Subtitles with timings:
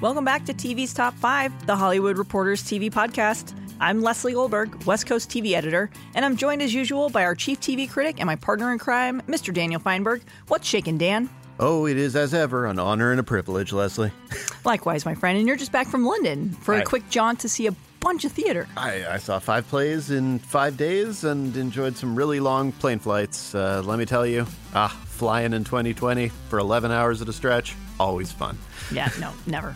[0.00, 3.54] Welcome back to TV's Top 5, the Hollywood Reporters TV podcast.
[3.80, 7.60] I'm Leslie Goldberg, West Coast TV editor, and I'm joined as usual by our chief
[7.60, 9.52] TV critic and my partner in crime, Mr.
[9.54, 10.22] Daniel Feinberg.
[10.48, 11.30] What's shaking, Dan?
[11.58, 14.12] Oh, it is as ever an honor and a privilege, Leslie.
[14.64, 17.48] Likewise, my friend, and you're just back from London for a I- quick jaunt to
[17.48, 18.68] see a bunch of theater.
[18.76, 23.54] I, I saw five plays in five days and enjoyed some really long plane flights.
[23.54, 27.74] Uh, let me tell you, ah, flying in 2020 for 11 hours at a stretch,
[27.98, 28.58] always fun.
[28.92, 29.74] Yeah, no, never.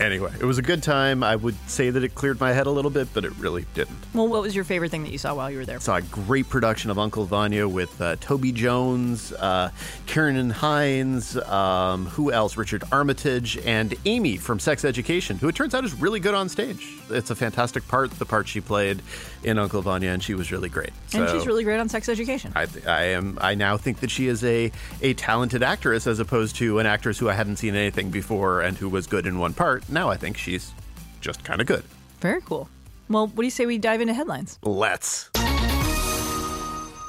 [0.00, 1.22] Anyway, it was a good time.
[1.22, 3.98] I would say that it cleared my head a little bit, but it really didn't.
[4.14, 5.78] Well, what was your favorite thing that you saw while you were there?
[5.80, 9.70] Saw a great production of Uncle Vanya with uh, Toby Jones, uh,
[10.06, 12.56] Ciarán Hinds, um, who else?
[12.56, 16.48] Richard Armitage, and Aimee from Sex Education, who it turns out is really good on
[16.48, 16.96] stage.
[17.10, 19.02] It's a fantastic part, the part she played
[19.44, 20.90] in Uncle Vanya, and she was really great.
[21.14, 22.52] and she's really great on sex education.
[22.54, 23.38] I, I am.
[23.40, 27.18] I now think that she is a a talented actress as opposed to an actress
[27.18, 29.88] who I hadn't seen anything before and who was good in one part.
[29.88, 30.72] Now I think she's
[31.20, 31.84] just kind of good.
[32.20, 32.68] Very cool.
[33.08, 34.58] Well, what do you say we dive into headlines?
[34.62, 35.28] Let's.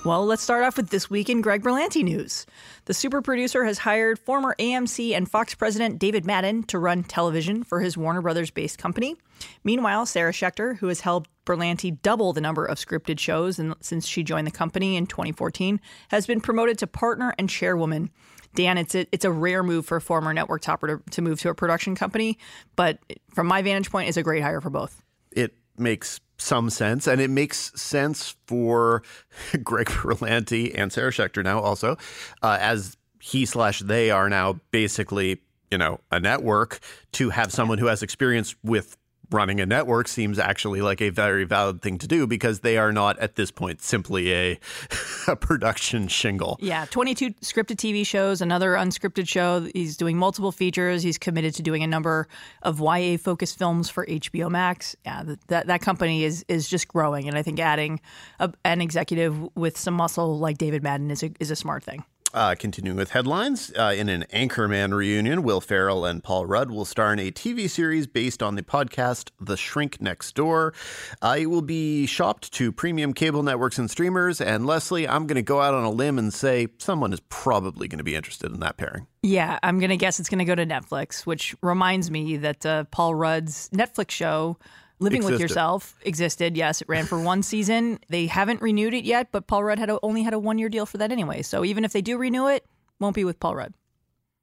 [0.06, 2.46] Well, let's start off with this week in Greg Berlanti news.
[2.86, 7.64] The super producer has hired former AMC and Fox president David Madden to run television
[7.64, 9.16] for his Warner Brothers based company.
[9.64, 14.24] Meanwhile, Sarah Schechter, who has helped Berlanti double the number of scripted shows since she
[14.24, 15.80] joined the company in 2014,
[16.10, 18.10] has been promoted to partner and chairwoman.
[18.56, 21.40] Dan, it's a, it's a rare move for a former network topper to, to move
[21.40, 22.38] to a production company,
[22.76, 23.00] but
[23.34, 25.02] from my vantage point, it's a great hire for both.
[25.32, 29.04] it makes some sense, and it makes sense for
[29.64, 31.98] Greg Berlanti and Sarah Schechter now also,
[32.42, 36.80] uh, as he slash they are now basically you know a network
[37.14, 38.98] to have someone who has experience with
[39.34, 42.92] running a network seems actually like a very valid thing to do because they are
[42.92, 44.60] not at this point simply a,
[45.28, 46.58] a production shingle.
[46.62, 49.68] Yeah, 22 scripted TV shows, another unscripted show.
[49.74, 51.04] He's doing multiple features.
[51.04, 52.28] He's committed to doing a number
[52.62, 54.96] of YA focused films for HBO Max.
[55.06, 58.00] Yeah, that that company is is just growing, and I think adding
[58.40, 62.04] a, an executive with some muscle like David Madden is a is a smart thing.
[62.34, 66.84] Uh, continuing with headlines, uh, in an Anchorman reunion, Will Ferrell and Paul Rudd will
[66.84, 70.74] star in a TV series based on the podcast The Shrink Next Door.
[71.22, 74.42] Uh, it will be shopped to premium cable networks and streamers.
[74.42, 77.88] And Leslie, I'm going to go out on a limb and say someone is probably
[77.88, 79.06] going to be interested in that pairing.
[79.22, 83.16] Yeah, I'm gonna guess it's gonna go to Netflix, which reminds me that uh, Paul
[83.16, 84.58] Rudd's Netflix show.
[85.00, 86.56] Living with Yourself existed.
[86.56, 88.00] Yes, it ran for one season.
[88.10, 90.70] They haven't renewed it yet, but Paul Rudd had a, only had a one year
[90.70, 91.42] deal for that anyway.
[91.42, 92.66] So even if they do renew it,
[93.00, 93.74] won't be with Paul Rudd.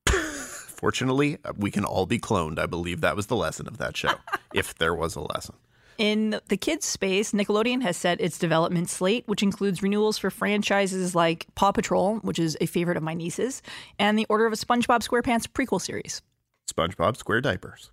[0.10, 2.58] Fortunately, we can all be cloned.
[2.58, 4.14] I believe that was the lesson of that show,
[4.54, 5.56] if there was a lesson.
[5.98, 11.14] In the kids' space, Nickelodeon has set its development slate, which includes renewals for franchises
[11.14, 13.60] like Paw Patrol, which is a favorite of my nieces,
[13.98, 16.22] and the Order of a SpongeBob SquarePants prequel series.
[16.72, 17.90] SpongeBob Square Diapers.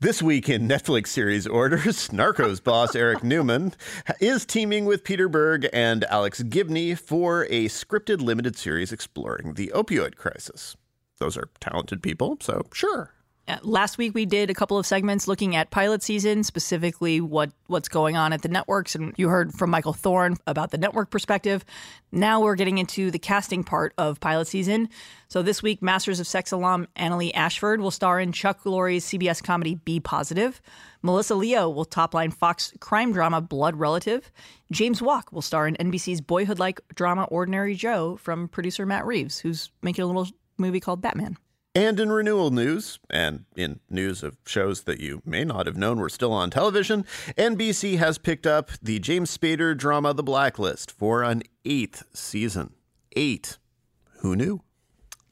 [0.00, 3.72] This week in Netflix series orders, Narcos boss Eric Newman
[4.20, 9.72] is teaming with Peter Berg and Alex Gibney for a scripted limited series exploring the
[9.74, 10.76] opioid crisis.
[11.18, 13.13] Those are talented people, so sure.
[13.46, 17.50] Uh, last week we did a couple of segments looking at pilot season, specifically what
[17.66, 21.10] what's going on at the networks, and you heard from Michael Thorne about the network
[21.10, 21.62] perspective.
[22.10, 24.88] Now we're getting into the casting part of pilot season.
[25.28, 29.42] So this week, Masters of Sex alum Annaleigh Ashford will star in Chuck Lorre's CBS
[29.42, 30.62] comedy B Positive.
[31.02, 34.32] Melissa Leo will topline Fox crime drama Blood Relative.
[34.72, 39.70] James Wolk will star in NBC's boyhood-like drama Ordinary Joe from producer Matt Reeves, who's
[39.82, 41.36] making a little movie called Batman.
[41.76, 45.98] And in renewal news, and in news of shows that you may not have known
[45.98, 47.04] were still on television,
[47.36, 52.74] NBC has picked up the James Spader drama The Blacklist for an eighth season.
[53.16, 53.58] Eight.
[54.20, 54.62] Who knew?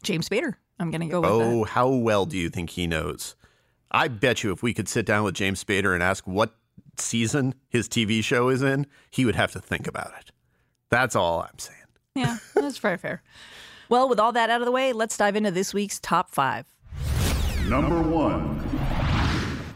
[0.02, 0.54] James Spader.
[0.80, 1.44] I'm going to go with oh, that.
[1.44, 3.36] Oh, how well do you think he knows?
[3.92, 6.56] I bet you if we could sit down with James Spader and ask what
[6.96, 10.32] season his TV show is in, he would have to think about it.
[10.90, 11.78] That's all I'm saying.
[12.16, 13.22] Yeah, that's very fair.
[13.92, 16.64] Well, with all that out of the way, let's dive into this week's top five.
[17.68, 18.66] Number one.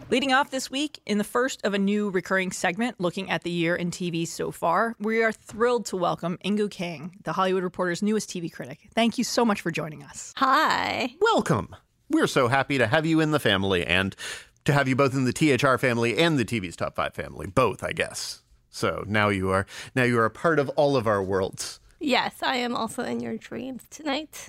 [0.08, 3.50] Leading off this week, in the first of a new recurring segment looking at the
[3.50, 8.02] year in TV so far, we are thrilled to welcome Inkoo Kang, the Hollywood Reporter's
[8.02, 8.88] newest TV critic.
[8.94, 10.32] Thank you so much for joining us.
[10.38, 11.10] Hi.
[11.20, 11.76] Welcome.
[12.08, 14.16] We're so happy to have you in the family and
[14.64, 17.48] to have you both in the THR family and the TV's top five family.
[17.48, 18.40] Both, I guess.
[18.70, 21.80] So now you are now you are a part of all of our worlds.
[22.06, 24.48] Yes, I am also in your dreams tonight.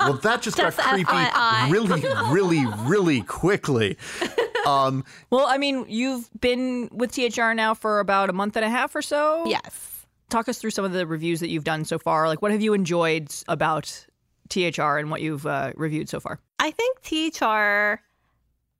[0.00, 1.70] Well, that just, Just got creepy FYI.
[1.70, 2.02] really,
[2.32, 3.96] really, really quickly.
[4.66, 8.68] Um, Well, I mean, you've been with THR now for about a month and a
[8.68, 9.44] half or so.
[9.46, 10.04] Yes.
[10.28, 12.26] Talk us through some of the reviews that you've done so far.
[12.26, 14.04] Like, what have you enjoyed about
[14.48, 16.40] THR and what you've uh, reviewed so far?
[16.58, 18.02] I think THR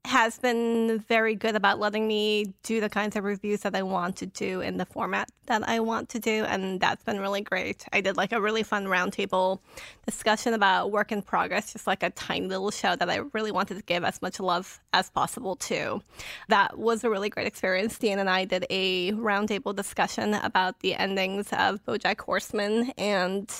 [0.07, 4.17] has been very good about letting me do the kinds of reviews that I want
[4.17, 6.45] to do in the format that I want to do.
[6.45, 7.85] And that's been really great.
[7.93, 9.61] I did like a really fun roundtable
[10.05, 13.77] discussion about work in progress, just like a tiny little show that I really wanted
[13.77, 16.01] to give as much love as possible to.
[16.49, 17.99] That was a really great experience.
[17.99, 23.53] Dean and I did a roundtable discussion about the endings of Bojack Horseman and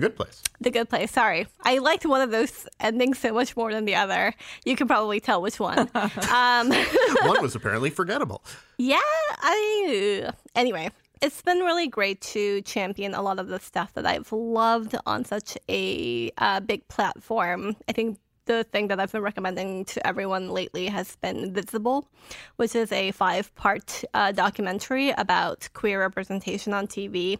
[0.00, 0.42] The Good Place.
[0.62, 1.10] the Good Place.
[1.10, 1.46] Sorry.
[1.62, 4.32] I liked one of those endings so much more than the other.
[4.64, 5.78] You can probably tell which one.
[6.32, 6.70] um,
[7.22, 8.42] One was apparently forgettable.
[8.78, 10.30] yeah, I.
[10.54, 14.96] Anyway, it's been really great to champion a lot of the stuff that I've loved
[15.04, 17.76] on such a uh, big platform.
[17.86, 22.08] I think the thing that I've been recommending to everyone lately has been Visible,
[22.56, 27.38] which is a five part uh, documentary about queer representation on TV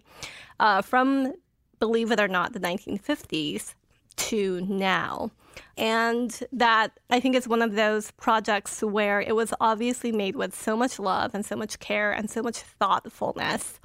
[0.61, 1.33] uh, from,
[1.81, 3.75] believe it or not, the 1950s
[4.17, 5.31] to now.
[5.77, 10.55] And that I think is one of those projects where it was obviously made with
[10.55, 13.81] so much love and so much care and so much thoughtfulness.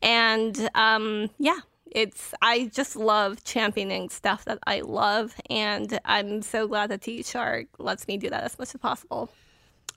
[0.00, 1.58] And um, yeah,
[1.90, 7.68] it's I just love championing stuff that I love, and I'm so glad that THR
[7.82, 9.30] lets me do that as much as possible.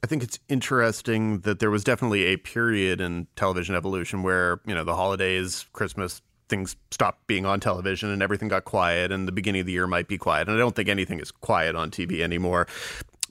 [0.03, 4.75] I think it's interesting that there was definitely a period in television evolution where, you
[4.75, 9.31] know, the holidays, Christmas, things stopped being on television and everything got quiet and the
[9.31, 10.47] beginning of the year might be quiet.
[10.47, 12.67] And I don't think anything is quiet on TV anymore.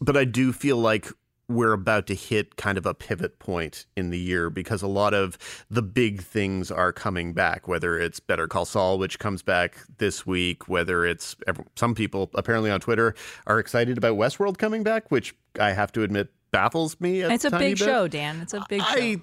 [0.01, 1.09] But I do feel like
[1.47, 5.13] we're about to hit kind of a pivot point in the year because a lot
[5.13, 5.37] of
[5.71, 10.25] the big things are coming back, whether it's Better Call Saul, which comes back this
[10.25, 11.37] week, whether it's
[11.77, 13.15] some people apparently on Twitter
[13.47, 17.21] are excited about Westworld coming back, which I have to admit baffles me.
[17.21, 17.85] It's a big bit.
[17.85, 18.41] show, Dan.
[18.41, 19.21] It's a big show.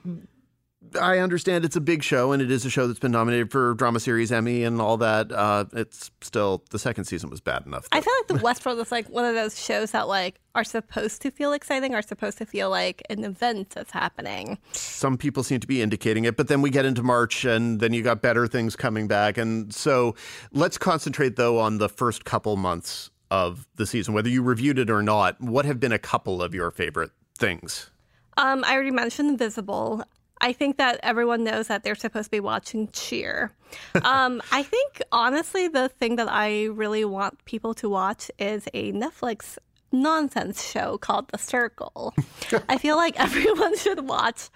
[0.99, 3.75] I understand it's a big show and it is a show that's been nominated for
[3.75, 5.31] drama series Emmy and all that.
[5.31, 7.87] Uh, it's still the second season was bad enough.
[7.91, 11.21] I feel like the Westworld is like one of those shows that like are supposed
[11.21, 14.57] to feel exciting, are supposed to feel like an event that's happening.
[14.73, 17.93] Some people seem to be indicating it, but then we get into March and then
[17.93, 19.37] you got better things coming back.
[19.37, 20.15] And so
[20.51, 24.89] let's concentrate though on the first couple months of the season, whether you reviewed it
[24.89, 25.39] or not.
[25.39, 27.91] What have been a couple of your favorite things?
[28.37, 30.03] Um, I already mentioned Invisible.
[30.41, 33.51] I think that everyone knows that they're supposed to be watching Cheer.
[34.03, 38.91] Um, I think honestly, the thing that I really want people to watch is a
[38.91, 39.57] Netflix
[39.91, 42.13] nonsense show called The Circle.
[42.69, 44.49] I feel like everyone should watch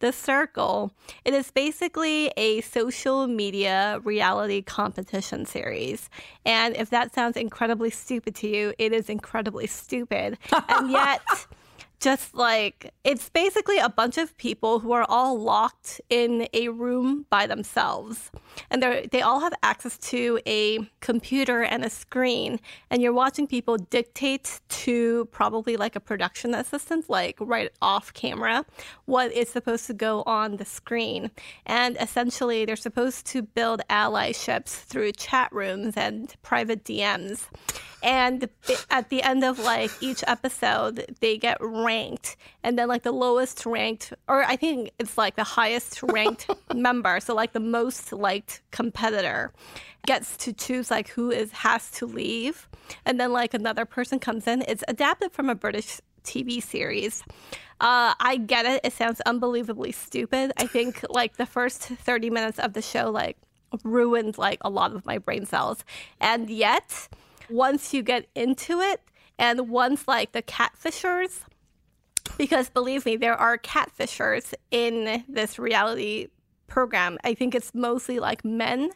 [0.00, 0.92] The Circle.
[1.24, 6.10] It is basically a social media reality competition series.
[6.44, 10.38] And if that sounds incredibly stupid to you, it is incredibly stupid.
[10.68, 11.22] And yet,
[12.00, 17.26] just like it's basically a bunch of people who are all locked in a room
[17.28, 18.30] by themselves.
[18.70, 22.58] And they they all have access to a computer and a screen.
[22.90, 28.64] And you're watching people dictate to probably like a production assistant like right off camera
[29.04, 31.30] what is supposed to go on the screen.
[31.66, 37.48] And essentially they're supposed to build allyships through chat rooms and private DMs
[38.02, 38.48] and
[38.90, 41.89] at the end of like each episode they get ranked
[42.62, 47.20] and then like the lowest ranked or i think it's like the highest ranked member
[47.20, 49.52] so like the most liked competitor
[50.06, 52.68] gets to choose like who is has to leave
[53.04, 57.22] and then like another person comes in it's adapted from a british tv series
[57.80, 58.82] uh, I get it.
[58.84, 60.52] It sounds unbelievably stupid.
[60.58, 63.38] I think like the first 30 minutes of the show like
[63.84, 65.82] ruined like a lot of my brain cells.
[66.20, 67.08] And yet,
[67.48, 69.00] once you get into it
[69.38, 71.40] and once like the catfishers
[72.40, 76.28] because believe me there are catfishers in this reality
[76.68, 78.90] program i think it's mostly like men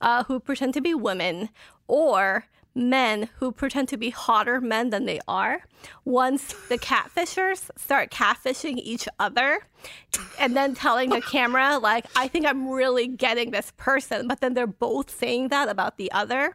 [0.00, 1.50] uh, who pretend to be women
[1.86, 5.60] or men who pretend to be hotter men than they are
[6.06, 9.60] once the catfishers start catfishing each other
[10.40, 14.54] and then telling the camera like i think i'm really getting this person but then
[14.54, 16.54] they're both saying that about the other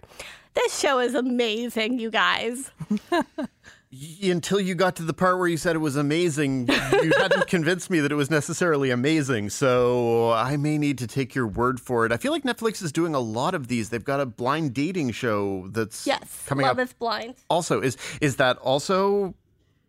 [0.54, 2.70] this show is amazing, you guys.
[3.94, 7.46] Y- Until you got to the part where you said it was amazing, you hadn't
[7.56, 9.52] convinced me that it was necessarily amazing.
[9.52, 12.12] So I may need to take your word for it.
[12.12, 13.90] I feel like Netflix is doing a lot of these.
[13.90, 16.86] They've got a blind dating show that's Yes, coming Love up.
[16.86, 17.36] is Blind.
[17.50, 19.36] Also, is is that also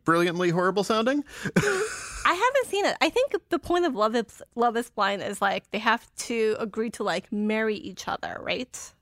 [0.04, 1.24] brilliantly horrible sounding?
[1.56, 2.96] I haven't seen it.
[3.00, 6.56] I think the point of Love is Love is Blind is like they have to
[6.58, 8.92] agree to like marry each other, right?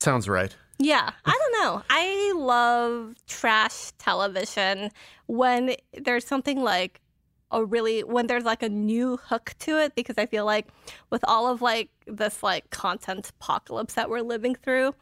[0.00, 0.54] Sounds right.
[0.82, 1.82] Yeah, I don't know.
[1.90, 4.90] I love trash television
[5.26, 7.02] when there's something like
[7.50, 10.68] a really when there's like a new hook to it because I feel like
[11.10, 14.94] with all of like this like content apocalypse that we're living through,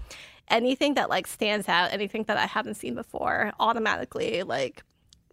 [0.49, 4.83] anything that like stands out, anything that I haven't seen before, automatically like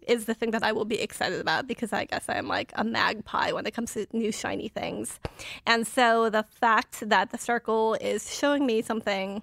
[0.06, 2.84] is the thing that I will be excited about because I guess I'm like a
[2.84, 5.18] magpie when it comes to new shiny things.
[5.66, 9.42] And so the fact that the circle is showing me something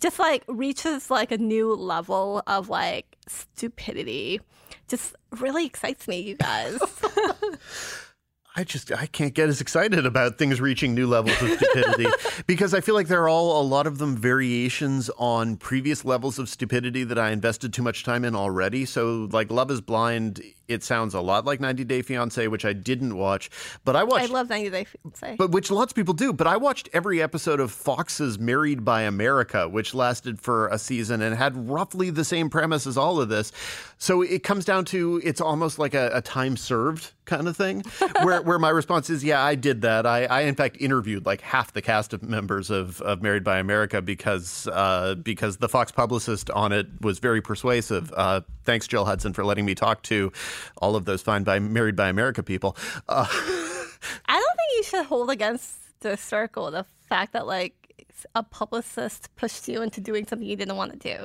[0.00, 4.40] just like reaches like a new level of like stupidity
[4.88, 6.78] just really excites me, you guys.
[8.58, 12.06] I just I can't get as excited about things reaching new levels of stupidity
[12.46, 16.38] because I feel like there are all a lot of them variations on previous levels
[16.38, 18.86] of stupidity that I invested too much time in already.
[18.86, 22.72] So like Love is Blind it sounds a lot like 90 Day Fiance, which I
[22.72, 23.50] didn't watch,
[23.84, 24.30] but I watched.
[24.30, 26.32] I love 90 Day Fiance, but which lots of people do.
[26.32, 31.22] But I watched every episode of Fox's Married by America, which lasted for a season
[31.22, 33.52] and had roughly the same premise as all of this.
[33.98, 37.82] So it comes down to it's almost like a, a time served kind of thing,
[38.22, 40.06] where where my response is, yeah, I did that.
[40.06, 43.58] I, I in fact interviewed like half the cast of members of, of Married by
[43.58, 48.12] America because uh, because the Fox publicist on it was very persuasive.
[48.16, 50.32] Uh, thanks, Jill Hudson, for letting me talk to
[50.78, 52.76] all of those fine by Married by America people.
[53.08, 53.26] Uh,
[54.26, 57.86] I don't think you should hold against the circle the fact that like
[58.34, 61.24] a publicist pushed you into doing something you didn't want to do.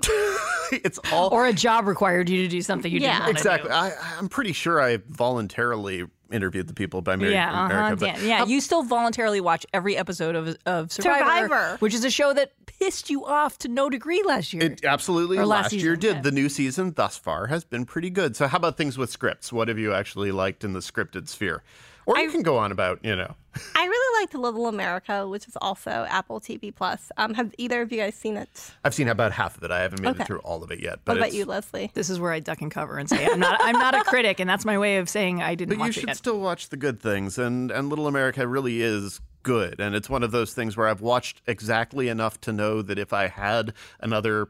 [0.83, 3.13] it's all or a job required you to do something you yeah.
[3.13, 3.69] didn't want exactly.
[3.69, 3.85] to do.
[3.85, 4.17] Exactly.
[4.17, 8.07] I'm pretty sure I voluntarily interviewed the people by Married yeah, America.
[8.07, 12.09] Uh-huh, yeah, you still voluntarily watch every episode of of Survivor, Survivor, which is a
[12.09, 14.63] show that pissed you off to no degree last year.
[14.63, 16.15] It absolutely or last, last season, year did.
[16.17, 16.21] Yeah.
[16.21, 18.35] The new season thus far has been pretty good.
[18.35, 19.53] So how about things with scripts?
[19.53, 21.63] What have you actually liked in the scripted sphere?
[22.05, 23.35] Or you I, can go on about, you know.
[23.75, 27.11] I really liked Little America, which is also Apple TV Plus.
[27.17, 28.71] Um, have either of you guys seen it?
[28.83, 29.71] I've seen about half of it.
[29.71, 30.23] I haven't made Okay.
[30.23, 30.99] it through all of it yet.
[31.05, 31.91] But What about you, Leslie?
[31.93, 34.39] This is where I duck and cover and say I'm not I'm not a critic,
[34.39, 36.17] and that's my way of saying I didn't But you should it yet.
[36.17, 40.23] still watch the good things, and and Little America really is good, and it's one
[40.23, 44.47] of those things where I've watched exactly enough to know that if I had another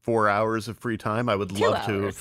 [0.00, 2.12] four hours of free time, I would Two love to.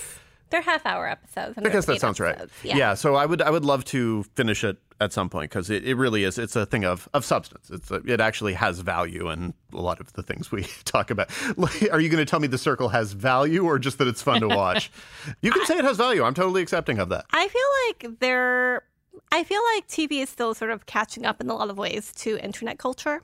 [0.50, 1.58] They're half hour episodes.
[1.58, 2.36] I guess that sounds right.
[2.36, 2.54] episodes.
[2.64, 2.94] Yeah.
[2.94, 5.96] so I would I would love to finish it at some point because it, it
[5.96, 7.70] really is it's a thing of of substance.
[7.70, 11.30] It's a, it actually has value in a lot of the things we talk about.
[11.92, 14.42] Are you going to tell me the circle has value or just that it's fun
[14.42, 14.92] to watch?
[15.42, 16.24] you can say it has value.
[16.24, 17.26] I'm totally accepting of that.
[17.32, 18.84] I feel like they're.
[19.32, 22.12] I feel like TV is still sort of catching up in a lot of ways
[22.18, 23.22] to internet culture.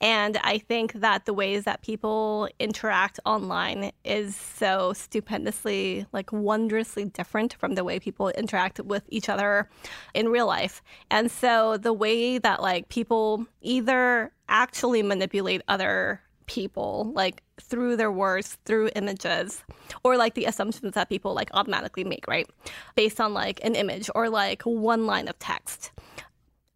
[0.00, 7.04] And I think that the ways that people interact online is so stupendously, like wondrously
[7.04, 9.68] different from the way people interact with each other
[10.14, 10.82] in real life.
[11.10, 16.20] And so the way that like people either actually manipulate other
[16.50, 19.62] people like through their words through images
[20.02, 22.48] or like the assumptions that people like automatically make right?
[22.96, 25.92] Based on like an image or like one line of text.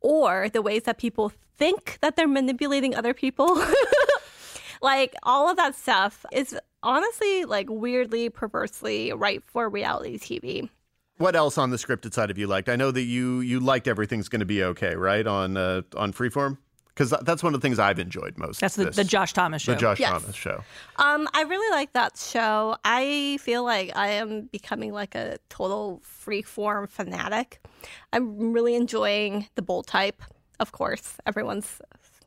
[0.00, 3.60] Or the ways that people think that they're manipulating other people.
[4.84, 10.68] Like all of that stuff is honestly like weirdly perversely right for reality tv
[11.16, 12.68] What else on the scripted side have you liked?
[12.68, 15.26] I know that you you liked everything's going to be okay, right?
[15.26, 16.58] On uh, on Freeform,
[16.94, 18.60] because that's one of the things I've enjoyed most.
[18.60, 19.72] That's the, this- the Josh Thomas show.
[19.74, 20.10] the Josh Yes.
[20.10, 20.62] Thomas show.
[20.96, 22.76] Um, I really like that show.
[22.84, 27.60] I feel like I am becoming like a total freeform fanatic.
[28.12, 30.22] I'm really enjoying the bold type.
[30.60, 31.80] Of course, everyone's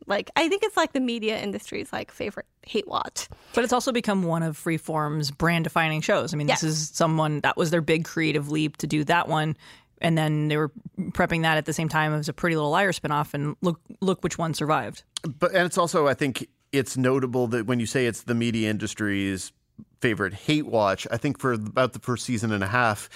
[0.06, 3.28] like, I think it's like the media industry's like favorite hate watch.
[3.54, 6.32] But it's also become one of Freeform's brand defining shows.
[6.34, 6.60] I mean, Yes.
[6.60, 9.56] this is someone that was their big creative leap to do that one.
[10.00, 12.92] And then they were prepping that at the same time as a Pretty Little Liar
[12.92, 15.02] spinoff, and look, look which one survived.
[15.38, 18.70] But and it's also I think it's notable that when you say it's the media
[18.70, 19.52] industry's
[20.00, 23.08] favorite hate watch, I think for about the first season and a half.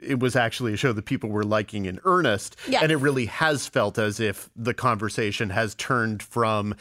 [0.00, 2.56] It was actually a show that people were liking in earnest.
[2.68, 2.82] Yes.
[2.82, 6.76] And it really has felt as if the conversation has turned from,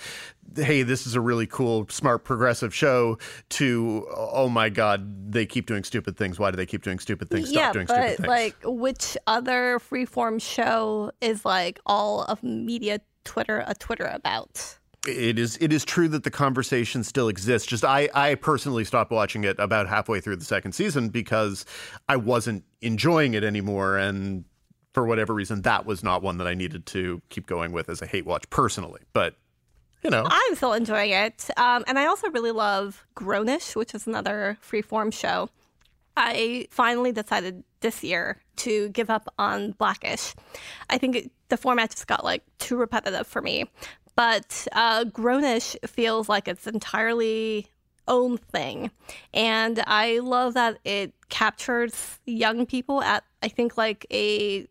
[0.55, 3.17] hey, this is a really cool, smart, progressive show
[3.50, 6.38] to, oh my God, they keep doing stupid things.
[6.38, 7.50] Why do they keep doing stupid things?
[7.50, 8.27] Stop yeah, doing stupid but things.
[8.27, 14.76] like, which other freeform show is like all of media Twitter a Twitter about?
[15.05, 17.67] It is it is true that the conversation still exists.
[17.67, 21.65] Just I I personally stopped watching it about halfway through the second season because
[22.09, 24.45] I wasn't enjoying it anymore and
[24.93, 28.01] for whatever reason that was not one that I needed to keep going with as
[28.01, 29.01] a hate watch personally.
[29.13, 29.35] But
[30.03, 31.49] you know, I'm still enjoying it.
[31.57, 35.49] Um, and I also really love Grownish, which is another freeform show.
[36.15, 40.33] I finally decided this year to give up on Blackish.
[40.89, 43.65] I think it, the format just got like too repetitive for me.
[44.17, 47.67] But uh, Grownish feels like it's entirely
[48.07, 48.89] own thing.
[49.31, 54.67] And I love that it captures young people at I think like a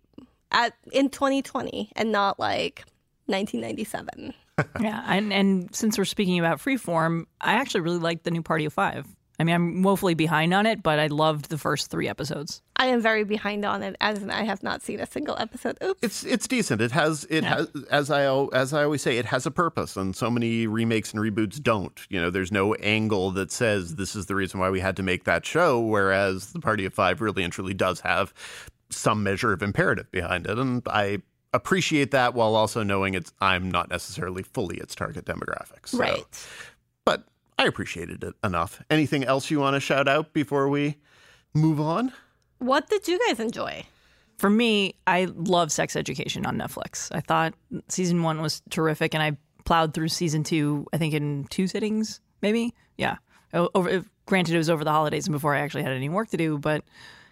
[0.51, 2.85] at in 2020 and not like
[3.27, 4.35] 1997.
[4.81, 8.65] yeah, and and since we're speaking about Freeform, I actually really like the new Party
[8.65, 9.07] of Five.
[9.39, 12.63] I mean, I'm woefully behind on it, but I loved the first three episodes.
[12.77, 15.77] I am very behind on it, as I have not seen a single episode.
[15.83, 16.03] Oops.
[16.03, 16.81] It's it's decent.
[16.81, 17.57] It has it yeah.
[17.57, 21.13] has as I as I always say, it has a purpose, and so many remakes
[21.13, 22.01] and reboots don't.
[22.09, 25.03] You know, there's no angle that says this is the reason why we had to
[25.03, 28.33] make that show, whereas the Party of Five really and truly does have
[28.91, 31.19] some measure of imperative behind it, and I
[31.53, 35.87] appreciate that while also knowing it's I'm not necessarily fully its target demographic.
[35.87, 35.99] So.
[35.99, 36.25] Right.
[37.05, 37.25] But
[37.59, 38.83] I appreciated it enough.
[38.91, 40.97] Anything else you want to shout out before we
[41.55, 42.13] move on?
[42.59, 43.85] What did you guys enjoy?
[44.39, 47.09] For me, I love Sex Education on Netflix.
[47.15, 47.55] I thought
[47.89, 50.87] season one was terrific, and I plowed through season two.
[50.93, 52.75] I think in two sittings, maybe.
[52.99, 53.17] Yeah.
[53.55, 56.37] Over, granted, it was over the holidays and before I actually had any work to
[56.37, 56.85] do, but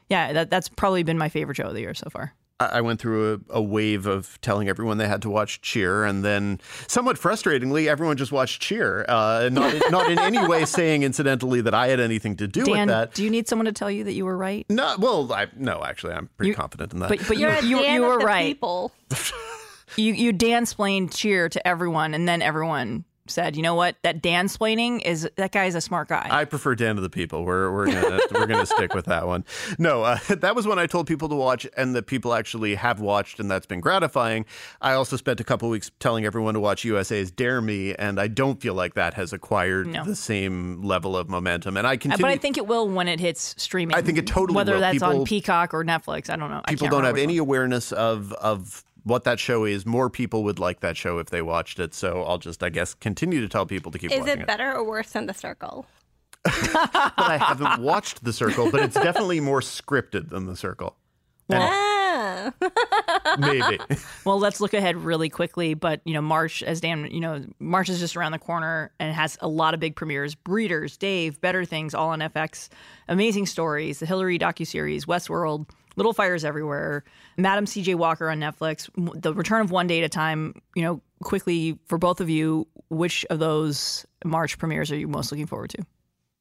[0.09, 2.35] yeah, that, that's probably been my favorite show of the year so far.
[2.61, 6.25] I went through a, a, wave of telling everyone they had to watch Cheer, and
[6.25, 9.05] then, somewhat frustratingly, everyone just watched Cheer.
[9.09, 12.87] Uh, not, not in any way saying, incidentally, that I had anything to do Dan,
[12.87, 13.15] with that.
[13.15, 14.65] Do you need someone to tell you that you were right?
[14.69, 17.09] No, well, I, no, actually, I'm pretty you, confident in that.
[17.09, 18.47] But, but you, you, you were right.
[18.47, 18.93] People.
[19.97, 24.49] you you dansplained Cheer to everyone, and then everyone said, you know what, that Dan
[24.49, 26.29] splaining is that guy's a smart guy.
[26.31, 27.45] I prefer Dan to the people.
[27.45, 29.45] We're we're gonna we're gonna stick with that one.
[29.79, 33.01] No, uh, that was when I told people to watch, and that people actually have
[33.01, 34.45] watched, and that's been gratifying.
[34.81, 38.29] I also spent a couple weeks telling everyone to watch USA's Dare Me, and I
[38.29, 40.05] don't feel like that has acquired no.
[40.05, 41.77] the same level of momentum.
[41.77, 43.97] And I continue, but I think it will when it hits streaming.
[43.97, 44.81] I think it totally whether will.
[44.81, 46.29] that's people, on Peacock or Netflix.
[46.29, 46.61] I don't know.
[46.69, 47.49] People don't have any one.
[47.49, 49.87] awareness of of what that show is.
[49.87, 51.95] More people would like that show if they watched it.
[51.95, 54.39] So I'll just, I guess, continue to tell people to keep is watching it.
[54.39, 55.87] Is it better or worse than The Circle?
[56.45, 56.53] but
[57.17, 60.97] I haven't watched The Circle, but it's definitely more scripted than The Circle.
[61.49, 62.53] Well, ah.
[63.39, 63.79] maybe.
[64.25, 65.75] well, let's look ahead really quickly.
[65.75, 69.15] But you know, March, as Dan, you know, March is just around the corner and
[69.15, 72.69] has a lot of big premieres: Breeders, Dave, Better Things, all on FX.
[73.09, 75.67] Amazing stories, the Hillary docu series, Westworld.
[75.97, 77.05] Little Fires Everywhere,
[77.37, 77.95] Madam C.J.
[77.95, 78.89] Walker on Netflix,
[79.21, 80.55] The Return of One Day at a Time.
[80.75, 85.31] You know, quickly for both of you, which of those March premieres are you most
[85.31, 85.85] looking forward to?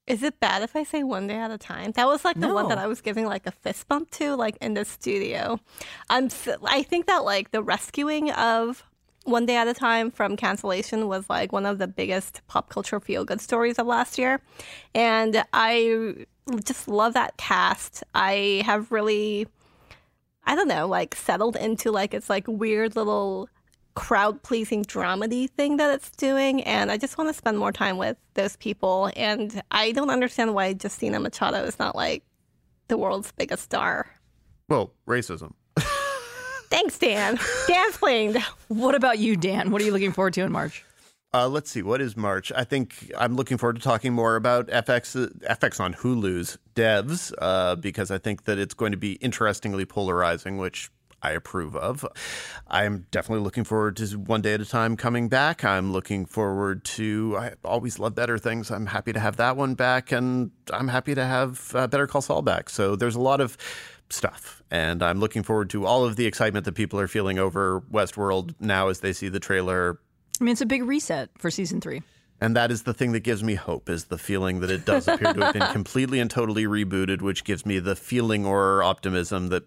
[0.06, 1.92] Is it bad if I say one day at a time?
[1.92, 2.54] That was like the no.
[2.54, 5.60] one that I was giving like a fist bump to, like in the studio.
[6.10, 6.30] I'm.
[6.66, 8.84] I think that like the rescuing of
[9.24, 13.00] one day at a time from cancellation was like one of the biggest pop culture
[13.00, 14.42] feel good stories of last year,
[14.94, 16.26] and I
[16.64, 18.04] just love that cast.
[18.14, 19.48] I have really,
[20.44, 23.50] I don't know, like settled into like it's like weird little
[23.96, 26.64] crowd pleasing dramedy thing that it's doing.
[26.64, 29.12] And I just want to spend more time with those people.
[29.16, 32.24] And I don't understand why Justina Machado is not like
[32.88, 34.10] the world's biggest star.
[34.68, 35.54] Well, racism.
[36.74, 37.38] Thanks, Dan.
[37.68, 38.36] Dan's playing.
[38.68, 39.70] What about you, Dan?
[39.70, 40.84] What are you looking forward to in March?
[41.32, 41.84] Uh, let's see.
[41.84, 42.52] What is March?
[42.56, 47.76] I think I'm looking forward to talking more about FX FX on Hulu's devs uh,
[47.76, 50.90] because I think that it's going to be interestingly polarizing, which
[51.22, 52.08] I approve of.
[52.68, 55.64] I'm definitely looking forward to One Day at a Time coming back.
[55.64, 57.38] I'm looking forward to.
[57.38, 58.72] I always love Better Things.
[58.72, 62.24] I'm happy to have that one back, and I'm happy to have uh, Better Call
[62.24, 62.68] Saul back.
[62.68, 63.58] So there's a lot of
[64.10, 64.63] stuff.
[64.74, 68.56] And I'm looking forward to all of the excitement that people are feeling over Westworld
[68.60, 70.00] now as they see the trailer
[70.40, 72.02] I mean, it's a big reset for season three.
[72.42, 75.08] And that is the thing that gives me hope is the feeling that it does
[75.08, 79.50] appear to have been completely and totally rebooted, which gives me the feeling or optimism
[79.50, 79.64] that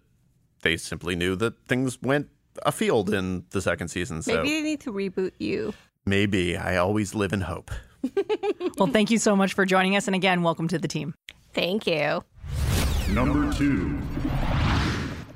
[0.63, 2.29] they simply knew that things went
[2.65, 4.23] afield in the second season.
[4.23, 5.73] So maybe they need to reboot you.
[6.05, 6.57] Maybe.
[6.57, 7.71] I always live in hope.
[8.77, 10.07] well, thank you so much for joining us.
[10.09, 11.15] And again, welcome to the team.
[11.55, 12.23] Thank you.
[13.09, 13.99] Number two.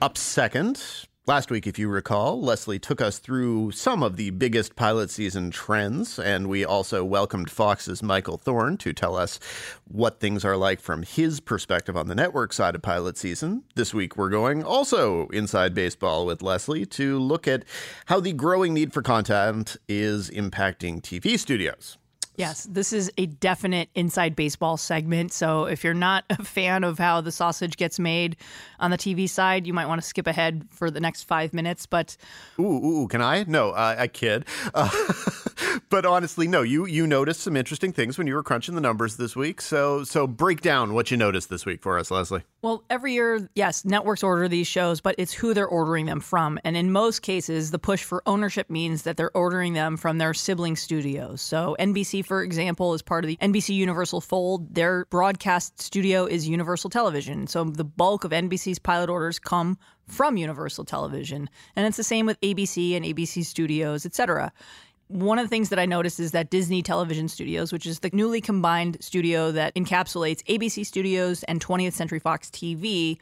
[0.03, 0.83] Up second,
[1.27, 5.51] Last week, if you recall, Leslie took us through some of the biggest pilot season
[5.51, 9.39] trends, and we also welcomed Fox's Michael Thorne to tell us
[9.87, 13.63] what things are like from his perspective on the network side of pilot season.
[13.77, 17.65] This week, we're going also inside baseball with Leslie to look at
[18.07, 21.97] how the growing need for content is impacting TV studios.
[22.41, 25.33] Yes, this is a definite inside baseball segment.
[25.33, 28.37] So if you're not a fan of how the sausage gets made
[28.79, 31.87] on the TV side, you might want to skip ahead for the next five minutes.
[31.87, 32.17] But
[32.59, 33.45] ooh, ooh can I?
[33.47, 34.47] No, uh, I kid.
[34.75, 34.91] Uh,
[35.91, 36.63] but honestly, no.
[36.63, 39.61] You you noticed some interesting things when you were crunching the numbers this week.
[39.61, 42.43] So so break down what you noticed this week for us, Leslie.
[42.63, 46.59] Well, every year, yes, networks order these shows, but it's who they're ordering them from.
[46.63, 50.35] And in most cases, the push for ownership means that they're ordering them from their
[50.35, 51.41] sibling studios.
[51.41, 54.73] So NBC for example, is part of the NBC Universal fold.
[54.73, 57.49] Their broadcast studio is Universal Television.
[57.49, 61.51] So the bulk of NBC's pilot orders come from Universal Television.
[61.75, 64.53] And it's the same with ABC and ABC Studios, etc.
[65.09, 68.11] one of the things that I noticed is that Disney Television Studios, which is the
[68.13, 73.19] newly combined studio that encapsulates ABC Studios and 20th Century Fox TV,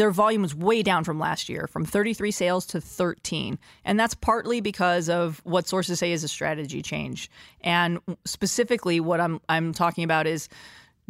[0.00, 3.58] their volume was way down from last year, from 33 sales to 13.
[3.84, 7.30] And that's partly because of what sources say is a strategy change.
[7.60, 10.48] And specifically, what I'm, I'm talking about is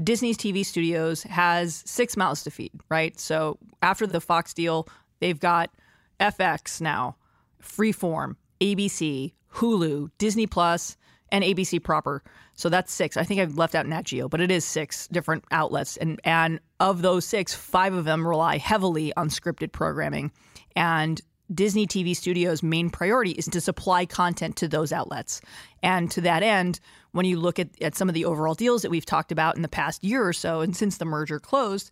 [0.02, 3.16] Disney's TV studios has six mouths to feed, right?
[3.20, 4.88] So after the Fox deal,
[5.20, 5.70] they've got
[6.18, 7.14] FX now,
[7.62, 10.96] Freeform, ABC, Hulu, Disney Plus,
[11.32, 12.22] and ABC proper.
[12.54, 13.16] So that's six.
[13.16, 15.96] I think I've left out Nat Geo, but it is six different outlets.
[15.96, 20.32] And and of those six, five of them rely heavily on scripted programming.
[20.76, 21.20] And
[21.52, 25.40] Disney TV Studios' main priority is to supply content to those outlets.
[25.82, 26.78] And to that end,
[27.12, 29.62] when you look at, at some of the overall deals that we've talked about in
[29.62, 31.90] the past year or so, and since the merger closed,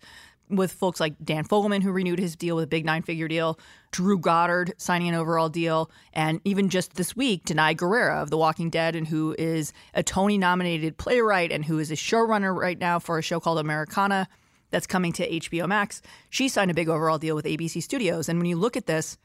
[0.50, 3.58] with folks like Dan Fogelman, who renewed his deal with a big nine figure deal,
[3.90, 8.38] Drew Goddard signing an overall deal, and even just this week, Danai Gurira of The
[8.38, 12.78] Walking Dead, and who is a Tony nominated playwright and who is a showrunner right
[12.78, 14.28] now for a show called Americana
[14.70, 16.02] that's coming to HBO Max.
[16.30, 18.28] She signed a big overall deal with ABC Studios.
[18.28, 19.16] And when you look at this,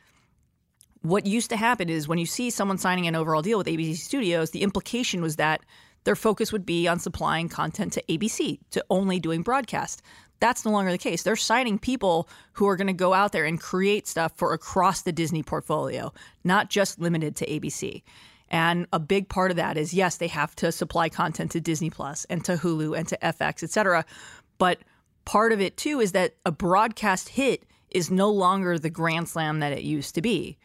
[1.02, 3.98] what used to happen is when you see someone signing an overall deal with ABC
[3.98, 5.62] Studios, the implication was that
[6.06, 10.02] their focus would be on supplying content to ABC, to only doing broadcast.
[10.44, 11.24] That's no longer the case.
[11.24, 15.04] They're signing people who are going to go out there and create stuff for across
[15.04, 16.12] the Disney portfolio,
[16.44, 18.04] not just limited to ABC.
[18.50, 21.90] And a big part of that is yes, they have to supply content to Disney
[21.90, 24.04] Plus and to Hulu and to FX, et cetera.
[24.58, 24.80] But
[25.24, 29.62] part of it too is that a broadcast hit is no longer the grand slam
[29.62, 30.58] that it used to be.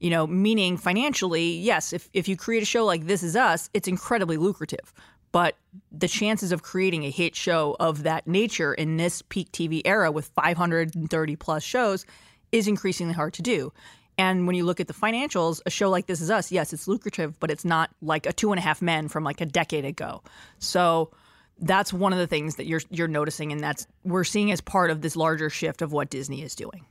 [0.00, 3.68] You know, meaning financially, yes, if, if you create a show like This Is Us,
[3.74, 4.94] it's incredibly lucrative
[5.32, 5.56] but
[5.92, 10.10] the chances of creating a hit show of that nature in this peak TV era
[10.10, 12.06] with 530 plus shows
[12.52, 13.72] is increasingly hard to do.
[14.18, 16.88] And when you look at the financials, a show like This Is Us, yes, it's
[16.88, 19.84] lucrative, but it's not like a Two and a Half Men from like a decade
[19.84, 20.22] ago.
[20.58, 21.10] So
[21.58, 24.90] that's one of the things that you're you're noticing, and that's we're seeing as part
[24.90, 26.86] of this larger shift of what Disney is doing.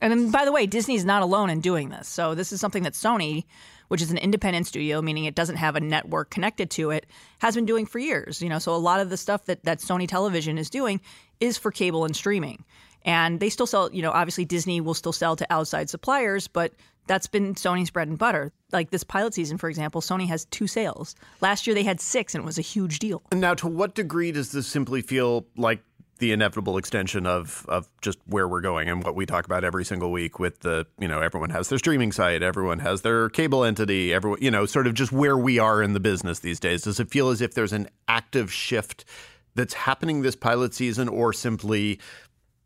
[0.00, 2.06] And then, by the way, Disney's not alone in doing this.
[2.08, 3.44] So this is something that Sony
[3.88, 7.06] which is an independent studio, meaning it doesn't have a network connected to it,
[7.38, 8.40] has been doing for years.
[8.40, 11.00] You know, so a lot of the stuff that, that Sony Television is doing
[11.40, 12.64] is for cable and streaming.
[13.04, 16.72] And they still sell, you know, obviously Disney will still sell to outside suppliers, but
[17.06, 18.52] that's been Sony's bread and butter.
[18.70, 21.14] Like this pilot season, for example, Sony has two sales.
[21.40, 23.22] Last year they had six, and it was a huge deal.
[23.32, 25.80] Now, to what degree does this simply feel like
[26.18, 29.84] the inevitable extension of of just where we're going and what we talk about every
[29.84, 33.64] single week with the you know everyone has their streaming site everyone has their cable
[33.64, 36.82] entity everyone you know sort of just where we are in the business these days.
[36.82, 39.04] Does it feel as if there's an active shift
[39.54, 41.98] that's happening this pilot season or simply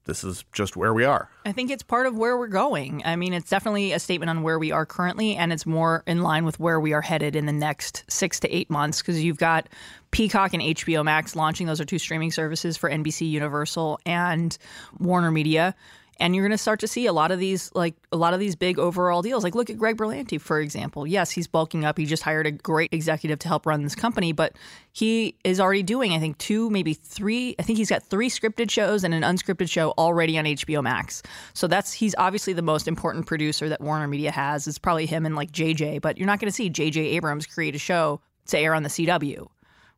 [0.04, 1.28] this is just where we are.
[1.46, 3.02] I think it's part of where we're going.
[3.04, 6.22] I mean, it's definitely a statement on where we are currently, and it's more in
[6.22, 9.38] line with where we are headed in the next six to eight months because you've
[9.38, 9.68] got
[10.10, 11.66] Peacock and HBO Max launching.
[11.66, 14.56] Those are two streaming services for NBC Universal and
[14.98, 15.74] Warner Media
[16.22, 18.38] and you're going to start to see a lot of these like a lot of
[18.38, 19.42] these big overall deals.
[19.42, 21.04] Like look at greg berlanti for example.
[21.04, 21.98] Yes he's bulking up.
[21.98, 24.56] He just hired a great executive to help run this company but
[24.92, 28.70] he is already doing i think two maybe three i think he's got three scripted
[28.70, 31.22] shows and an unscripted show already on hbo max.
[31.54, 34.68] So that's he's obviously the most important producer that warner media has.
[34.68, 37.74] It's probably him and like jj but you're not going to see jj abrams create
[37.74, 39.48] a show to air on the cw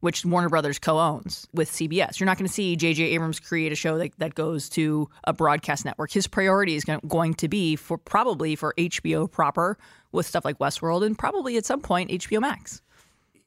[0.05, 2.21] which Warner Brothers co-owns with CBS.
[2.21, 3.05] You're not going to see J.J.
[3.05, 6.13] Abrams create a show that, that goes to a broadcast network.
[6.13, 9.79] His priority is going to be for probably for HBO proper
[10.13, 12.83] with stuff like Westworld and probably at some point HBO Max.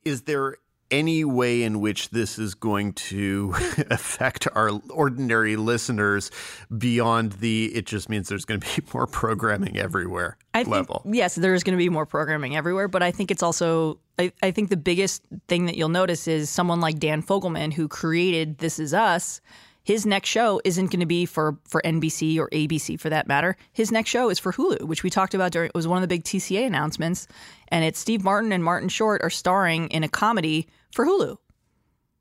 [0.04, 0.58] Is there
[0.92, 3.54] any way in which this is going to
[3.90, 6.32] affect our ordinary listeners
[6.78, 11.02] beyond the it just means there's going to be more programming everywhere I think, level.
[11.06, 14.52] Yes, there's going to be more programming everywhere, but I think it's also I, I
[14.52, 18.80] think the biggest thing that you'll notice is someone like Dan Fogelman who created This
[18.80, 19.42] Is Us
[19.88, 23.56] his next show isn't going to be for for NBC or ABC for that matter.
[23.72, 26.02] His next show is for Hulu, which we talked about during it was one of
[26.02, 27.26] the big TCA announcements,
[27.70, 31.38] and it's Steve Martin and Martin Short are starring in a comedy for Hulu.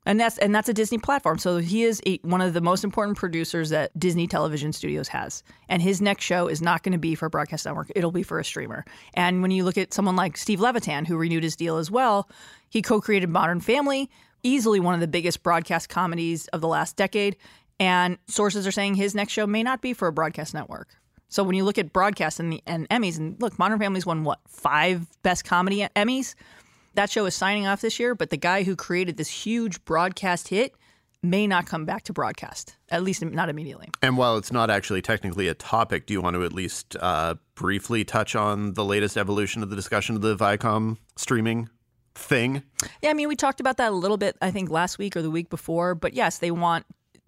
[0.05, 1.39] And that's and that's a Disney platform.
[1.39, 5.43] So he is a, one of the most important producers that Disney Television Studios has.
[5.67, 8.23] And his next show is not going to be for a broadcast network; it'll be
[8.23, 8.85] for a streamer.
[9.13, 12.29] And when you look at someone like Steve Levitan, who renewed his deal as well,
[12.69, 14.09] he co-created Modern Family,
[14.43, 17.37] easily one of the biggest broadcast comedies of the last decade.
[17.79, 20.89] And sources are saying his next show may not be for a broadcast network.
[21.29, 24.23] So when you look at broadcast and, the, and Emmys, and look, Modern Family's won
[24.23, 26.35] what five Best Comedy Emmys.
[26.93, 30.47] That show is signing off this year, but the guy who created this huge broadcast
[30.47, 30.73] hit
[31.21, 33.89] may not come back to broadcast, at least not immediately.
[34.01, 37.35] And while it's not actually technically a topic, do you want to at least uh,
[37.55, 41.69] briefly touch on the latest evolution of the discussion of the Viacom streaming
[42.17, 42.63] thing.
[43.01, 45.21] Yeah, I mean, we talked about that a little bit, I think, last week or
[45.21, 45.95] the week before.
[45.95, 46.85] But yes, they want,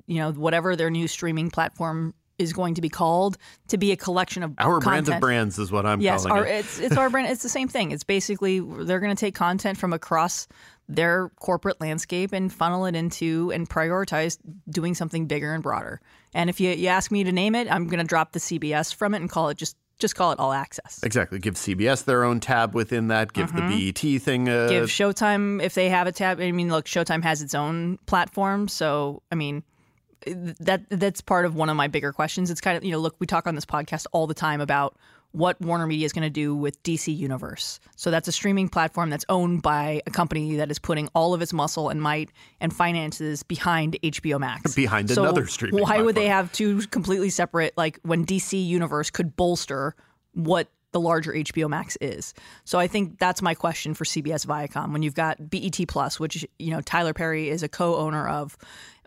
[0.08, 3.98] you know, whatever their new streaming platform is going to be called to be a
[3.98, 6.60] collection of Our brand of brands is what I'm Yes, calling our, it.
[6.60, 7.30] it's it's our brand.
[7.30, 7.92] It's the same thing.
[7.92, 10.48] It's basically they're going to take content from across
[10.88, 14.38] their corporate landscape and funnel it into and prioritize
[14.70, 16.02] doing something bigger and broader.
[16.34, 18.96] And if you, you ask me to name it, I'm going to drop the CBS
[18.96, 21.00] from it and call it just just call it all access.
[21.04, 21.40] Exactly.
[21.40, 23.34] Give CBS their own tab within that.
[23.34, 24.52] Give the BET thing a.
[24.52, 24.70] Mm-hmm.
[24.70, 26.40] Give Showtime if they have a tab.
[26.40, 29.64] I mean, look, Showtime has its own platform, so I mean,
[30.26, 32.50] that that's part of one of my bigger questions.
[32.50, 34.96] It's kind of you know, look, we talk on this podcast all the time about
[35.32, 37.80] what Warner Media is going to do with DC Universe.
[37.96, 41.42] So that's a streaming platform that's owned by a company that is putting all of
[41.42, 44.74] its muscle and might and finances behind HBO Max.
[44.80, 49.10] Behind So another streaming Why would they have two completely separate like when DC Universe
[49.10, 49.96] could bolster
[50.34, 52.34] what the larger HBO Max is.
[52.66, 54.92] So I think that's my question for CBS Viacom.
[54.92, 58.58] When you've got BET Plus, which you know Tyler Perry is a co-owner of,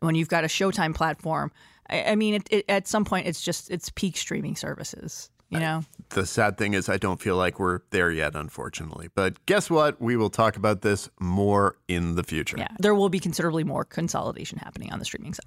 [0.01, 1.51] when you've got a Showtime platform,
[1.89, 5.31] I, I mean, it, it, at some point it's just it's peak streaming services.
[5.53, 9.09] You know, The sad thing is, I don't feel like we're there yet, unfortunately.
[9.15, 10.01] But guess what?
[10.01, 12.57] We will talk about this more in the future.
[12.59, 15.45] yeah, there will be considerably more consolidation happening on the streaming side.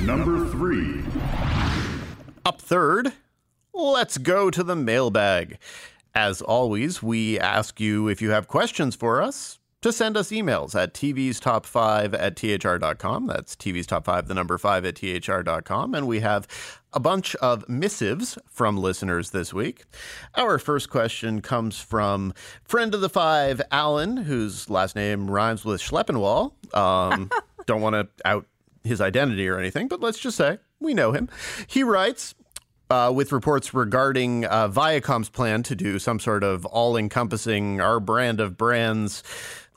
[0.00, 1.02] Number three.
[2.46, 3.12] Up third,
[3.72, 5.58] let's go to the mailbag.
[6.14, 10.74] As always, we ask you if you have questions for us to send us emails
[10.74, 13.26] at tv's top 5 at thr.com.
[13.26, 15.94] That's tv's top 5, the number 5 at thr.com.
[15.94, 16.48] And we have
[16.94, 19.84] a bunch of missives from listeners this week.
[20.36, 25.82] Our first question comes from friend of the five, Alan, whose last name rhymes with
[25.82, 26.52] Schleppenwall.
[26.74, 27.30] Um,
[27.66, 28.46] don't want to out
[28.84, 31.28] his identity or anything, but let's just say we know him.
[31.66, 32.34] He writes,
[32.90, 37.98] uh, with reports regarding uh, Viacom's plan to do some sort of all encompassing our
[37.98, 39.22] brand of brands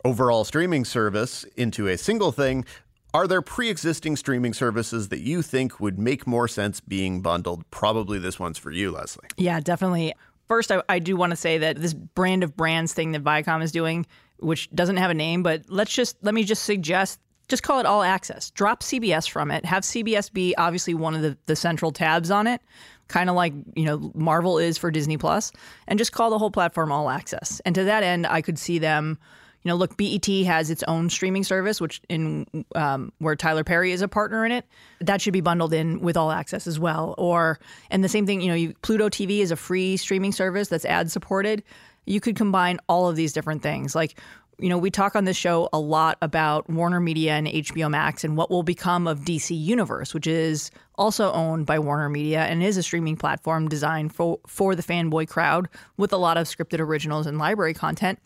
[0.03, 2.65] overall streaming service into a single thing.
[3.13, 7.69] Are there pre existing streaming services that you think would make more sense being bundled?
[7.71, 9.27] Probably this one's for you, Leslie.
[9.37, 10.13] Yeah, definitely.
[10.47, 13.63] First, I, I do want to say that this brand of brands thing that Viacom
[13.63, 14.05] is doing,
[14.39, 17.85] which doesn't have a name, but let's just let me just suggest just call it
[17.85, 18.51] all access.
[18.51, 19.65] Drop CBS from it.
[19.65, 22.61] Have CBS be obviously one of the, the central tabs on it,
[23.07, 25.51] kind of like you know Marvel is for Disney Plus,
[25.87, 27.61] and just call the whole platform all access.
[27.65, 29.17] And to that end, I could see them.
[29.63, 33.91] You know, look, BET has its own streaming service, which in um, where Tyler Perry
[33.91, 34.65] is a partner in it.
[35.01, 37.15] That should be bundled in with All Access as well.
[37.17, 40.69] Or and the same thing, you know, you, Pluto TV is a free streaming service
[40.69, 41.63] that's ad supported.
[42.05, 43.93] You could combine all of these different things.
[43.93, 44.17] Like,
[44.59, 48.23] you know, we talk on this show a lot about Warner Media and HBO Max
[48.23, 52.63] and what will become of DC Universe, which is also owned by Warner Media and
[52.63, 55.67] is a streaming platform designed for for the fanboy crowd
[55.97, 58.19] with a lot of scripted originals and library content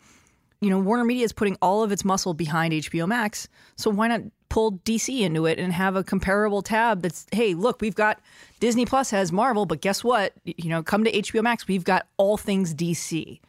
[0.62, 3.48] you know, Warner Media is putting all of its muscle behind HBO Max.
[3.74, 7.80] So why not pull DC into it and have a comparable tab that's, hey, look,
[7.80, 8.20] we've got
[8.60, 10.34] Disney Plus has Marvel, but guess what?
[10.44, 13.40] You know, come to HBO Max, we've got all things DC.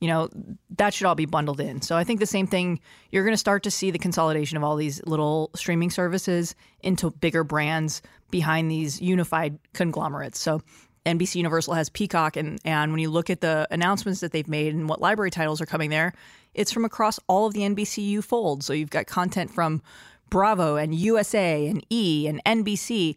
[0.00, 0.30] You know,
[0.78, 1.82] that should all be bundled in.
[1.82, 2.80] So I think the same thing,
[3.10, 7.10] you're going to start to see the consolidation of all these little streaming services into
[7.10, 10.40] bigger brands behind these unified conglomerates.
[10.40, 10.62] So
[11.04, 14.74] NBC Universal has Peacock, and, and when you look at the announcements that they've made
[14.74, 16.12] and what library titles are coming there,
[16.54, 18.66] it's from across all of the NBCU folds.
[18.66, 19.82] So you've got content from
[20.30, 23.16] Bravo and USA and E and NBC,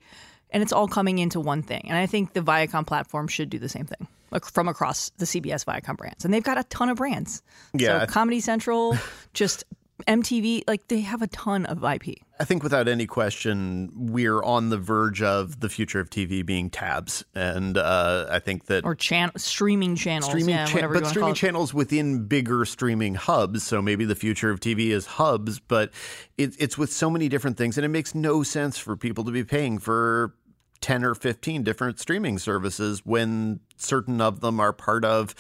[0.51, 1.85] and it's all coming into one thing.
[1.87, 4.07] And I think the Viacom platform should do the same thing
[4.43, 6.25] from across the CBS Viacom brands.
[6.25, 7.41] And they've got a ton of brands.
[7.73, 8.01] Yeah.
[8.01, 8.97] So Comedy Central,
[9.33, 9.63] just
[10.07, 12.17] MTV, like they have a ton of IP.
[12.39, 16.69] I think without any question, we're on the verge of the future of TV being
[16.69, 17.23] tabs.
[17.33, 21.73] And uh, I think that Or chan- streaming channels, streaming yeah, cha- but streaming channels
[21.73, 25.91] within bigger streaming hubs so maybe the future of tv is hubs but
[26.37, 29.31] it, it's with so many different things and it makes no sense for people to
[29.31, 30.35] be paying for
[30.81, 35.33] 10 or 15 different streaming services when certain of them are part of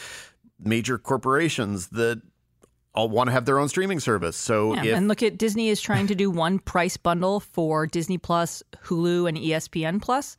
[0.59, 2.21] major corporations that
[2.95, 5.69] all want to have their own streaming service so Yeah, if and look at Disney
[5.69, 10.37] is trying to do one price bundle for Disney Plus, Hulu, and ESPN Plus.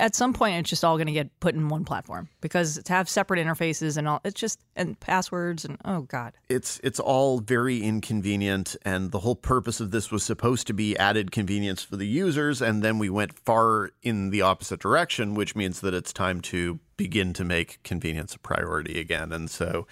[0.00, 2.92] At some point, it's just all going to get put in one platform because to
[2.92, 6.34] have separate interfaces and all, it's just and passwords and oh god.
[6.48, 10.96] it's it's all very inconvenient and the whole purpose of this was supposed to be
[10.98, 15.56] added convenience for the users and then we went far in the opposite direction which
[15.56, 19.84] means that it's time to begin to make convenience a priority again and so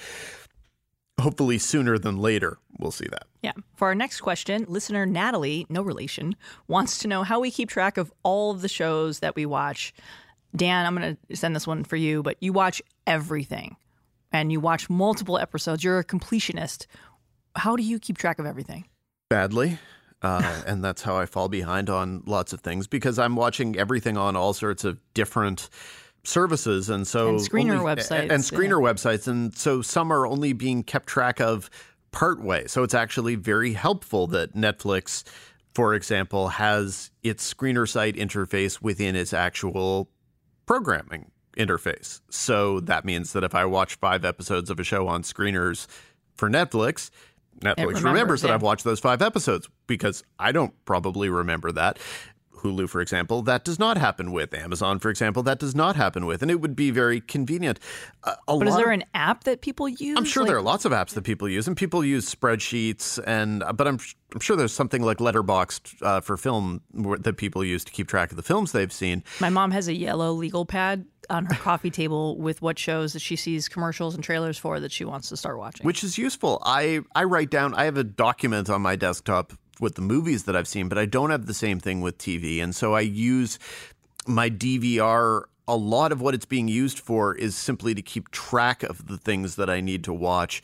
[1.20, 3.52] hopefully sooner than later we'll see that Yeah.
[3.74, 6.36] For our next question, listener Natalie, no relation,
[6.68, 9.94] wants to know how we keep track of all of the shows that we watch.
[10.54, 13.76] Dan, I'm going to send this one for you, but you watch everything
[14.32, 15.84] and you watch multiple episodes.
[15.84, 16.86] You're a completionist.
[17.54, 18.84] How do you keep track of everything?
[19.28, 19.78] badly.
[20.22, 24.16] Uh, and that's how I fall behind on lots of things because I'm watching everything
[24.16, 25.68] on all sorts of different
[26.26, 30.52] services and so And screener only- websites, and screener websites and so some are only
[30.52, 31.70] being kept track of
[32.12, 35.22] part way so it's actually very helpful that Netflix
[35.74, 40.08] for example has its screener site interface within its actual
[40.66, 45.22] programming interface so that means that if I watch 5 episodes of a show on
[45.22, 45.86] screeners
[46.34, 47.10] for Netflix
[47.60, 48.54] Netflix remembers, remembers that yeah.
[48.54, 51.98] I've watched those five episodes because I don't probably remember that.
[52.58, 54.52] Hulu, for example, that does not happen with.
[54.54, 56.42] Amazon, for example, that does not happen with.
[56.42, 57.78] And it would be very convenient.
[58.24, 60.16] Uh, But is there an app that people use?
[60.16, 63.18] I'm sure Like, there are lots of apps that people use, and people use spreadsheets,
[63.26, 63.98] and but I'm
[64.34, 66.80] I'm sure there's something like Letterboxd uh, for film
[67.20, 69.22] that people use to keep track of the films they've seen.
[69.40, 73.20] My mom has a yellow legal pad on her coffee table with what shows that
[73.20, 75.84] she sees commercials and trailers for that she wants to start watching.
[75.86, 76.60] which is useful.
[76.64, 77.72] I I write down.
[77.74, 81.06] I have a document on my desktop with the movies that I've seen, but I
[81.06, 83.58] don't have the same thing with TV, and so I use
[84.26, 85.44] my DVR.
[85.68, 89.18] A lot of what it's being used for is simply to keep track of the
[89.18, 90.62] things that I need to watch,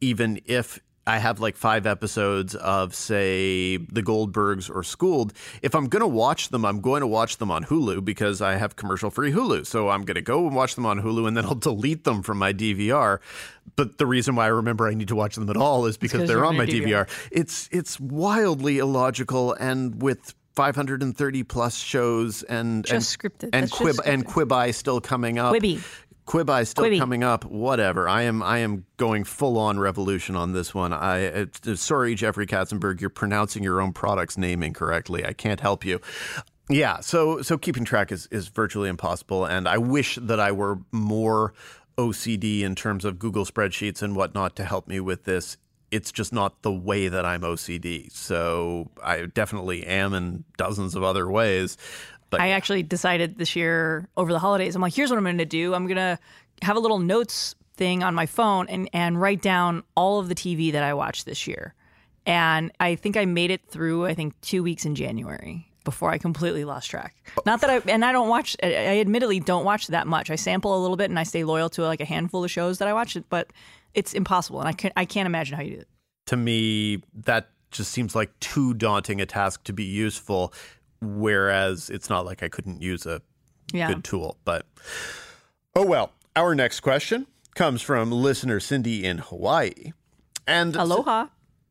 [0.00, 0.80] even if.
[1.06, 5.32] I have like five episodes of, say, The Goldbergs or Schooled.
[5.60, 8.54] If I'm going to watch them, I'm going to watch them on Hulu because I
[8.54, 9.66] have commercial free Hulu.
[9.66, 12.22] So I'm going to go and watch them on Hulu and then I'll delete them
[12.22, 13.18] from my DVR.
[13.74, 16.20] But the reason why I remember I need to watch them at all is because
[16.20, 17.06] 'cause they're on my DVR.
[17.06, 17.08] DVR.
[17.32, 23.42] It's it's wildly illogical and with 530 plus shows and Just and, scripted.
[23.52, 25.54] and That's Quib and Quibi still coming up.
[25.54, 25.82] Quibi.
[26.26, 26.98] Quibi still Quibi.
[26.98, 27.44] coming up.
[27.44, 28.08] Whatever.
[28.08, 28.42] I am.
[28.42, 30.92] I am going full on revolution on this one.
[30.92, 35.24] I sorry, Jeffrey Katzenberg, you're pronouncing your own product's name incorrectly.
[35.26, 36.00] I can't help you.
[36.68, 37.00] Yeah.
[37.00, 41.54] So so keeping track is is virtually impossible, and I wish that I were more
[41.98, 45.56] OCD in terms of Google spreadsheets and whatnot to help me with this.
[45.90, 48.10] It's just not the way that I'm OCD.
[48.12, 51.76] So I definitely am in dozens of other ways.
[52.32, 55.38] But I actually decided this year over the holidays, I'm like, here's what I'm going
[55.38, 55.74] to do.
[55.74, 56.18] I'm going to
[56.62, 60.34] have a little notes thing on my phone and, and write down all of the
[60.34, 61.74] TV that I watched this year.
[62.26, 66.18] And I think I made it through, I think, two weeks in January before I
[66.18, 67.14] completely lost track.
[67.44, 70.30] Not that I, and I don't watch, I I admittedly don't watch that much.
[70.30, 72.78] I sample a little bit and I stay loyal to like a handful of shows
[72.78, 73.52] that I watch, but
[73.94, 74.60] it's impossible.
[74.60, 75.88] And I, can, I can't imagine how you do it.
[76.26, 80.52] to me, that just seems like too daunting a task to be useful.
[81.02, 83.20] Whereas it's not like I couldn't use a
[83.72, 83.88] Yeah.
[83.88, 84.36] good tool.
[84.44, 84.66] But
[85.76, 86.12] oh well.
[86.34, 89.92] Our next question comes from listener Cindy in Hawaii.
[90.46, 91.26] And Aloha.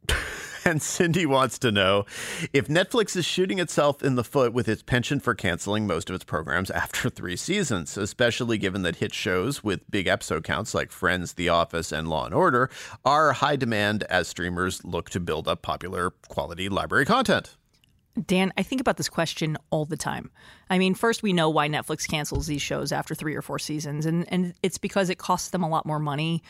[0.66, 2.06] and Cindy wants to know
[2.54, 6.16] if Netflix is shooting itself in the foot with its penchant for canceling most of
[6.16, 10.92] its programs after three seasons, especially given that hit shows with big episode counts like
[10.92, 12.70] Friends, The Office, and Law and Order
[13.04, 17.58] are high demand as streamers look to build up popular quality library content.
[18.26, 20.32] Dan, I think about this question all the time.
[20.70, 24.06] I mean, first we know why Netflix cancels these shows after three or four seasons,
[24.06, 26.44] and and it's because it costs them a lot more money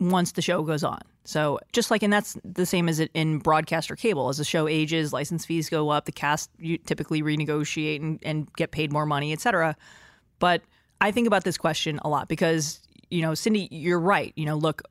[0.00, 1.00] once the show goes on.
[1.24, 4.28] So just like, and that's the same as it in broadcast or cable.
[4.28, 6.04] As the show ages, license fees go up.
[6.04, 9.76] The cast you typically renegotiate and, and get paid more money, et cetera.
[10.38, 10.62] But
[11.00, 14.32] I think about this question a lot because, you know, Cindy, you're right.
[14.36, 14.82] You know, look,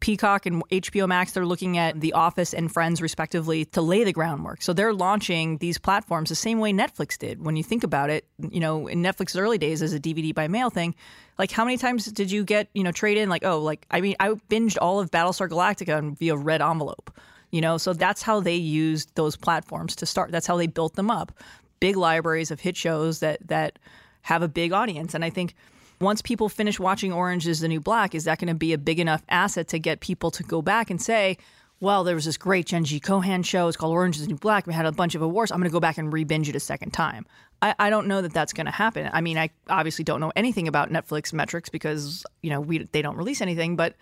[0.00, 4.12] Peacock and HBO Max, they're looking at The Office and Friends, respectively, to lay the
[4.12, 4.62] groundwork.
[4.62, 7.44] So they're launching these platforms the same way Netflix did.
[7.44, 10.48] When you think about it, you know, in Netflix's early days as a DVD by
[10.48, 10.94] mail thing,
[11.38, 13.28] like how many times did you get, you know, trade in?
[13.28, 17.10] Like, oh, like, I mean, I binged all of Battlestar Galactica via red envelope,
[17.50, 20.30] you know, so that's how they used those platforms to start.
[20.30, 21.32] That's how they built them up.
[21.80, 23.78] Big libraries of hit shows that, that
[24.22, 25.14] have a big audience.
[25.14, 25.54] And I think
[26.02, 28.78] once people finish watching Orange is the New Black, is that going to be a
[28.78, 31.38] big enough asset to get people to go back and say,
[31.82, 33.66] well, there was this great Jenji Kohan show.
[33.66, 34.68] It's called Orange is the New Black.
[34.68, 35.50] We had a bunch of awards.
[35.50, 37.26] I'm going to go back and re-binge it a second time.
[37.60, 39.10] I, I don't know that that's going to happen.
[39.12, 43.02] I mean, I obviously don't know anything about Netflix metrics because you know we they
[43.02, 43.94] don't release anything, but.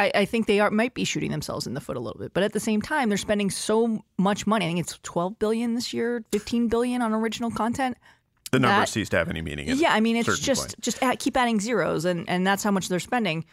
[0.00, 2.32] I, I think they are might be shooting themselves in the foot a little bit,
[2.32, 4.64] but at the same time, they're spending so much money.
[4.64, 7.96] I think it's 12 billion this year, 15 billion on original content.
[8.50, 9.68] The number That- cease to have any meaning.
[9.68, 10.80] Yeah, I mean, it's just point.
[10.80, 13.44] just keep adding zeros, and and that's how much they're spending.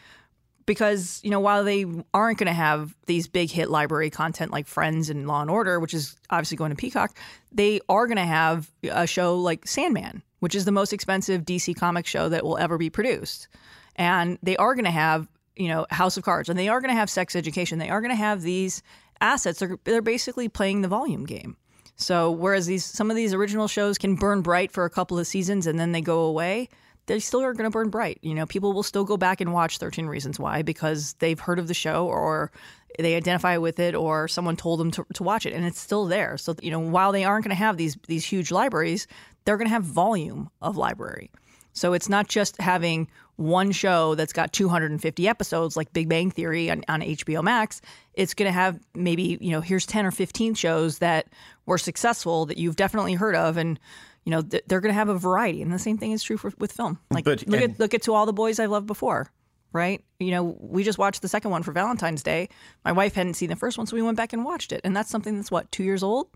[0.66, 4.68] Because you know, while they aren't going to have these big hit library content like
[4.68, 7.16] Friends and Law and Order, which is obviously going to Peacock,
[7.52, 11.76] they are going to have a show like Sandman, which is the most expensive DC
[11.76, 13.48] comic show that will ever be produced,
[13.96, 16.94] and they are going to have you know House of Cards, and they are going
[16.94, 17.78] to have Sex Education.
[17.78, 18.82] They are going to have these
[19.22, 19.60] assets.
[19.60, 21.58] They're they're basically playing the volume game.
[21.96, 25.28] So whereas these some of these original shows can burn bright for a couple of
[25.28, 26.70] seasons and then they go away,
[27.06, 28.20] they still are going to burn bright.
[28.22, 31.60] You know, people will still go back and watch 13 Reasons Why because they've heard
[31.60, 32.52] of the show or
[33.00, 36.06] they identify with it or someone told them to, to watch it and it's still
[36.06, 36.38] there.
[36.38, 39.08] So, you know, while they aren't going to have these these huge libraries,
[39.46, 41.32] they're going to have volume of library.
[41.74, 46.72] So it's not just having one show that's got 250 episodes like Big Bang Theory
[46.72, 47.82] on, on HBO Max.
[48.14, 51.28] It's going to have maybe, you know, here's 10 or 15 shows that
[51.66, 53.58] were successful that you've definitely heard of.
[53.58, 53.78] And,
[54.24, 55.62] you know, th- they're going to have a variety.
[55.62, 56.98] And the same thing is true for, with film.
[57.12, 59.30] Like, But- look, and- at, look at To All the Boys I've Loved Before,
[59.74, 60.02] right?
[60.20, 62.48] You know, we just watched the second one for Valentine's Day.
[62.86, 64.80] My wife hadn't seen the first one, so we went back and watched it.
[64.86, 66.28] And that's something that's, what, two years old?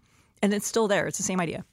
[0.41, 1.07] And it's still there.
[1.07, 1.63] It's the same idea.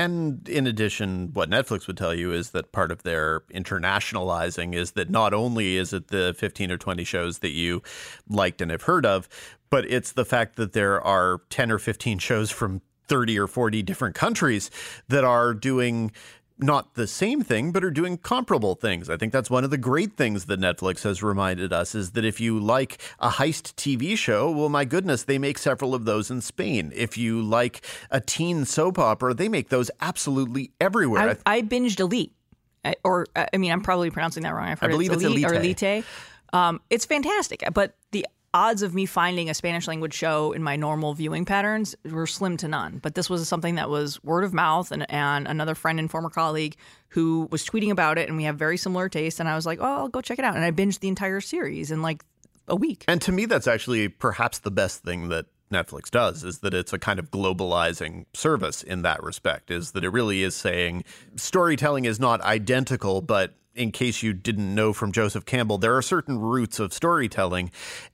[0.00, 4.92] And in addition, what Netflix would tell you is that part of their internationalizing is
[4.92, 7.82] that not only is it the 15 or 20 shows that you
[8.26, 9.28] liked and have heard of,
[9.68, 13.82] but it's the fact that there are 10 or 15 shows from 30 or 40
[13.82, 14.70] different countries
[15.08, 16.12] that are doing
[16.62, 19.08] not the same thing, but are doing comparable things.
[19.10, 22.24] I think that's one of the great things that Netflix has reminded us is that
[22.24, 26.30] if you like a heist TV show, well, my goodness, they make several of those
[26.30, 26.92] in Spain.
[26.94, 31.38] If you like a teen soap opera, they make those absolutely everywhere.
[31.46, 32.32] I, I binged Elite,
[32.84, 34.68] I- or uh, I mean, I'm probably pronouncing that wrong.
[34.68, 35.82] I've heard believe it's Elite, or Elite.
[35.82, 36.04] Elite.
[36.52, 40.76] Um, it's fantastic, but the odds of me finding a Spanish language show in my
[40.76, 42.98] normal viewing patterns were slim to none.
[42.98, 46.30] But this was something that was word of mouth, and, and another friend and former
[46.30, 46.76] colleague
[47.08, 49.40] who was tweeting about it, and we have very similar tastes.
[49.40, 51.40] And I was like, oh, I'll go check it out, and I binged the entire
[51.40, 52.24] series in like
[52.68, 53.04] a week.
[53.08, 56.92] And to me, that's actually perhaps the best thing that Netflix does is that it's
[56.92, 61.04] a kind of globalizing service in that respect, is that it really is saying
[61.36, 66.02] storytelling is not identical, but in case you didn't know from Joseph Campbell, there are
[66.02, 67.70] certain roots of storytelling.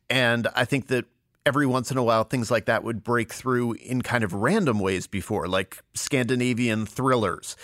[0.09, 1.07] And I think that
[1.47, 4.81] every once in a while, things like that would break through in kind of random
[4.81, 7.57] ways before, like Scandinavian thrillers,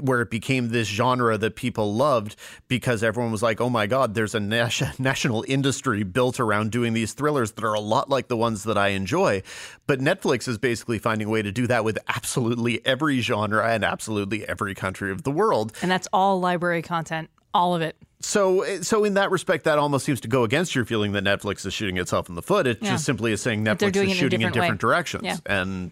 [0.00, 2.36] where it became this genre that people loved
[2.68, 4.40] because everyone was like, oh my God, there's a
[4.98, 8.78] national industry built around doing these thrillers that are a lot like the ones that
[8.78, 9.42] I enjoy.
[9.88, 13.84] But Netflix is basically finding a way to do that with absolutely every genre and
[13.84, 15.72] absolutely every country of the world.
[15.82, 17.96] And that's all library content, all of it.
[18.20, 21.64] So, so in that respect, that almost seems to go against your feeling that Netflix
[21.66, 22.66] is shooting itself in the foot.
[22.66, 22.90] It Yeah.
[22.92, 24.60] just simply is saying Netflix is shooting in different way.
[24.62, 25.36] different directions, Yeah.
[25.46, 25.90] and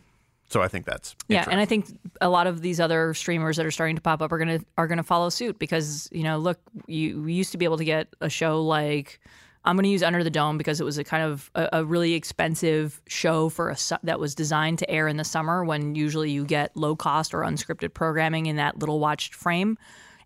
[0.49, 1.87] so I think that's Yeah, and I think
[2.21, 4.87] a lot of these other streamers that are starting to pop up are gonna are
[4.87, 8.09] gonna follow suit because you know, look, you we used to be able to get
[8.21, 9.21] a show like
[9.65, 11.85] I'm going to use Under the Dome because it was a kind of a, a
[11.85, 15.95] really expensive show for a su- that was designed to air in the summer when
[15.95, 19.79] usually you get low cost or unscripted programming in that little watched frame.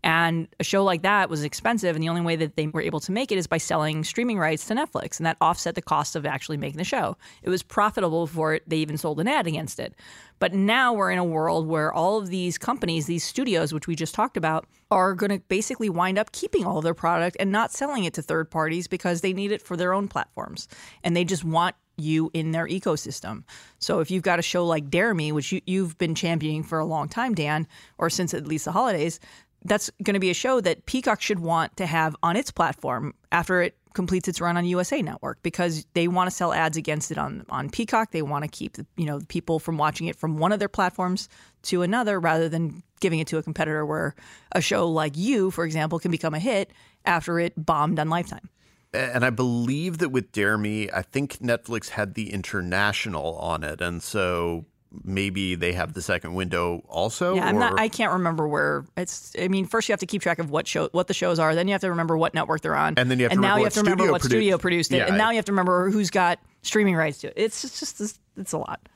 [0.07, 3.00] And a show like that was expensive, and the only way that they were able
[3.00, 6.14] to make it is by selling streaming rights to Netflix, and that offset the cost
[6.14, 7.16] of actually making the show.
[7.42, 9.96] It was profitable before they even sold an ad against it.
[10.38, 13.96] But now we're in a world where all of these companies, these studios, which we
[13.96, 17.50] just talked about, are going to basically wind up keeping all of their product and
[17.50, 20.68] not selling it to third parties because they need it for their own platforms,
[21.02, 23.42] and they just want you in their ecosystem.
[23.78, 26.78] So if you've got a show like Dare Me, which you, you've been championing for
[26.78, 27.66] a long time, Dan,
[27.98, 29.18] or since at least the holidays,
[29.64, 33.14] that's going to be a show that Peacock should want to have on its platform
[33.32, 37.11] after it completes its run on USA Network because they want to sell ads against
[37.11, 38.12] it on on Peacock.
[38.12, 40.68] They want to keep the, you know people from watching it from one of their
[40.68, 41.28] platforms
[41.62, 44.14] to another rather than giving it to a competitor where
[44.52, 46.72] a show like you, for example, can become a hit
[47.04, 48.48] after it bombed on Lifetime.
[48.92, 53.80] And I believe that with Dare Me, I think Netflix had the international on it,
[53.80, 54.66] and so
[55.05, 57.34] maybe they have the second window also.
[57.34, 57.80] Yeah, I'm or- not.
[57.80, 59.32] I can't remember where it's.
[59.38, 61.55] I mean, first you have to keep track of what show, what the shows are.
[61.55, 63.57] Then you have to remember what network they're on, And then you have to now
[63.57, 65.30] remember you what have to remember studio what produced- studio produced it, Yeah, and now
[65.30, 67.34] you have to remember who's got streaming rights to it.
[67.36, 68.88] It's just, just it's, it's a lot.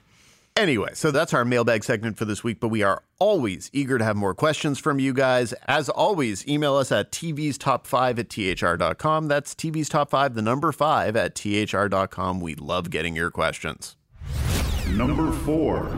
[0.56, 4.04] Anyway, so that's our mailbag segment for this week, but we are always eager to
[4.04, 5.52] have more questions from you guys.
[5.68, 9.28] As always, email us at tv's top 5 at thr.com.
[9.28, 12.40] That's tv's top 5, the number 5 at thr.com.
[12.40, 13.96] We love getting your questions.
[14.96, 15.96] Number four.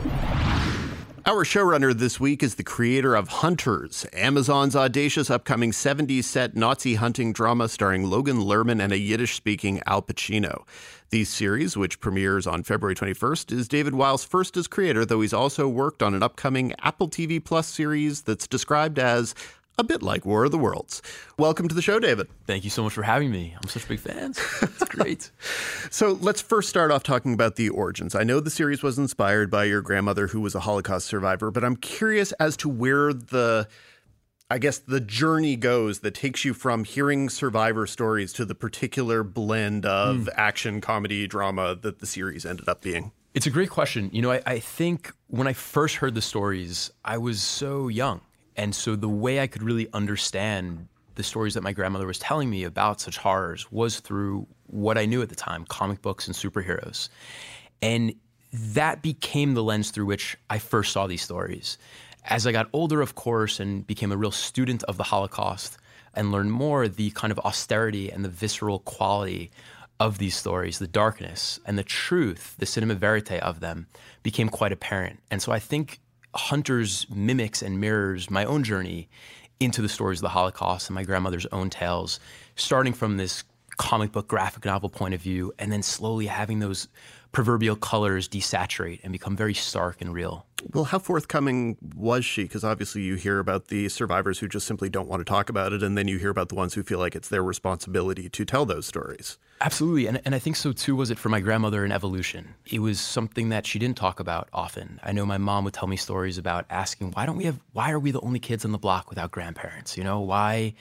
[1.25, 6.95] Our showrunner this week is the creator of Hunters, Amazon's audacious upcoming 70s set Nazi
[6.95, 10.63] hunting drama starring Logan Lerman and a Yiddish speaking Al Pacino.
[11.09, 15.33] The series, which premieres on February 21st, is David Weil's first as creator, though he's
[15.33, 19.33] also worked on an upcoming Apple TV Plus series that's described as
[19.77, 21.01] a bit like War of the Worlds.
[21.37, 22.27] Welcome to the show, David.
[22.45, 23.55] Thank you so much for having me.
[23.61, 24.39] I'm such a big fans.
[24.63, 25.31] It's great.
[25.91, 28.15] So let's first start off talking about the origins.
[28.15, 31.63] I know the series was inspired by your grandmother, who was a Holocaust survivor, but
[31.63, 33.67] I'm curious as to where the,
[34.49, 39.23] I guess, the journey goes that takes you from hearing survivor stories to the particular
[39.23, 40.29] blend of hmm.
[40.35, 43.11] action, comedy, drama that the series ended up being.
[43.33, 44.09] It's a great question.
[44.13, 48.21] You know, I, I think when I first heard the stories, I was so young.
[48.55, 52.49] And so the way I could really understand the stories that my grandmother was telling
[52.49, 56.35] me about such horrors was through what I knew at the time comic books and
[56.35, 57.09] superheroes.
[57.81, 58.15] And
[58.53, 61.77] that became the lens through which I first saw these stories.
[62.25, 65.77] As I got older, of course, and became a real student of the Holocaust
[66.13, 69.51] and learned more, the kind of austerity and the visceral quality
[69.99, 73.87] of these stories, the darkness and the truth, the cinema verite of them
[74.21, 75.19] became quite apparent.
[75.31, 75.99] And so I think
[76.35, 79.09] Hunters mimics and mirrors my own journey
[79.59, 82.19] into the stories of the Holocaust and my grandmother's own tales,
[82.55, 83.43] starting from this
[83.77, 86.87] comic book graphic novel point of view, and then slowly having those
[87.31, 90.45] proverbial colors desaturate and become very stark and real.
[90.73, 92.43] Well, how forthcoming was she?
[92.43, 95.73] Because obviously you hear about the survivors who just simply don't want to talk about
[95.73, 98.45] it, and then you hear about the ones who feel like it's their responsibility to
[98.45, 99.37] tell those stories.
[99.65, 100.07] Absolutely.
[100.07, 102.53] And, and I think so too was it for my grandmother in evolution.
[102.65, 104.99] It was something that she didn't talk about often.
[105.03, 107.91] I know my mom would tell me stories about asking, why don't we have, why
[107.91, 109.97] are we the only kids on the block without grandparents?
[109.97, 110.73] You know, why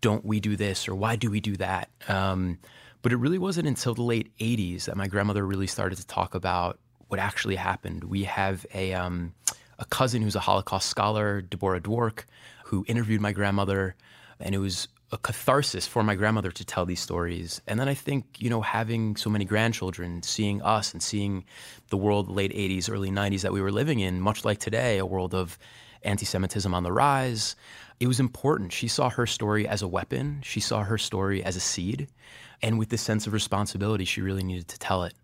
[0.00, 1.90] don't we do this or why do we do that?
[2.06, 2.60] Um,
[3.02, 6.36] but it really wasn't until the late 80s that my grandmother really started to talk
[6.36, 6.78] about
[7.08, 8.04] what actually happened.
[8.04, 9.34] We have a, um,
[9.80, 12.26] a cousin who's a Holocaust scholar, Deborah Dwork,
[12.66, 13.96] who interviewed my grandmother,
[14.38, 17.60] and it was a catharsis for my grandmother to tell these stories.
[17.66, 21.44] And then I think, you know, having so many grandchildren, seeing us and seeing
[21.88, 25.06] the world late 80s, early 90s that we were living in, much like today, a
[25.06, 25.58] world of
[26.02, 27.56] anti Semitism on the rise,
[27.98, 28.72] it was important.
[28.72, 32.08] She saw her story as a weapon, she saw her story as a seed.
[32.62, 35.14] And with this sense of responsibility, she really needed to tell it.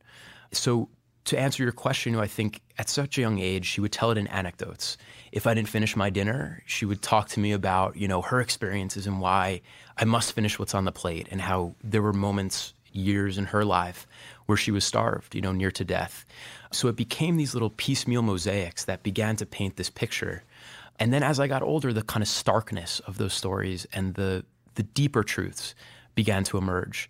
[0.53, 0.89] So,
[1.27, 4.19] to answer your question, I think at such a young age, she would tell it
[4.19, 4.97] in anecdotes.
[5.33, 8.41] If I didn't finish my dinner, she would talk to me about, you know, her
[8.41, 9.61] experiences and why
[9.97, 13.65] I must finish what's on the plate and how there were moments, years in her
[13.65, 14.07] life
[14.47, 16.25] where she was starved, you know, near to death.
[16.73, 20.45] So it became these little piecemeal mosaics that began to paint this picture.
[20.99, 24.45] And then as I got older, the kind of starkness of those stories and the
[24.77, 25.75] the deeper truths
[26.15, 27.09] began to emerge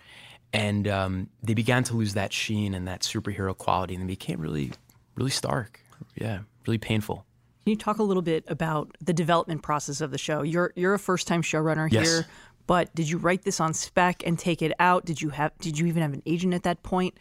[0.56, 4.40] and um, they began to lose that sheen and that superhero quality, and they became
[4.40, 4.72] really,
[5.14, 5.80] really stark.
[6.14, 7.26] Yeah, really painful.
[7.66, 10.42] Can you talk a little bit about the development process of the show?
[10.42, 12.06] You're you're a first time showrunner yes.
[12.06, 12.26] here,
[12.68, 15.04] but did you write this on spec and take it out?
[15.04, 17.18] Did you have did you even have an agent at that point?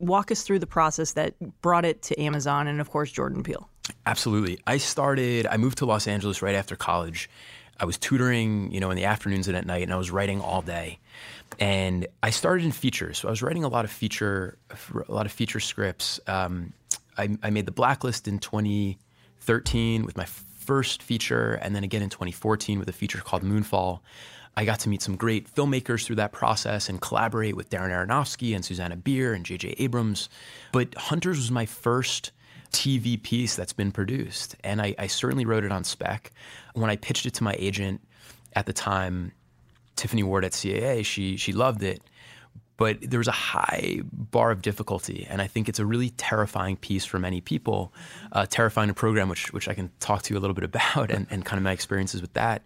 [0.00, 3.70] Walk us through the process that brought it to Amazon and of course Jordan Peele.
[4.04, 4.58] Absolutely.
[4.66, 7.30] I started I moved to Los Angeles right after college.
[7.78, 10.40] I was tutoring, you know, in the afternoons and at night and I was writing
[10.40, 10.98] all day.
[11.60, 14.58] And I started in features, so I was writing a lot of feature,
[15.08, 16.18] a lot of feature scripts.
[16.26, 16.72] Um,
[17.16, 18.38] I, I, made the Blacklist in
[19.40, 24.00] 2013 with my first feature, and then again in 2014 with a feature called Moonfall.
[24.56, 28.54] I got to meet some great filmmakers through that process and collaborate with Darren Aronofsky
[28.54, 29.76] and Susanna Bier and J.J.
[29.78, 30.28] Abrams.
[30.72, 32.32] But Hunters was my first
[32.72, 36.32] TV piece that's been produced, and I, I certainly wrote it on spec.
[36.74, 38.00] When I pitched it to my agent
[38.54, 39.32] at the time,
[39.96, 42.02] Tiffany Ward at CAA, she she loved it,
[42.78, 46.76] but there was a high bar of difficulty, and I think it's a really terrifying
[46.76, 47.92] piece for many people,
[48.32, 51.10] uh, terrifying a program which which I can talk to you a little bit about,
[51.10, 52.62] and, and kind of my experiences with that.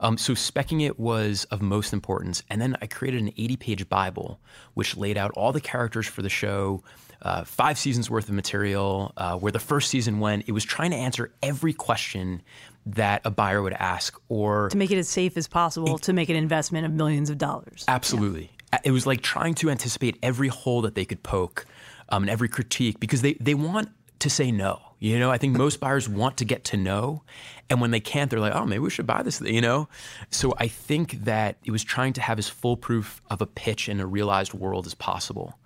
[0.00, 4.40] Um, so specking it was of most importance, and then I created an 80-page Bible
[4.74, 6.82] which laid out all the characters for the show.
[7.22, 9.12] Uh, five seasons worth of material.
[9.16, 12.42] Uh, where the first season went, it was trying to answer every question
[12.84, 16.28] that a buyer would ask or to make it as safe as possible to make
[16.28, 18.50] an investment of millions of dollars absolutely.
[18.84, 21.66] It was like trying to anticipate every hole that they could poke
[22.08, 25.30] um, and every critique because they, they want to say no you know?
[25.30, 27.22] I think most buyers want to get to know
[27.68, 29.88] and when they can't they're like oh maybe we should buy this you know?
[30.30, 34.00] So i think that it was trying to have as foolproof of a pitch in
[34.00, 35.58] a realized world as possible.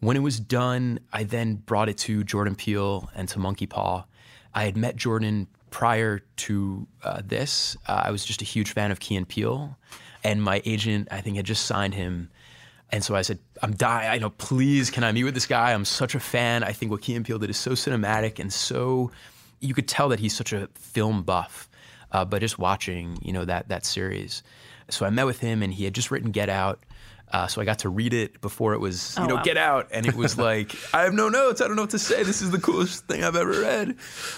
[0.00, 4.04] When it was done i then brought it to jordan peele and to monkey paw.
[4.54, 8.90] I had met jordan prior to uh, this, uh, I was just a huge fan
[8.90, 9.76] of Key and Peele,
[10.22, 12.30] and my agent, I think, had just signed him.
[12.90, 14.10] And so I said, I'm dying.
[14.10, 15.72] I know, please, can I meet with this guy?
[15.72, 16.64] I'm such a fan.
[16.64, 19.10] I think what Key and Peele did is so cinematic and so,
[19.60, 21.68] you could tell that he's such a film buff.
[22.12, 24.42] Uh, but just watching, you know, that that series.
[24.88, 26.80] So I met with him, and he had just written Get Out.
[27.32, 29.42] Uh, so I got to read it before it was, you oh, know, wow.
[29.44, 29.88] get out.
[29.92, 31.60] And it was like, I have no notes.
[31.60, 32.24] I don't know what to say.
[32.24, 33.94] This is the coolest thing I've ever read.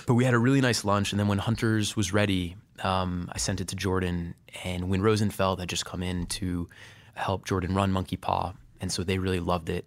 [0.07, 1.13] But we had a really nice lunch.
[1.13, 4.35] And then when Hunters was ready, um, I sent it to Jordan.
[4.65, 6.69] And Win Rosenfeld had just come in to
[7.15, 8.53] help Jordan run Monkey Paw.
[8.81, 9.87] And so they really loved it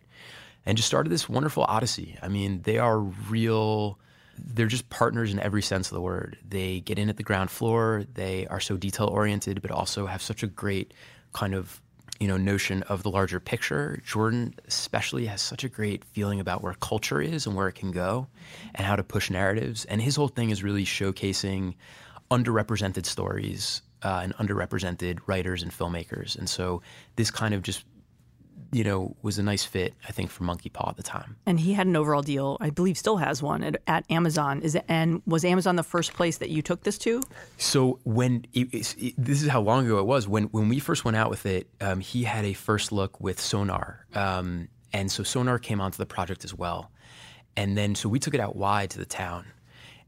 [0.66, 2.18] and just started this wonderful odyssey.
[2.22, 4.00] I mean, they are real.
[4.38, 6.38] They're just partners in every sense of the word.
[6.48, 8.04] They get in at the ground floor.
[8.14, 10.94] They are so detail oriented, but also have such a great
[11.34, 11.82] kind of
[12.20, 14.02] you know notion of the larger picture.
[14.06, 17.92] Jordan especially has such a great feeling about where culture is and where it can
[17.92, 18.28] go,
[18.74, 19.86] and how to push narratives.
[19.86, 21.76] And his whole thing is really showcasing
[22.32, 26.38] underrepresented stories uh, and underrepresented writers and filmmakers.
[26.38, 26.82] And so
[27.16, 27.86] this kind of just
[28.72, 31.38] you know, was a nice fit, I think, for Monkey Paw at the time.
[31.46, 34.62] And he had an overall deal, I believe, still has one at, at Amazon.
[34.62, 37.24] Is it, and was Amazon the first place that you took this to?
[37.58, 40.28] So when it, it, this is how long ago it was.
[40.28, 43.40] When when we first went out with it, um, he had a first look with
[43.40, 46.92] Sonar, um, and so Sonar came onto the project as well.
[47.56, 49.46] And then so we took it out wide to the town,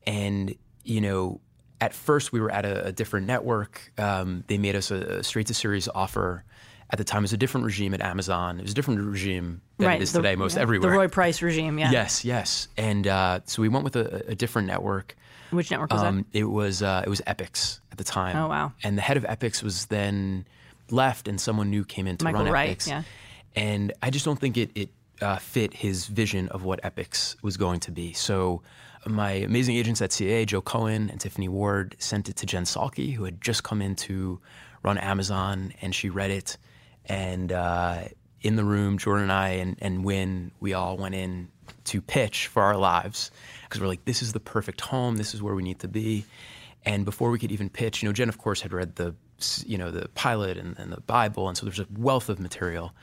[0.05, 0.53] and
[0.83, 1.39] you know.
[1.79, 3.91] At first, we were at a, a different network.
[3.97, 6.43] Um, they made us a, a straight to series offer
[6.89, 8.59] at the time it was a different regime at Amazon.
[8.59, 10.91] It was a different regime than right, it is the, today most yeah, everywhere.
[10.91, 11.91] The Roy Price regime, yeah.
[11.91, 12.67] Yes, yes.
[12.77, 15.15] And uh, so we went with a, a, different network.
[15.49, 16.39] Which network was um, that?
[16.39, 18.35] It was uh, it was Epix at the time.
[18.37, 18.73] Oh wow!
[18.83, 20.45] And the head of Epix was then
[20.89, 22.87] left, and someone new came in to Michael run Wright, Epix.
[22.87, 23.03] Yeah.
[23.55, 24.89] And I just don't think it it
[25.21, 28.13] uh, fit his vision of what Epix was going to be.
[28.13, 28.61] So
[29.09, 33.13] my amazing agents at CAA, Joe Cohen and Tiffany Ward, sent it to Jen Salke,
[33.13, 34.39] who had just come in to
[34.83, 36.57] run Amazon, and she read it
[37.07, 38.03] and uh,
[38.41, 41.49] in the room, Jordan and I and, and Win, we all went in
[41.85, 43.31] to pitch for our lives
[43.63, 45.15] because we're like, this is the perfect home.
[45.15, 46.25] This is where we need to be.
[46.85, 49.15] And before we could even pitch, you know, Jen, of course, had read the,
[49.65, 52.93] you know, the pilot and, and the Bible, and so there's a wealth of material.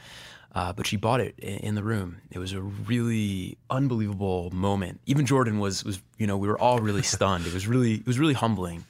[0.55, 2.19] Uh, but she bought it in, in the room.
[2.31, 5.01] It was a really unbelievable moment.
[5.07, 7.47] Even Jordan was was you know we were all really stunned.
[7.47, 8.85] It was really it was really humbling.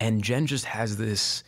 [0.00, 1.44] And Jen just has this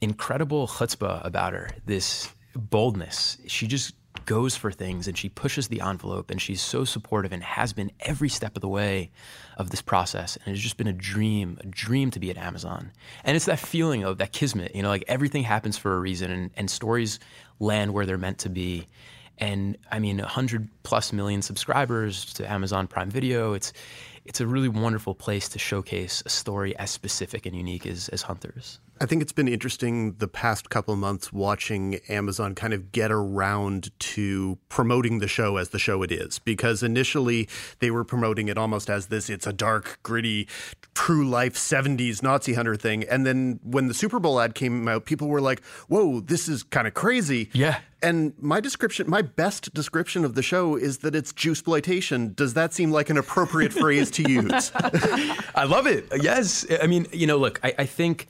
[0.00, 3.38] incredible chutzpah about her, this boldness.
[3.46, 3.94] She just
[4.26, 7.90] goes for things and she pushes the envelope and she's so supportive and has been
[8.00, 9.10] every step of the way
[9.56, 10.36] of this process.
[10.44, 12.92] And it's just been a dream, a dream to be at Amazon.
[13.24, 16.30] And it's that feeling of that kismet, you know, like everything happens for a reason
[16.30, 17.18] and, and stories
[17.58, 18.86] land where they're meant to be.
[19.38, 23.52] And I mean, 100 plus million subscribers to Amazon Prime Video.
[23.52, 23.72] It's,
[24.24, 28.22] it's a really wonderful place to showcase a story as specific and unique as, as
[28.22, 28.80] Hunters.
[29.00, 33.90] I think it's been interesting the past couple months watching Amazon kind of get around
[34.00, 36.40] to promoting the show as the show it is.
[36.40, 37.48] Because initially
[37.78, 40.48] they were promoting it almost as this it's a dark, gritty,
[40.98, 43.04] true life 70s Nazi hunter thing.
[43.04, 46.64] And then when the Super Bowl ad came out, people were like, whoa, this is
[46.64, 47.50] kind of crazy.
[47.52, 47.78] Yeah.
[48.02, 52.34] And my description, my best description of the show is that it's Jewsploitation.
[52.34, 54.72] Does that seem like an appropriate phrase to use?
[55.54, 56.08] I love it.
[56.20, 56.66] Yes.
[56.82, 58.26] I mean, you know, look, I, I think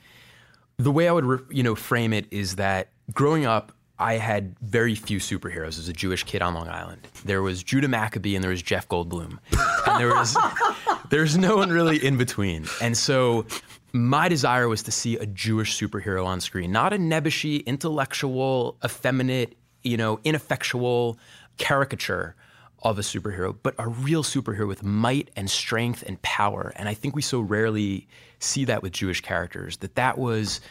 [0.77, 4.55] the way I would, re- you know, frame it is that growing up, I had
[4.59, 7.07] very few superheroes as a Jewish kid on Long Island.
[7.25, 9.39] There was Judah Maccabee and there was Jeff Goldblum,
[9.87, 10.37] and there was
[11.09, 12.65] there's no one really in between.
[12.81, 13.45] And so,
[13.91, 19.57] my desire was to see a Jewish superhero on screen, not a nebbishy, intellectual, effeminate,
[19.81, 21.17] you know, ineffectual
[21.57, 22.35] caricature
[22.83, 26.71] of a superhero, but a real superhero with might and strength and power.
[26.75, 28.07] And I think we so rarely
[28.39, 30.61] see that with Jewish characters that that was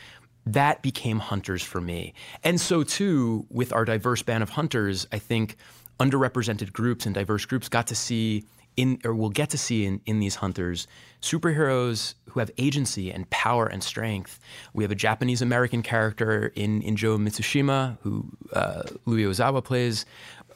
[0.46, 2.14] that became hunters for me.
[2.42, 5.56] And so too with our diverse band of hunters, I think
[6.00, 8.44] underrepresented groups and diverse groups got to see
[8.78, 10.86] in or will get to see in, in these hunters
[11.20, 14.38] superheroes who have agency and power and strength.
[14.72, 20.06] We have a Japanese American character in, in Joe Mizushima, who uh, Louis Ozawa plays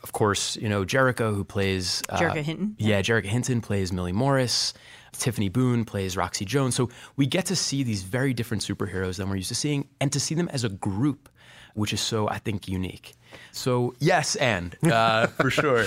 [0.04, 2.74] of course, you know, Jerrika, who plays uh, Jerrika Hinton.
[2.76, 4.74] Yeah, Jerrika Hinton plays Millie Morris.
[5.12, 6.74] Tiffany Boone plays Roxy Jones.
[6.74, 10.10] So we get to see these very different superheroes than we're used to seeing, and
[10.12, 11.28] to see them as a group,
[11.74, 13.14] which is so, I think, unique.
[13.52, 15.84] So yes, and uh, for sure,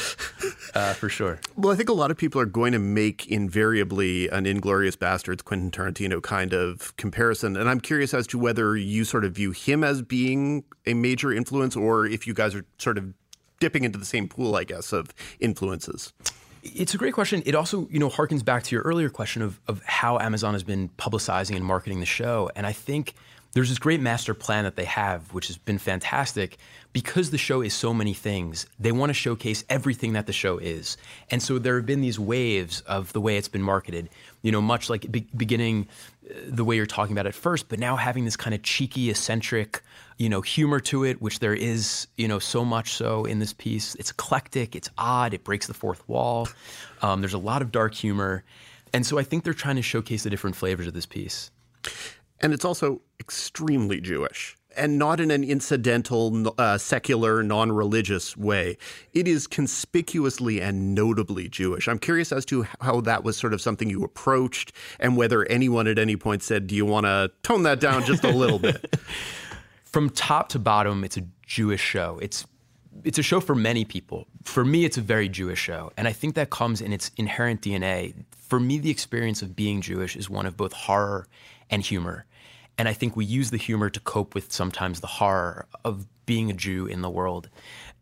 [0.74, 1.40] uh, for sure.
[1.56, 5.44] Well, I think a lot of people are going to make invariably an *Inglourious Basterds,
[5.44, 9.52] Quentin Tarantino kind of comparison, and I'm curious as to whether you sort of view
[9.52, 13.14] him as being a major influence, or if you guys are sort of
[13.60, 16.14] dipping into the same pool, I guess, of influences?
[16.64, 17.44] It's a great question.
[17.46, 20.64] It also, you know, harkens back to your earlier question of, of how Amazon has
[20.64, 22.50] been publicizing and marketing the show.
[22.56, 23.14] And I think
[23.56, 26.58] there's this great master plan that they have, which has been fantastic.
[26.92, 30.58] Because the show is so many things, they want to showcase everything that the show
[30.58, 30.98] is.
[31.32, 34.10] And so there have been these waves of the way it's been marketed,
[34.42, 35.88] you know, much like be- beginning
[36.30, 39.10] uh, the way you're talking about at first, but now having this kind of cheeky,
[39.10, 39.82] eccentric,
[40.18, 43.54] you know, humor to it, which there is, you know, so much so in this
[43.54, 43.96] piece.
[43.96, 46.50] It's eclectic, it's odd, it breaks the fourth wall.
[47.02, 48.44] Um, there's a lot of dark humor.
[48.92, 51.52] And so I think they're trying to showcase the different flavors of this piece.
[52.42, 58.78] And it's also extremely Jewish and not in an incidental, uh, secular, non religious way.
[59.14, 61.88] It is conspicuously and notably Jewish.
[61.88, 65.88] I'm curious as to how that was sort of something you approached and whether anyone
[65.88, 68.96] at any point said, Do you want to tone that down just a little bit?
[69.86, 72.20] From top to bottom, it's a Jewish show.
[72.22, 72.46] It's
[73.04, 74.26] it's a show for many people.
[74.44, 75.92] For me, it's a very Jewish show.
[75.98, 78.14] And I think that comes in its inherent DNA.
[78.32, 81.28] For me, the experience of being Jewish is one of both horror
[81.76, 82.26] and humor.
[82.78, 86.50] And I think we use the humor to cope with sometimes the horror of being
[86.50, 87.50] a Jew in the world.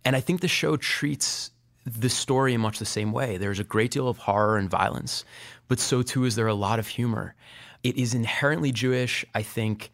[0.06, 1.52] And I think the show treats
[1.86, 3.38] the story in much the same way.
[3.38, 5.26] There's a great deal of horror and violence,
[5.68, 7.36] but so too is there a lot of humor.
[7.84, 9.26] It is inherently Jewish.
[9.34, 9.92] I think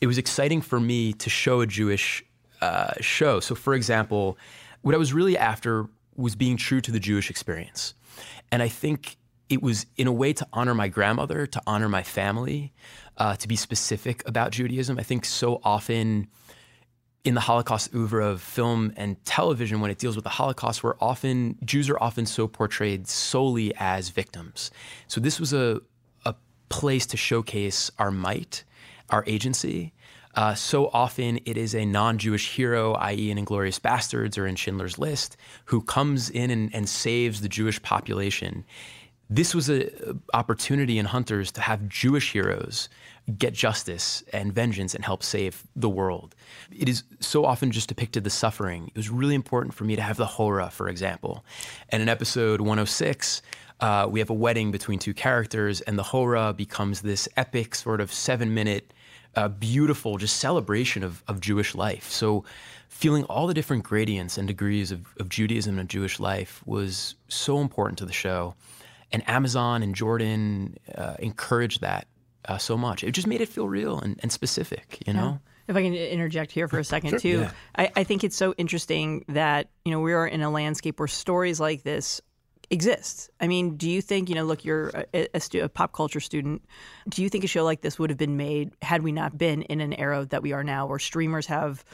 [0.00, 2.24] it was exciting for me to show a Jewish
[2.60, 3.40] uh, show.
[3.40, 4.36] So, for example,
[4.82, 5.86] what I was really after
[6.16, 7.94] was being true to the Jewish experience.
[8.52, 9.16] And I think
[9.48, 12.72] it was in a way to honor my grandmother, to honor my family,
[13.16, 14.98] uh, to be specific about Judaism.
[14.98, 16.28] I think so often
[17.24, 20.94] in the Holocaust oeuvre of film and television, when it deals with the Holocaust, we're
[21.00, 24.70] often Jews are often so portrayed solely as victims.
[25.08, 25.80] So this was a
[26.24, 26.34] a
[26.68, 28.64] place to showcase our might,
[29.10, 29.92] our agency.
[30.36, 34.98] Uh, so often it is a non-Jewish hero, i.e., in *Inglourious Basterds* or in *Schindler's
[34.98, 38.64] List*, who comes in and, and saves the Jewish population
[39.28, 42.88] this was an opportunity in Hunters to have Jewish heroes
[43.38, 46.34] get justice and vengeance and help save the world.
[46.70, 48.86] It is so often just depicted the suffering.
[48.88, 51.44] It was really important for me to have the Hora, for example.
[51.88, 53.42] And in episode 106,
[53.80, 58.00] uh, we have a wedding between two characters, and the Hora becomes this epic, sort
[58.00, 58.94] of seven minute,
[59.34, 62.08] uh, beautiful, just celebration of, of Jewish life.
[62.10, 62.44] So,
[62.88, 67.60] feeling all the different gradients and degrees of, of Judaism and Jewish life was so
[67.60, 68.54] important to the show
[69.12, 72.06] and Amazon and Jordan uh, encouraged that
[72.46, 73.04] uh, so much.
[73.04, 75.40] It just made it feel real and, and specific, you know.
[75.42, 75.52] Yeah.
[75.68, 77.18] If I can interject here for a second sure.
[77.18, 77.50] too, yeah.
[77.76, 81.08] I, I think it's so interesting that you know we are in a landscape where
[81.08, 82.20] stories like this
[82.70, 83.30] exist.
[83.40, 86.20] I mean, do you think, you know, look, you're a, a, stu- a, pop culture
[86.20, 86.64] student.
[87.08, 89.62] Do you think a show like this would have been made had we not been
[89.62, 91.84] in an era that we are now where streamers have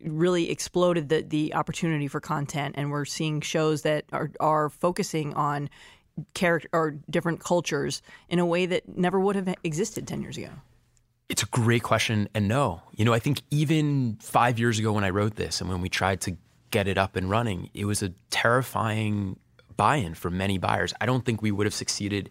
[0.00, 5.34] really exploded the, the opportunity for content and we're seeing shows that are, are focusing
[5.34, 5.68] on
[6.34, 10.50] character or different cultures in a way that never would have existed 10 years ago?
[11.28, 12.28] It's a great question.
[12.34, 15.68] And no, you know, I think even five years ago when I wrote this and
[15.68, 16.36] when we tried to
[16.70, 19.38] get it up and running, it was a terrifying
[19.76, 20.94] buy in for many buyers.
[21.00, 22.30] I don't think we would have succeeded,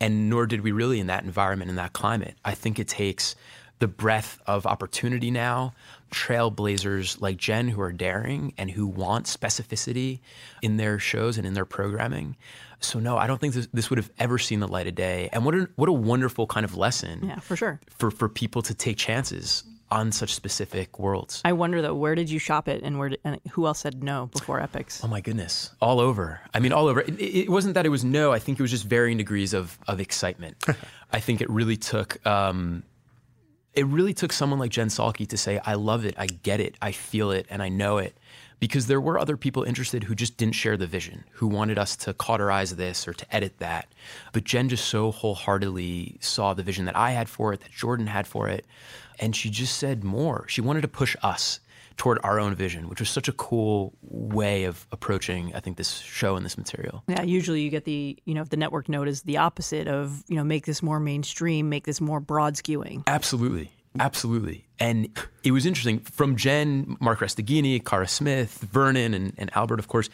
[0.00, 2.34] and nor did we really in that environment, in that climate.
[2.44, 3.36] I think it takes
[3.78, 5.74] the breadth of opportunity now,
[6.10, 10.20] trailblazers like Jen who are daring and who want specificity
[10.62, 12.36] in their shows and in their programming.
[12.80, 15.28] So no, I don't think this, this, would have ever seen the light of day.
[15.32, 17.26] And what a, what a wonderful kind of lesson.
[17.26, 17.80] Yeah, for sure.
[17.90, 21.40] For for people to take chances on such specific worlds.
[21.44, 24.02] I wonder though, where did you shop it, and where did, and who else said
[24.02, 25.00] no before Epix?
[25.04, 26.40] Oh my goodness, all over.
[26.52, 27.00] I mean, all over.
[27.00, 28.32] It, it wasn't that it was no.
[28.32, 30.56] I think it was just varying degrees of of excitement.
[31.12, 32.24] I think it really took.
[32.26, 32.82] Um,
[33.74, 36.76] it really took someone like Jen Salke to say, "I love it, I get it,
[36.82, 38.16] I feel it, and I know it."
[38.58, 41.96] Because there were other people interested who just didn't share the vision, who wanted us
[41.96, 43.88] to cauterize this or to edit that.
[44.32, 48.06] But Jen just so wholeheartedly saw the vision that I had for it, that Jordan
[48.06, 48.66] had for it,
[49.18, 50.46] and she just said more.
[50.48, 51.60] She wanted to push us
[51.96, 55.96] toward our own vision, which was such a cool way of approaching, I think, this
[55.96, 57.02] show and this material.
[57.08, 60.36] Yeah, usually you get the, you know, the network note is the opposite of, you
[60.36, 63.02] know, make this more mainstream, make this more broad skewing.
[63.06, 63.70] Absolutely.
[64.00, 64.66] Absolutely.
[64.78, 65.08] And
[65.42, 70.08] it was interesting from Jen, Marc Resteghini, Kara Smith, Vernon, and, and Albert, of course,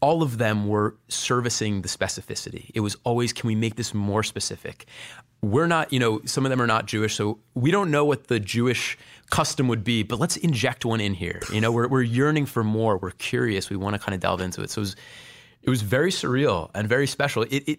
[0.00, 2.70] all of them were servicing the specificity.
[2.74, 4.86] It was always, can we make this more specific?
[5.42, 8.26] We're not, you know, some of them are not Jewish, so we don't know what
[8.26, 8.98] the Jewish
[9.30, 11.40] custom would be, but let's inject one in here.
[11.52, 12.98] You know, we're, we're yearning for more.
[12.98, 13.70] We're curious.
[13.70, 14.70] We want to kind of delve into it.
[14.70, 14.96] So it was,
[15.62, 17.44] it was very surreal and very special.
[17.44, 17.78] It, it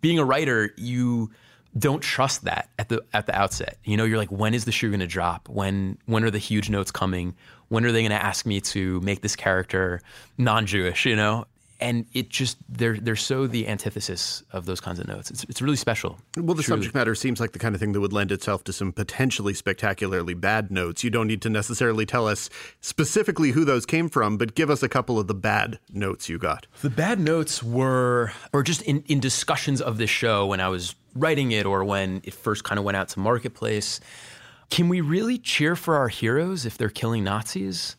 [0.00, 1.30] being a writer, you
[1.78, 3.78] don't trust that at the at the outset.
[3.84, 5.48] You know, you're like, when is the shoe going to drop?
[5.48, 7.34] When when are the huge notes coming?
[7.68, 10.00] When are they going to ask me to make this character
[10.38, 11.04] non-Jewish?
[11.04, 11.46] You know,
[11.80, 15.30] and it just they're they're so the antithesis of those kinds of notes.
[15.30, 16.18] It's it's really special.
[16.36, 16.78] Well, the truly.
[16.78, 19.54] subject matter seems like the kind of thing that would lend itself to some potentially
[19.54, 21.04] spectacularly bad notes.
[21.04, 22.48] You don't need to necessarily tell us
[22.80, 26.38] specifically who those came from, but give us a couple of the bad notes you
[26.38, 26.66] got.
[26.82, 30.94] The bad notes were or just in in discussions of this show when I was
[31.16, 34.00] writing it or when it first kind of went out to marketplace.
[34.70, 37.96] Can we really cheer for our heroes if they're killing Nazis?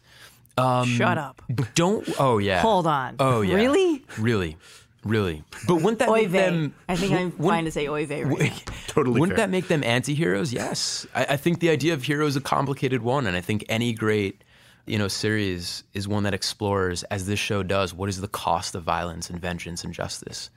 [0.58, 1.42] Um, Shut up.
[1.76, 2.08] Don't.
[2.20, 2.62] Oh yeah.
[2.62, 3.16] Hold on.
[3.20, 3.56] Oh yeah.
[3.56, 4.04] Really?
[4.18, 4.58] Really.
[5.04, 5.44] Really.
[5.68, 6.74] But wouldn't that make them?
[6.90, 8.24] I think I'm fine to say oy vey.
[8.26, 9.20] Right totally.
[9.20, 9.48] Wouldn't fair.
[9.48, 10.52] that make them anti-heroes?
[10.52, 11.06] Yes.
[11.16, 13.94] I, I think the idea of hero is a complicated one, and I think any
[13.94, 14.44] great
[14.86, 18.76] you know series is one that explores, as this show does, what is the cost
[18.76, 20.50] of violence and vengeance and justice.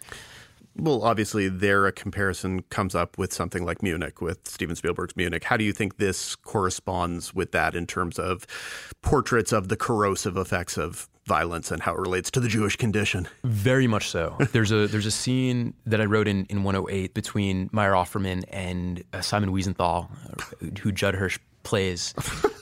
[0.80, 5.44] Well, obviously, there a comparison comes up with something like Munich, with Steven Spielberg's Munich.
[5.44, 8.46] How do you think this corresponds with that in terms of
[9.02, 13.28] portraits of the corrosive effects of violence and how it relates to the Jewish condition?
[13.44, 14.36] Very much so.
[14.52, 19.04] there's a there's a scene that I wrote in, in 108 between Meyer Offerman and
[19.12, 20.08] uh, Simon Wiesenthal,
[20.80, 22.14] who Judd Hirsch plays,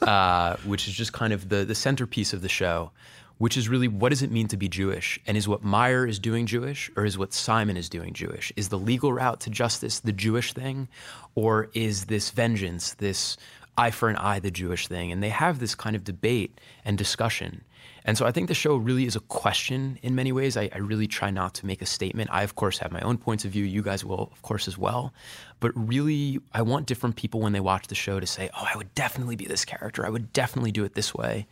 [0.03, 2.91] uh, which is just kind of the the centerpiece of the show
[3.39, 5.19] which is really what does it mean to be Jewish?
[5.27, 8.53] And is what Meyer is doing Jewish or is what Simon is doing Jewish?
[8.57, 10.89] Is the legal route to justice the Jewish thing?
[11.35, 13.37] Or is this vengeance, this
[13.77, 15.13] eye for an eye, the Jewish thing?
[15.13, 17.63] And they have this kind of debate and discussion.
[18.05, 20.57] And so I think the show really is a question in many ways.
[20.57, 22.31] I, I, really try not to make a statement.
[22.33, 23.65] I, of course, have my own points of view.
[23.65, 25.13] You guys will, of course, as well.
[25.61, 28.79] But really, I want different people when they watch the show to say, oh, I
[28.79, 30.07] would definitely be this character.
[30.07, 31.47] I would definitely do it this way.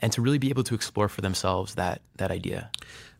[0.00, 2.70] And to really be able to explore for themselves that, that idea.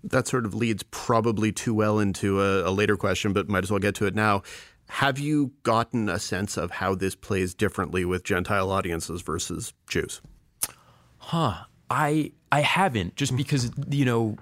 [0.03, 3.71] That sort of leads probably too well into a, a later question, but might as
[3.71, 4.43] well get to it now.
[4.89, 10.21] Have you gotten a sense of how this plays differently with Gentile audiences versus Jews?
[11.19, 11.65] Huh.
[11.91, 13.37] I I haven't just hmm.
[13.37, 14.37] because you know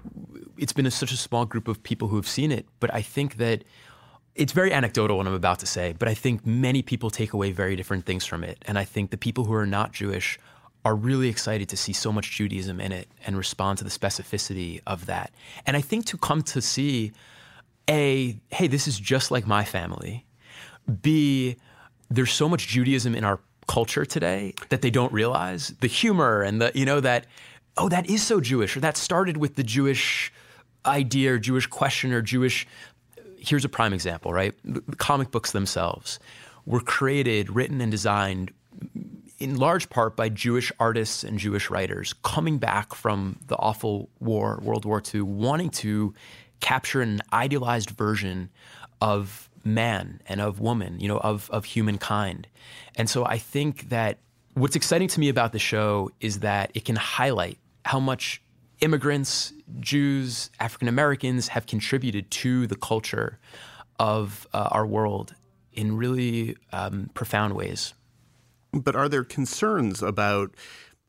[0.57, 3.01] it's been a, such a small group of people who have seen it, but I
[3.01, 3.63] think that
[4.35, 7.51] it's very anecdotal what I'm about to say, but I think many people take away
[7.51, 10.39] very different things from it, and I think the people who are not Jewish
[10.85, 14.81] are really excited to see so much Judaism in it and respond to the specificity
[14.85, 15.31] of that.
[15.65, 17.13] And I think to come to see
[17.89, 20.25] a hey, this is just like my family.
[21.01, 21.57] B
[22.09, 26.61] there's so much Judaism in our culture today that they don't realize the humor and
[26.61, 27.25] the you know that
[27.77, 30.31] oh that is so Jewish or that started with the Jewish
[30.85, 32.67] idea or Jewish question or Jewish
[33.37, 36.19] here's a prime example right the comic books themselves
[36.65, 38.51] were created written and designed
[39.43, 44.57] in large part by Jewish artists and Jewish writers coming back from the awful war
[44.63, 46.13] World War II wanting to
[46.61, 48.49] capture an idealized version
[49.01, 52.47] of man and of woman, you know, of, of humankind.
[52.95, 54.19] And so I think that
[54.53, 58.41] what's exciting to me about the show is that it can highlight how much
[58.79, 63.39] immigrants, Jews, African Americans have contributed to the culture
[63.99, 65.35] of uh, our world
[65.73, 67.93] in really um, profound ways.
[68.73, 70.55] But are there concerns about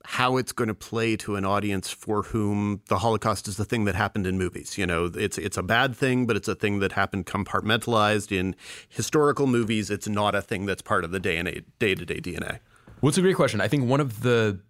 [0.05, 3.87] how it's going to play to an audience for whom the Holocaust is the thing
[3.87, 4.77] that happened in movies.
[4.77, 8.55] You know, it's it's a bad thing, but it's a thing that happened compartmentalized in
[8.89, 9.91] historical movies.
[9.91, 11.49] It's not a thing that's part of the day and
[11.79, 12.59] day to day DNA.
[13.01, 13.61] Well, it's a great question.
[13.61, 14.61] I think one of the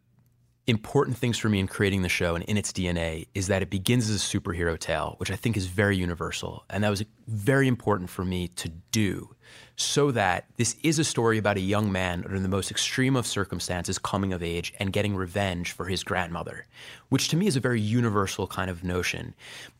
[0.66, 3.68] important things for me in creating the show and in its DNA is that it
[3.68, 6.64] begins as a superhero tale, which I think is very universal.
[6.70, 9.33] And that was very important for me to do
[9.76, 13.26] so that this is a story about a young man under the most extreme of
[13.26, 16.66] circumstances coming of age and getting revenge for his grandmother,
[17.08, 19.34] which to me is a very universal kind of notion.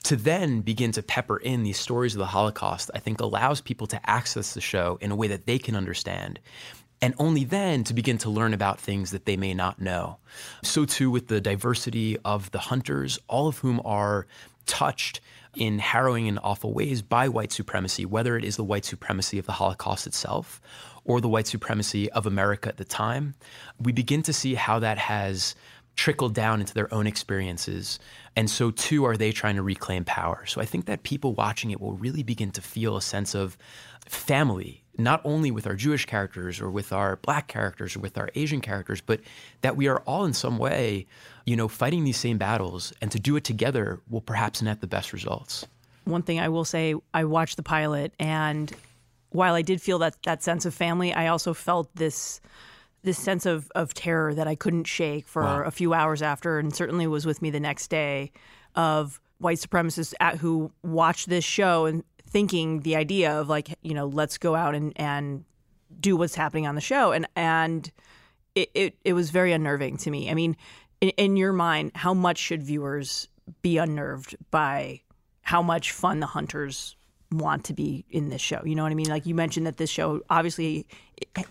[0.04, 3.86] To then begin to pepper in these stories of the Holocaust, I think allows people
[3.88, 6.40] to access the show in a way that they can understand
[7.04, 10.16] and only then to begin to learn about things that they may not know.
[10.62, 14.26] So, too, with the diversity of the hunters, all of whom are
[14.64, 15.20] touched
[15.56, 19.46] in harrowing and awful ways by white supremacy, whether it is the white supremacy of
[19.46, 20.60] the Holocaust itself
[21.04, 23.34] or the white supremacy of America at the time,
[23.80, 25.54] we begin to see how that has
[25.96, 27.98] trickled down into their own experiences.
[28.36, 30.44] And so, too, are they trying to reclaim power.
[30.46, 33.56] So, I think that people watching it will really begin to feel a sense of
[34.06, 38.30] family not only with our Jewish characters or with our black characters or with our
[38.34, 39.20] Asian characters, but
[39.62, 41.06] that we are all in some way,
[41.44, 44.86] you know, fighting these same battles and to do it together will perhaps net the
[44.86, 45.66] best results.
[46.04, 48.72] One thing I will say, I watched the pilot and
[49.30, 52.40] while I did feel that that sense of family, I also felt this
[53.02, 55.62] this sense of, of terror that I couldn't shake for wow.
[55.64, 58.32] a few hours after and certainly was with me the next day
[58.74, 63.92] of white supremacists at, who watched this show and thinking the idea of like you
[63.92, 65.44] know let's go out and and
[66.00, 67.92] do what's happening on the show and and
[68.54, 70.56] it it, it was very unnerving to me i mean
[71.04, 73.28] in, in your mind how much should viewers
[73.62, 75.00] be unnerved by
[75.42, 76.96] how much fun the hunters
[77.30, 78.62] want to be in this show?
[78.64, 79.08] You know what i mean?
[79.08, 80.86] Like you mentioned that this show obviously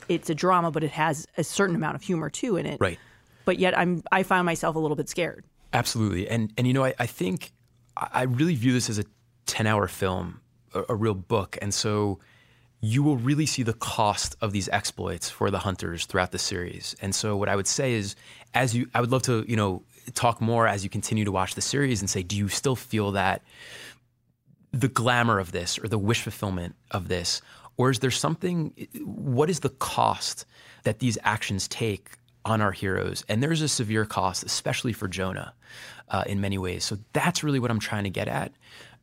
[0.10, 2.80] it's a drama but it has a certain amount of humor too in it.
[2.80, 3.00] Right.
[3.46, 5.46] But yet i'm i find myself a little bit scared.
[5.72, 6.28] Absolutely.
[6.28, 7.52] And and you know i, I think
[7.96, 9.06] i really view this as a
[9.46, 10.42] 10 hour film
[10.74, 11.58] a, a real book.
[11.62, 12.20] And so
[12.84, 16.98] you will really see the cost of these exploits for the hunters throughout the series.
[17.02, 18.18] And so what I would say is
[18.54, 19.84] as you I would love to, you know,
[20.16, 23.12] talk more as you continue to watch the series and say do you still feel
[23.14, 23.42] that
[24.72, 27.42] the glamour of this or the wish fulfillment of this?
[27.78, 28.74] Or is there something
[29.06, 30.46] what is the cost
[30.84, 33.24] that these actions take on our heroes?
[33.30, 35.54] And there's a severe cost especially for jonah
[36.10, 36.84] uh, in many ways.
[36.84, 38.52] So that's really what i'm trying to get at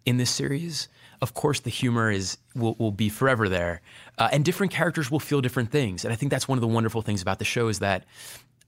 [0.04, 0.88] in this series
[1.22, 3.82] of course the humor is will, will be forever there,
[4.18, 6.04] uh, and different characters will feel different things.
[6.04, 8.04] And I think that's one of the wonderful things about the show is that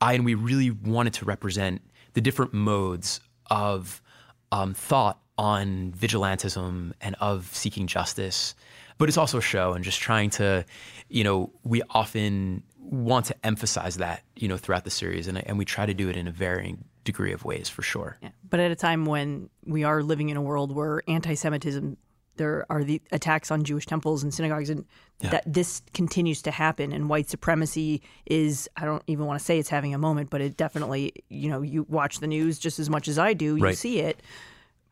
[0.01, 1.83] I and we really wanted to represent
[2.15, 4.03] the different modes of
[4.51, 8.55] um, thought on vigilantism and of seeking justice.
[8.99, 10.65] But it's also a show and just trying to,
[11.09, 15.57] you know, we often want to emphasize that, you know, throughout the series, and, and
[15.57, 18.19] we try to do it in a varying degree of ways for sure.
[18.23, 18.29] Yeah.
[18.49, 21.97] But at a time when we are living in a world where anti-Semitism,
[22.37, 24.85] there are the attacks on Jewish temples and synagogues, and
[25.21, 25.31] Yeah.
[25.31, 29.69] that this continues to happen, and white supremacy is—I don't even want to say it's
[29.69, 33.07] having a moment, but it definitely, you know, you watch the news just as much
[33.09, 33.77] as I do, you Right.
[33.79, 34.23] see it.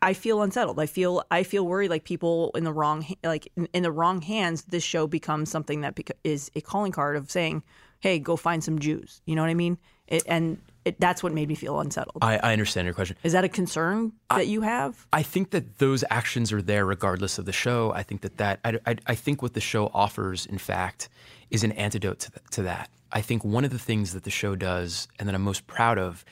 [0.02, 0.78] I feel unsettled.
[0.80, 1.90] I feel I feel worried.
[1.90, 4.62] Like people in the wrong like in, in the wrong hands.
[4.64, 7.62] This show becomes something that beca- is a calling card of saying,
[8.00, 9.76] "Hey, go find some Jews." You know what I mean?
[10.06, 10.58] It, and
[10.90, 12.18] it, that's what made me feel unsettled.
[12.22, 13.16] I, I understand your question.
[13.22, 15.06] Is that a concern that you have?
[15.12, 17.92] I think that those actions are there regardless of the show.
[17.92, 21.08] I think that that I, I, I think what the show offers, in fact,
[21.50, 22.90] is an antidote to, to that.
[23.12, 25.98] I think one of the things that the show does, and that I'm most proud
[25.98, 26.24] of,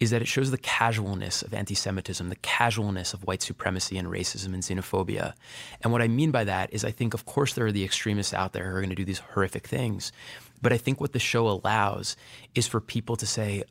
[0.00, 4.52] is that it shows the casualness of anti-Semitism, the casualness of white supremacy and racism
[4.52, 5.34] and xenophobia.
[5.82, 8.34] And what I mean by that is, I think, of course, there are the extremists
[8.34, 10.10] out there who are going to do these horrific things,
[10.60, 12.16] but I think what the show allows
[12.56, 13.62] is for people to say,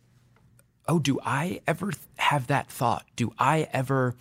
[0.87, 3.05] oh, do I ever have that thought?
[3.15, 4.15] Do I ever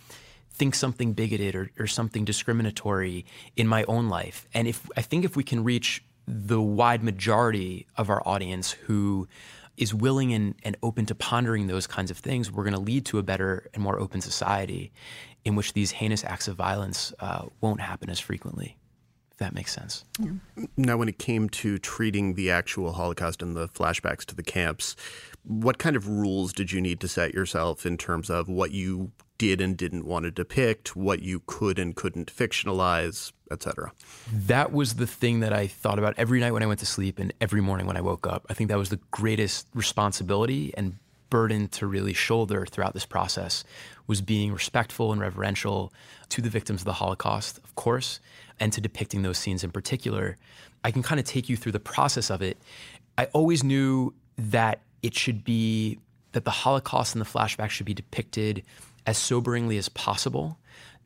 [0.51, 4.47] think something bigoted or, or something discriminatory in my own life?
[4.53, 9.27] And if I think if we can reach the wide majority of our audience who
[9.75, 13.05] is willing and, and open to pondering those kinds of things, we're going to lead
[13.07, 14.91] to a better and more open society
[15.43, 18.77] in which these heinous acts of violence uh, won't happen as frequently.
[19.33, 20.05] If that makes sense.
[20.77, 24.95] Now, when it came to treating the actual Holocaust and the flashbacks to the camps,
[25.43, 29.11] what kind of rules did you need to set yourself in terms of what you
[29.39, 33.91] did and didn't want to depict, what you could and couldn't fictionalize, etc.?
[34.31, 37.17] That was the thing that I thought about every night when I went to sleep
[37.17, 38.45] and every morning when I woke up.
[38.51, 40.97] I think that was the greatest responsibility and
[41.31, 43.63] burden to really shoulder throughout this process
[44.05, 45.91] was being respectful and reverential
[46.29, 48.19] to the victims of the Holocaust, of course,
[48.63, 50.37] and to depicting those scenes in particular.
[50.85, 52.57] I can kind of take you through the process of it.
[53.17, 55.99] I always knew that it should be
[56.31, 58.63] that the Holocaust and the flashback should be depicted
[59.05, 60.57] as soberingly as possible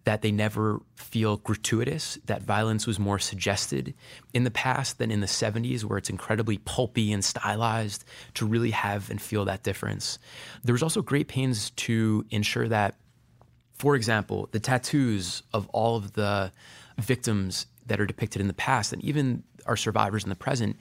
[0.03, 3.95] that they never feel gratuitous, that violence was more suggested
[4.35, 8.05] in the past than in the 70s, where it's incredibly pulpy and stylized
[8.35, 10.19] to really have and feel that difference.
[10.63, 12.95] There was also great pains to ensure that,
[13.73, 16.51] for example, the tattoos of all of the
[16.97, 20.77] victims that are depicted in the past and even our survivors in the present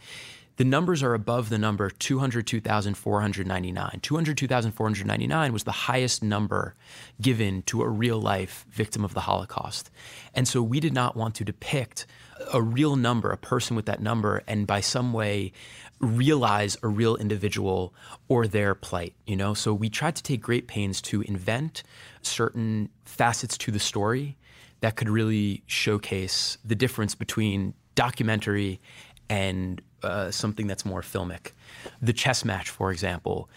[0.56, 4.00] the numbers are above the number 202,499.
[4.00, 6.74] 202,499 was the highest number
[7.20, 9.90] given to a real life victim of the Holocaust.
[10.34, 12.06] And so we did not want to depict
[12.52, 15.52] a real number, a person with that number, and by some way
[16.00, 17.94] realize a real individual
[18.28, 19.52] or their plight, you know?
[19.54, 21.82] So we tried to take great pains to invent
[22.22, 24.38] certain facets to the story
[24.80, 28.80] that could really showcase the difference between documentary
[29.28, 31.52] and uh, something that's more filmic.
[32.00, 33.48] The chess match, for example,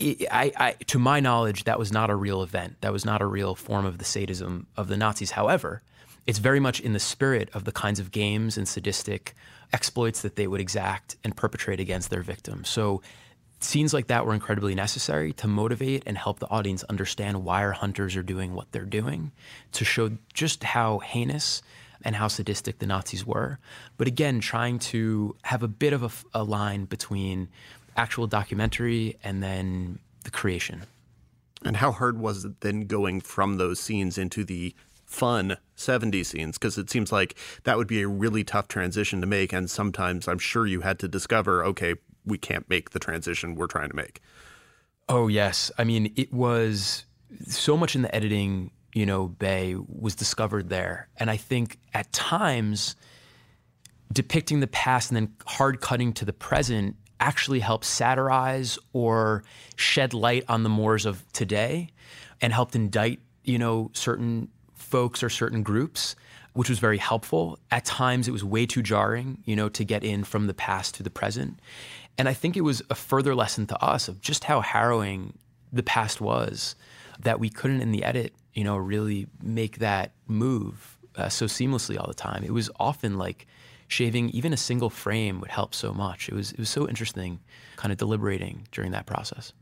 [0.00, 2.76] I, I, to my knowledge, that was not a real event.
[2.82, 5.32] That was not a real form of the sadism of the Nazis.
[5.32, 5.82] However,
[6.26, 9.34] it's very much in the spirit of the kinds of games and sadistic
[9.72, 12.68] exploits that they would exact and perpetrate against their victims.
[12.68, 13.02] So
[13.60, 17.72] scenes like that were incredibly necessary to motivate and help the audience understand why our
[17.72, 19.32] hunters are doing what they're doing,
[19.72, 21.62] to show just how heinous
[22.02, 23.58] and how sadistic the Nazis were.
[23.96, 27.48] But again, trying to have a bit of a, a line between
[27.96, 30.82] actual documentary and then the creation.
[31.64, 36.56] And how hard was it then going from those scenes into the fun 70s scenes?
[36.56, 37.34] Because it seems like
[37.64, 39.52] that would be a really tough transition to make.
[39.52, 41.96] And sometimes I'm sure you had to discover, okay,
[42.28, 44.20] we can't make the transition we're trying to make.
[45.08, 45.70] Oh, yes.
[45.78, 47.04] I mean, it was
[47.46, 51.08] so much in the editing, you know, Bay was discovered there.
[51.16, 52.94] And I think at times,
[54.12, 59.42] depicting the past and then hard cutting to the present actually helped satirize or
[59.76, 61.88] shed light on the mores of today
[62.40, 66.14] and helped indict, you know, certain folks or certain groups,
[66.52, 67.58] which was very helpful.
[67.70, 70.94] At times it was way too jarring, you know, to get in from the past
[70.96, 71.58] to the present.
[72.18, 75.38] And I think it was a further lesson to us of just how harrowing
[75.72, 76.74] the past was
[77.20, 81.98] that we couldn't in the edit, you know, really make that move uh, so seamlessly
[81.98, 82.42] all the time.
[82.44, 83.46] It was often like
[83.88, 86.28] shaving even a single frame would help so much.
[86.28, 87.40] It was it was so interesting,
[87.76, 89.52] kind of deliberating during that process.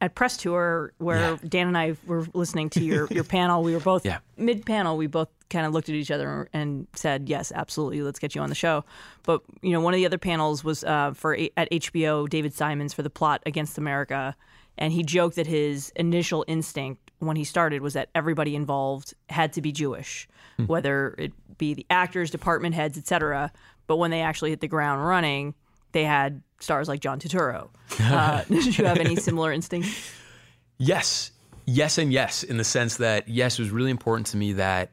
[0.00, 1.36] At press tour where Yeah.
[1.48, 3.62] Dan and I were listening to your, your panel.
[3.62, 4.18] We were both Yeah.
[4.36, 4.96] mid panel.
[4.96, 8.40] We both kind of looked at each other and said, "Yes, absolutely, let's get you
[8.42, 8.84] on the show."
[9.22, 12.92] But you know, one of the other panels was uh, for at HBO, David Simon's
[12.92, 14.34] for the plot Against America,
[14.76, 19.52] and he joked that his initial instinct when he started was that everybody involved had
[19.54, 20.28] to be Jewish,
[20.66, 23.52] whether it be the actors, department heads, etc.
[23.86, 25.54] But when they actually hit the ground running,
[25.94, 27.70] they had stars like John Turturro.
[28.00, 30.12] Uh, did you have any similar instincts?
[30.78, 31.30] Yes,
[31.64, 34.90] yes, and yes, in the sense that yes, it was really important to me that,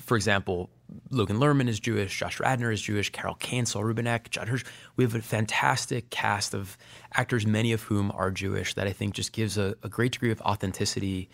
[0.00, 0.68] for example,
[1.10, 4.64] Logan Lerman is Jewish, Josh Radnor is Jewish, Carol Kane, Saul Rubinek, Judd Hirsch.
[4.96, 6.76] We have a fantastic cast of
[7.14, 10.30] actors, many of whom are Jewish, that I think just gives a, a great degree
[10.30, 11.30] of authenticity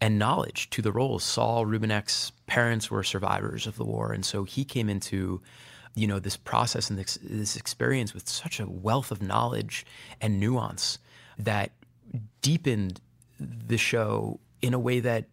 [0.00, 1.24] and knowledge to the roles.
[1.24, 5.40] Saul Rubinek's parents were survivors of the war, and so he came into
[5.94, 9.84] you know this process and this, this experience with such a wealth of knowledge
[10.20, 10.98] and nuance
[11.38, 11.72] that
[12.40, 13.00] deepened
[13.38, 15.26] the show in a way that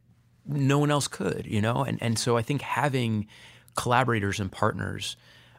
[0.46, 1.84] no one else could, you know?
[1.84, 3.28] And and so I think having
[3.76, 5.16] collaborators and partners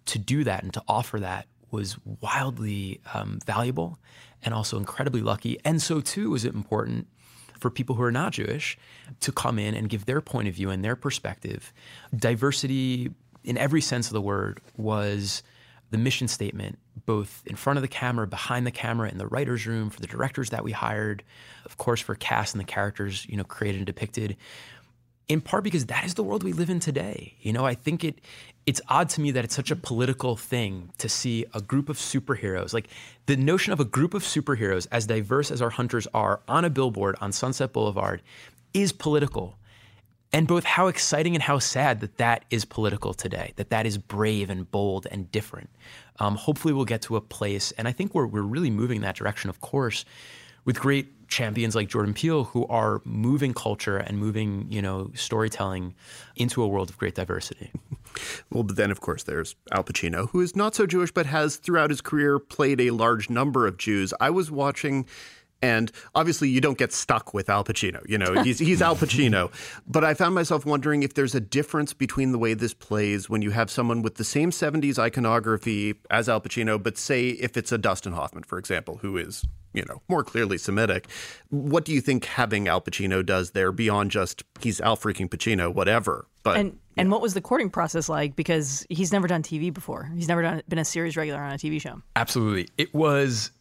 [0.07, 3.99] to do that and to offer that was wildly um, valuable
[4.43, 5.59] and also incredibly lucky.
[5.65, 7.07] And so too was it important
[7.59, 8.79] for people who are not Jewish
[9.21, 11.73] to come in and give their point of view and their perspective.
[12.17, 13.11] Diversity
[13.45, 15.43] in every sense of the word was
[15.91, 19.67] the mission statement, both in front of the camera, behind the camera, in the writer's
[19.67, 21.23] room, for the directors that we hired,
[21.65, 24.37] of course, for cast and the characters, you know, created and depicted.
[25.29, 27.35] In part because that is the world we live in today.
[27.41, 28.21] You know, I think it
[28.67, 31.97] it's odd to me that it's such a political thing to see a group of
[31.97, 32.75] superheroes.
[32.75, 32.89] Like
[33.27, 36.71] the notion of a group of superheroes as diverse as our hunters are on a
[36.71, 38.23] billboard on Sunset Boulevard
[38.75, 39.57] is political
[40.33, 43.99] and both how exciting and how sad that that is political today, that that is
[43.99, 45.71] brave and bold and different.
[46.19, 49.03] Um, hopefully, we'll get to a place, and I think we're, we're really moving in
[49.03, 50.05] that direction, of course,
[50.65, 55.95] with great champions like Jordan Peele who are moving culture and moving, you know, storytelling
[56.37, 57.71] into a world of great diversity.
[58.51, 61.57] Well, but then, of course, there's Al Pacino, who is not so Jewish, but has
[61.57, 64.13] throughout his career played a large number of Jews.
[64.21, 65.07] I was watching.
[65.63, 68.01] And obviously, you don't get stuck with Al Pacino.
[68.09, 69.53] You know, he's, he's Al Pacino.
[69.87, 73.43] But I found myself wondering if there's a difference between the way this plays when
[73.43, 77.73] you have someone with the same 70s iconography as Al Pacino, but say if it's
[77.73, 79.45] a Dustin Hoffman, for example, who is,
[79.75, 81.07] you know, more clearly Semitic.
[81.51, 85.73] What do you think having Al Pacino does there beyond just he's Al freaking Pacino,
[85.73, 86.27] whatever?
[86.43, 88.35] But And and what was the courting process like?
[88.35, 90.11] Because he's never done TV before.
[90.15, 92.03] He's never done been a series regular on a TV show.
[92.17, 92.69] Absolutely.
[92.79, 93.53] It was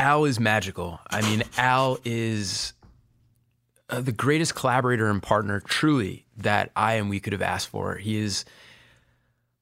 [0.00, 0.98] Al is magical.
[1.10, 2.72] I mean, Al is
[3.90, 7.96] uh, the greatest collaborator and partner, truly, that I and we could have asked for.
[7.96, 8.46] He is,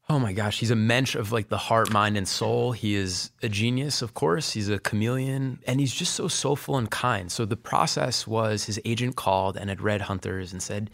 [0.09, 2.71] oh my gosh, he's a mensch of like the heart, mind, and soul.
[2.71, 4.53] He is a genius, of course.
[4.53, 7.33] He's a chameleon, and he's just so soulful and kind.
[7.33, 10.91] So the process was his agent called and had read Hunters and said,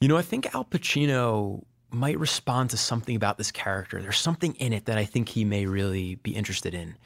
[0.00, 4.02] you know, I think Al Pacino might respond to something about this character.
[4.02, 6.96] There's something in it that I think he may really be interested in.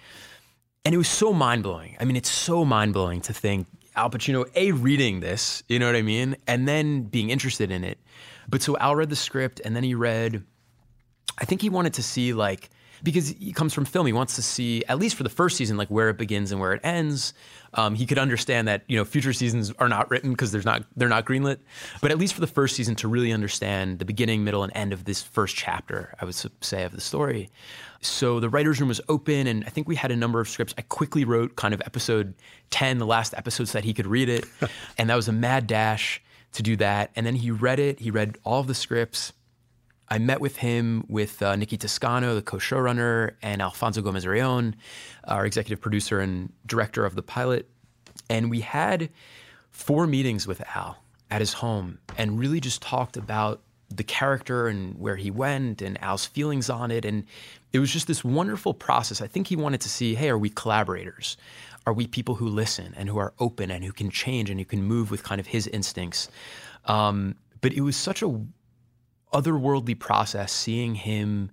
[0.84, 1.96] And it was so mind blowing.
[2.00, 5.86] I mean, it's so mind blowing to think Al Pacino, A, reading this, you know
[5.86, 6.36] what I mean?
[6.46, 7.98] And then being interested in it.
[8.48, 10.42] But so Al read the script and then he read,
[11.38, 12.70] I think he wanted to see like,
[13.02, 15.76] because he comes from film, he wants to see at least for the first season,
[15.76, 17.34] like where it begins and where it ends.
[17.74, 20.84] Um, he could understand that you know future seasons are not written because there's not
[20.96, 21.58] they're not greenlit,
[22.00, 24.92] but at least for the first season to really understand the beginning, middle, and end
[24.92, 27.50] of this first chapter, I would say of the story.
[28.00, 30.74] So the writers' room was open, and I think we had a number of scripts.
[30.76, 32.34] I quickly wrote kind of episode
[32.70, 34.44] ten, the last episode, so that he could read it,
[34.98, 36.20] and that was a mad dash
[36.52, 37.10] to do that.
[37.16, 38.00] And then he read it.
[38.00, 39.32] He read all of the scripts.
[40.12, 44.74] I met with him with uh, Nikki Toscano, the co-showrunner, and Alfonso Gomez Rejon,
[45.24, 47.66] our executive producer and director of the pilot,
[48.28, 49.08] and we had
[49.70, 50.98] four meetings with Al
[51.30, 55.98] at his home and really just talked about the character and where he went and
[56.02, 57.06] Al's feelings on it.
[57.06, 57.24] And
[57.72, 59.22] it was just this wonderful process.
[59.22, 61.38] I think he wanted to see, hey, are we collaborators?
[61.86, 64.66] Are we people who listen and who are open and who can change and who
[64.66, 66.28] can move with kind of his instincts?
[66.84, 68.44] Um, but it was such a
[69.32, 71.50] otherworldly process seeing him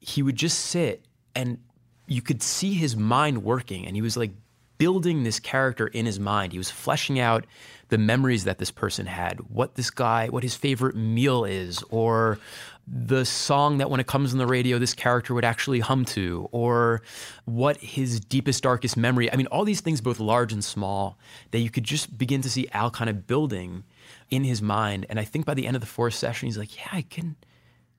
[0.00, 1.04] he would just sit
[1.34, 1.58] and
[2.06, 3.86] you could see his mind working.
[3.86, 4.32] And he was like
[4.78, 6.52] building this character in his mind.
[6.52, 7.44] He was fleshing out
[7.88, 12.38] the memories that this person had what this guy what his favorite meal is or
[12.86, 16.48] the song that when it comes on the radio this character would actually hum to
[16.52, 17.00] or
[17.46, 21.18] what his deepest darkest memory i mean all these things both large and small
[21.50, 23.84] that you could just begin to see al kind of building
[24.30, 25.06] in his mind.
[25.08, 27.36] And I think by the end of the fourth session, he's like, yeah, I can,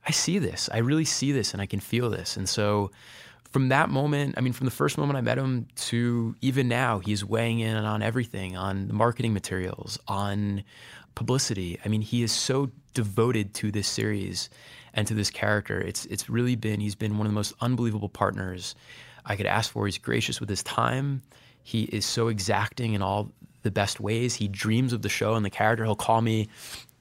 [0.07, 0.69] I see this.
[0.73, 2.37] I really see this and I can feel this.
[2.37, 2.91] And so
[3.51, 6.99] from that moment, I mean, from the first moment I met him to even now,
[6.99, 10.63] he's weighing in on everything, on the marketing materials, on
[11.15, 11.79] publicity.
[11.83, 14.49] I mean, he is so devoted to this series
[14.93, 15.79] and to this character.
[15.79, 18.75] It's it's really been he's been one of the most unbelievable partners
[19.25, 19.85] I could ask for.
[19.85, 21.21] He's gracious with his time.
[21.63, 23.31] He is so exacting in all
[23.63, 24.35] the best ways.
[24.35, 25.83] He dreams of the show and the character.
[25.85, 26.47] He'll call me,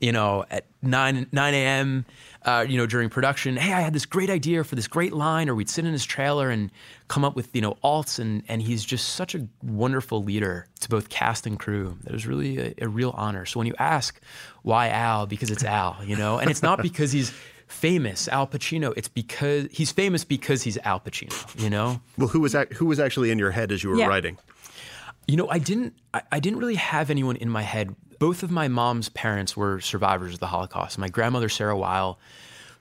[0.01, 2.05] you know, at nine nine a.m.
[2.45, 3.57] Uh, you know, during production.
[3.57, 6.05] Hey, I had this great idea for this great line, or we'd sit in his
[6.05, 6.71] trailer and
[7.09, 8.19] come up with you know alts.
[8.19, 11.97] And and he's just such a wonderful leader to both cast and crew.
[12.07, 13.45] It was really a, a real honor.
[13.45, 14.21] So when you ask
[14.63, 17.33] why Al, because it's Al, you know, and it's not because he's
[17.67, 18.95] famous Al Pacino.
[18.97, 21.61] It's because he's famous because he's Al Pacino.
[21.63, 22.01] You know.
[22.17, 24.07] Well, who was ac- who was actually in your head as you were Yeah.
[24.07, 24.39] writing?
[25.29, 25.95] You know, I didn't.
[26.15, 27.95] I, I didn't really have anyone in my head.
[28.19, 30.99] Both of my mom's parents were survivors of the Holocaust.
[30.99, 32.19] My grandmother Sarah Weil,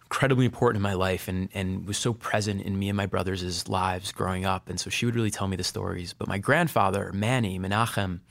[0.03, 3.67] incredibly important in my life, and and was so present in me and my brothers'
[3.67, 4.69] lives growing up.
[4.69, 6.13] And so she would really tell me the stories.
[6.13, 8.21] But my grandfather Manny Menachem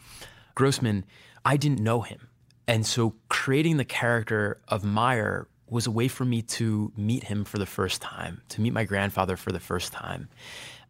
[0.54, 1.04] Grossman,
[1.44, 2.28] I didn't know him,
[2.66, 7.44] and so creating the character of Meyer was a way for me to meet him
[7.44, 10.28] for the first time, to meet my grandfather for the first time,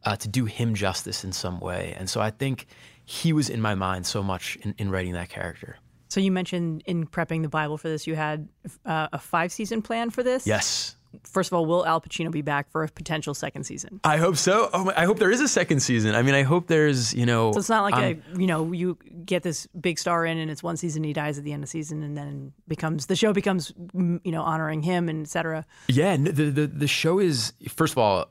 [0.04, 1.94] uh, to do him justice in some way.
[1.98, 2.66] And so I think
[3.06, 5.78] he was in my mind so much in, in writing that character.
[6.08, 8.48] So you mentioned in prepping the Bible for this, you had
[8.84, 10.46] uh, a five season plan for this.
[10.46, 10.96] Yes.
[11.24, 14.00] First of all, will Al Pacino be back for a potential second season?
[14.04, 14.68] I hope so.
[14.72, 16.14] Oh, my, I hope there is a second season.
[16.14, 17.52] I mean, I hope there's, you know.
[17.52, 20.50] So it's not like I'm- a you know you get this big star in and
[20.50, 23.32] it's one season he dies at the end of season and then becomes the show
[23.32, 25.64] becomes you know honoring him and etc.
[25.88, 28.28] Yeah, the, the the show is first of all,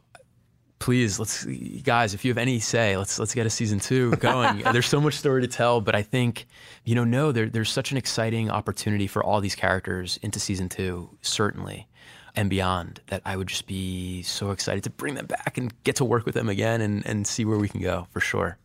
[0.79, 1.45] please let's
[1.83, 4.59] guys, if you have any say, let's let's get a season two going.
[4.71, 6.47] there's so much story to tell, but I think
[6.83, 10.69] you know, no, there, there's such an exciting opportunity for all these characters into season
[10.69, 11.87] two, certainly,
[12.35, 13.01] and beyond.
[13.07, 16.25] That I would just be so excited to bring them back and get to work
[16.25, 18.57] with them again and and see where we can go for sure.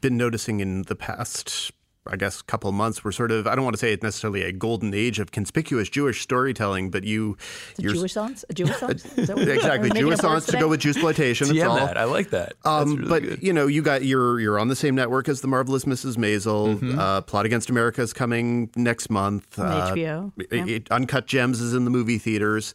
[0.00, 1.72] Been noticing in the past,
[2.10, 4.42] I guess, couple of months, we're sort of I don't want to say it's necessarily
[4.42, 7.36] a golden age of conspicuous Jewish storytelling, but you,
[7.78, 9.04] you're Jewish songs, Jewish songs.
[9.16, 11.42] Is that what- exactly are we making Jewish songs to go with Jewsploitation.
[11.42, 11.76] It's TM all.
[11.76, 11.96] that.
[11.96, 12.54] I like that.
[12.64, 13.42] That's Um, really but good.
[13.42, 16.16] you know, you got you're you're on the same network as the marvelous Mrs.
[16.16, 16.78] Maisel.
[16.78, 16.98] Mm-hmm.
[16.98, 19.58] Uh, Plot Against America is coming next month.
[19.58, 20.74] Uh, HBO, it- yeah.
[20.76, 22.74] it- Uncut Gems is in the movie theaters.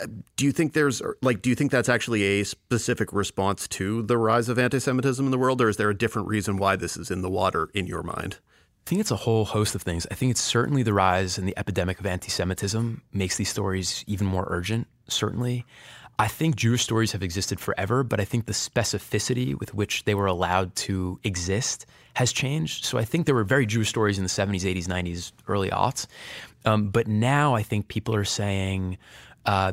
[0.00, 4.02] Uh, Do you think there's like do you think that's actually a specific response to
[4.02, 6.96] the rise of anti-Semitism in the world, or is there a different reason why this
[6.96, 8.38] is in the water in your mind?
[8.86, 10.06] I think it's a whole host of things.
[10.10, 14.04] I think it's certainly the rise and the epidemic of anti Semitism makes these stories
[14.06, 15.64] even more urgent, certainly.
[16.18, 20.14] I think Jewish stories have existed forever, but I think the specificity with which they
[20.14, 22.84] were allowed to exist has changed.
[22.84, 26.06] So I think there were very Jewish stories in the 70s, 80s, 90s, early aughts.
[26.66, 28.98] Um, but now I think people are saying,
[29.46, 29.72] uh,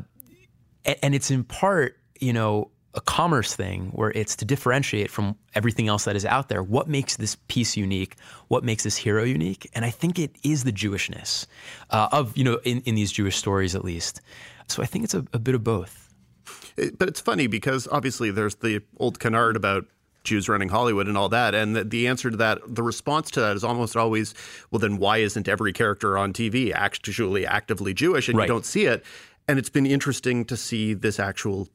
[1.04, 5.88] and it's in part, you know, a commerce thing where it's to differentiate from everything
[5.88, 6.64] else that is out there.
[6.64, 8.16] What makes this piece unique?
[8.48, 9.70] What makes this hero unique?
[9.74, 11.46] And I think it is the Jewishness
[11.92, 14.22] uh, of, you know, in, in these Jewish stories at least.
[14.68, 16.12] So I think it's a, a bit of both.
[16.76, 19.86] It- but it's funny because obviously there's the old canard about
[20.24, 23.40] Jews running Hollywood and all that, and the, the answer to that, the response to
[23.40, 24.34] that is almost always,
[24.72, 28.44] well, then why isn't every character on TV actually actively Jewish, and Right.
[28.44, 29.06] you don't see it?
[29.48, 31.70] And it's been interesting to see this actual,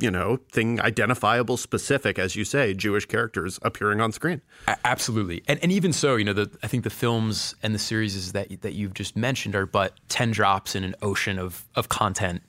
[0.00, 4.42] you know, thing identifiable, specific, as you say, Jewish characters appearing on screen.
[4.84, 8.32] Absolutely, and and even so, you know, the, I think the films and the series
[8.32, 12.42] that that you've just mentioned are but ten drops in an ocean of of content,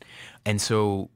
[0.46, 1.10] and so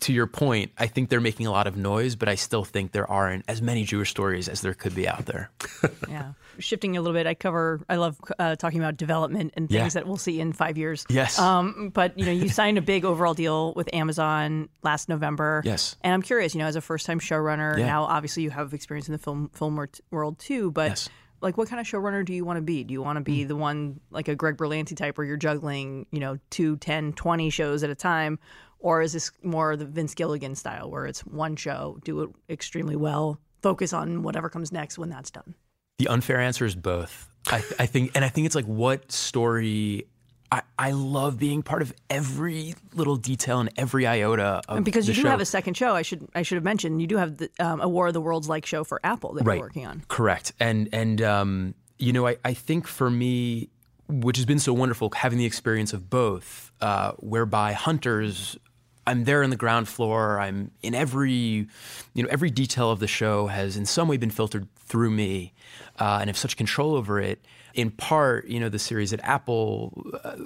[0.00, 2.92] to your point, I think they're making a lot of noise, but I still think
[2.92, 5.50] there aren't as many Jewish stories as there could be out there.
[6.08, 6.32] Yeah.
[6.58, 7.80] Shifting a little bit, I cover.
[7.88, 10.00] I love uh, talking about development and things Yeah.
[10.00, 11.06] that we'll see in five years.
[11.08, 11.38] Yes.
[11.38, 15.62] Um, but you know, you signed a big overall deal with Amazon last November.
[15.64, 15.96] Yes.
[16.02, 17.86] And I'm curious, you know, as a first-time showrunner, Yeah.
[17.86, 20.70] now obviously you have experience in the film film world too.
[20.70, 21.08] But Yes.
[21.40, 22.84] like, what kind of showrunner do you want to be?
[22.84, 23.36] Do you want to Hmm.
[23.36, 27.14] be the one like a Greg Berlanti type, where you're juggling, you know, two, 10,
[27.14, 28.38] 20 shows at a time?
[28.82, 32.96] Or is this more the Vince Gilligan style, where it's one show, do it extremely
[32.96, 35.54] well, focus on whatever comes next when that's done?
[35.98, 37.28] The unfair answer is both.
[37.46, 40.06] I, I think, and I think it's like what story.
[40.50, 45.08] I, I love being part of every little detail and every iota of And because
[45.08, 45.28] you do show.
[45.28, 47.80] have a second show, I should I should have mentioned you do have the, um,
[47.80, 49.54] a War of the Worlds like show for Apple that right.
[49.54, 50.02] you're working on.
[50.08, 50.52] Correct.
[50.60, 53.70] And and um, you know, I, I think for me,
[54.08, 58.58] which has been so wonderful, having the experience of both, uh, whereby hunters.
[59.06, 60.38] I'm there in the ground floor.
[60.38, 61.66] I'm in every,
[62.14, 65.52] you know, every detail of the show has in some way been filtered through me,
[65.98, 67.44] uh, and have such control over it.
[67.74, 70.36] In part, you know, the series at Apple uh,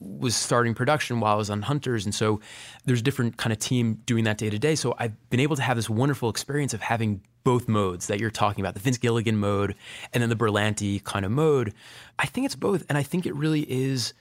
[0.00, 2.40] was starting production while I was on Hunters, and so
[2.86, 4.74] there's different kind of team doing that day to day.
[4.74, 8.30] So I've been able to have this wonderful experience of having both modes that you're
[8.30, 9.74] talking about, the Vince Gilligan mode
[10.12, 11.74] and then the Berlanti kind of mode.
[12.18, 14.14] I think it's both, and I think it really is.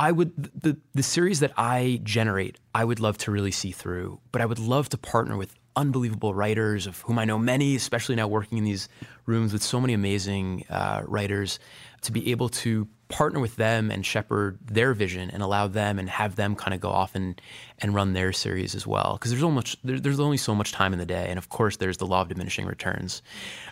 [0.00, 4.18] I would the the series that I generate, I would love to really see through,
[4.32, 8.16] but I would love to partner with unbelievable writers of whom I know many, especially
[8.16, 8.88] now working in these
[9.26, 11.58] rooms with so many amazing uh, writers,
[12.00, 16.08] to be able to partner with them and shepherd their vision and allow them and
[16.08, 17.38] have them kind of go off and
[17.80, 19.18] and run their series as well.
[19.18, 21.76] Because there's almost there, there's only so much time in the day and of course
[21.76, 23.20] there's the law of diminishing returns.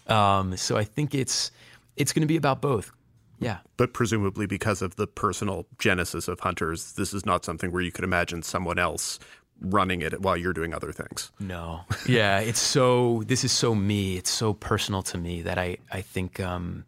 [0.09, 1.53] Um, so I think it's
[1.97, 2.93] it's going to be about both
[3.39, 7.83] yeah but presumably because of the personal genesis of hunters this is not something where
[7.83, 9.19] you could imagine someone else
[9.61, 11.31] running it while you're doing other things.
[11.41, 11.81] No.
[12.07, 14.17] Yeah, it's so this is so me.
[14.17, 16.85] It's so personal to me that I I think um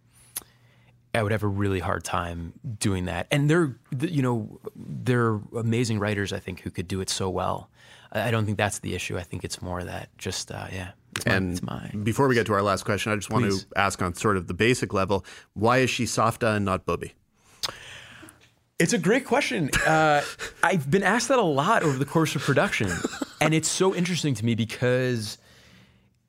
[1.15, 3.27] I would have a really hard time doing that.
[3.31, 7.69] And they're you know, they're amazing writers I think who could do it so well.
[8.13, 9.17] I don't think that's the issue.
[9.19, 10.91] I think it's more that just uh, yeah.
[11.17, 13.65] It's my, and it's before we get to our last question, I just want Please.
[13.65, 15.25] to ask on sort of the basic level,
[15.55, 17.15] why is she Safta and not Bubby?
[18.79, 19.71] It's a great question.
[19.87, 20.23] Uh,
[20.63, 22.91] I've been asked that a lot over the course of production,
[23.41, 25.37] and it's so interesting to me because,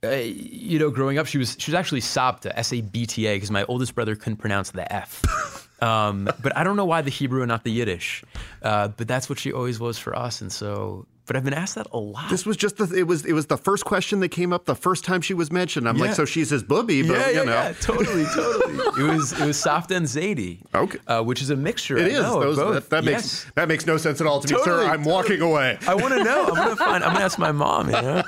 [0.04, 3.26] uh, you know, growing up, she was she was actually Sabta, S A B T
[3.28, 5.22] A, because my oldest brother couldn't pronounce the F.
[5.82, 8.24] Um, but I don't know why the Hebrew and not the Yiddish.
[8.62, 11.76] Uh, but that's what she always was for us, and so but I've been asked
[11.76, 12.30] that a lot.
[12.30, 14.76] This was just the it was it was the first question that came up the
[14.76, 15.88] first time she was mentioned.
[15.88, 16.06] I'm yeah.
[16.06, 19.04] like, so she's his booby, but yeah, yeah, you know, yeah, totally, totally.
[19.04, 21.98] it was it was Safta and Zadie, okay, uh, which is a mixture.
[21.98, 22.22] It I is.
[22.22, 23.14] Know, Those, that, that, yes.
[23.14, 24.92] makes that makes no sense at all to totally, me, sir.
[24.92, 25.14] I'm totally.
[25.14, 25.78] walking away.
[25.88, 26.48] I want to know.
[26.48, 27.04] I'm gonna find.
[27.04, 27.88] I'm gonna ask my mom.
[27.88, 28.24] You know,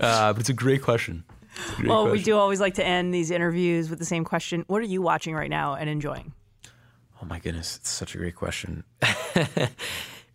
[0.00, 1.24] uh, but it's a great question.
[1.72, 2.12] A great well, question.
[2.12, 5.02] we do always like to end these interviews with the same question: What are you
[5.02, 6.32] watching right now and enjoying?
[7.22, 8.84] Oh my goodness, it's such a great question.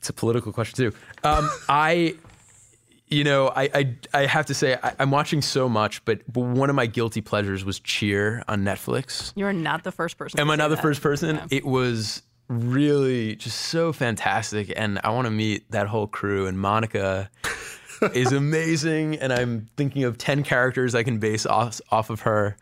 [0.06, 0.98] it's a political question too.
[1.24, 2.16] Um, I
[3.08, 6.42] you know, I, I, I have to say I, am watching so much, but, but
[6.42, 9.32] one of my guilty pleasures was Cheer on Netflix.
[9.36, 10.40] You're not the first person.
[10.40, 10.82] Am I not the that.
[10.82, 11.36] first person?
[11.36, 11.48] Yeah.
[11.52, 16.48] It was really just so fantastic, and I want to meet that whole crew.
[16.48, 17.30] And Monica
[18.14, 22.58] is amazing, and I'm thinking of ten characters I can base off off of her.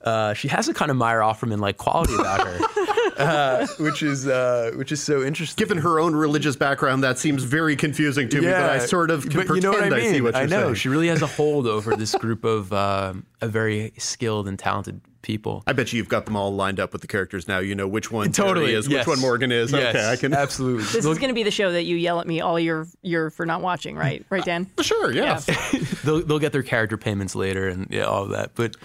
[0.00, 2.58] Uh, she has a kind of Meyer Offerman like quality about her.
[3.18, 5.60] uh, which is uh, which is so interesting.
[5.62, 8.52] Given her own religious background, that seems very confusing to yeah, me.
[8.52, 10.08] But I sort of can pretend you know what I, mean?
[10.08, 10.74] I see what you're I know saying.
[10.76, 15.00] she really has a hold over this group of uh, a very skilled and talented
[15.22, 15.64] people.
[15.66, 17.58] I bet you you've got them all lined up with the characters now.
[17.58, 19.06] You know which one totally is, yes.
[19.06, 19.72] which one Morgan is.
[19.72, 20.84] Yes, okay, I can absolutely.
[20.84, 23.30] This is going to be the show that you yell at me all year year
[23.30, 24.24] for not watching, right?
[24.30, 24.70] Right, Dan?
[24.78, 25.40] Uh, sure, yeah.
[25.48, 25.80] yeah.
[26.04, 28.76] they'll they'll get their character payments later and yeah, all of that, but.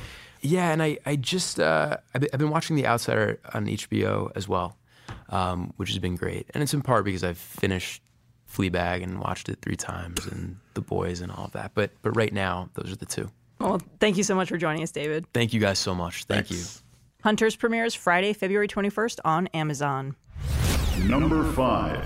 [0.43, 4.77] Yeah, and I, I just uh, I've been watching The Outsider on HBO as well,
[5.29, 8.03] um, which has been great, and it's in part because I've finished
[8.51, 11.71] Fleabag and watched it three times, and The Boys and all of that.
[11.73, 13.31] But but right now, those are the two.
[13.59, 15.25] Well, thank you so much for joining us, David.
[15.33, 16.25] Thank you guys so much.
[16.25, 16.81] Thank Thanks.
[16.83, 16.83] you.
[17.23, 20.17] Hunters premieres Friday, February 21st on Amazon.
[21.05, 22.05] Number five.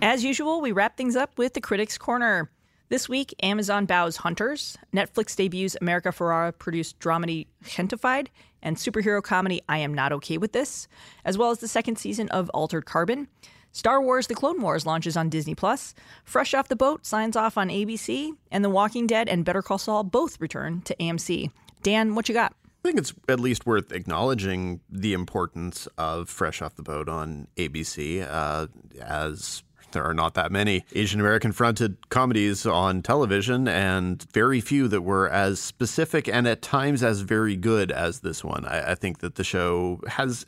[0.00, 2.50] As usual, we wrap things up with the Critics Corner.
[2.90, 8.26] This week, Amazon bows Hunters, Netflix debuts America Ferrera produced dramedy Gentefied,
[8.64, 10.88] and superhero comedy I Am Not Okay With This,
[11.24, 13.28] as well as the second season of Altered Carbon.
[13.70, 15.94] Star Wars The Clone Wars launches on Disney Plus.
[16.24, 19.78] Fresh Off the Boat signs off on ABC, and The Walking Dead and Better Call
[19.78, 21.52] Saul both return to AMC.
[21.84, 22.56] Dan, what you got?
[22.66, 27.46] I think it's at least worth acknowledging the importance of Fresh Off the Boat on
[27.56, 28.66] ABC uh,
[29.00, 29.62] as
[29.92, 35.02] there are not that many Asian American fronted comedies on television, and very few that
[35.02, 38.64] were as specific and at times as very good as this one.
[38.64, 40.46] I, I think that the show has,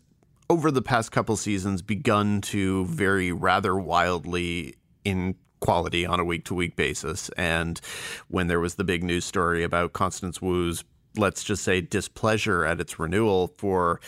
[0.49, 4.75] over the past couple seasons, begun to vary rather wildly
[5.05, 7.29] in quality on a week to week basis.
[7.37, 7.81] And
[8.29, 10.85] when there was the big news story about Constance Wu's
[11.17, 14.01] let's just say displeasure at its renewal for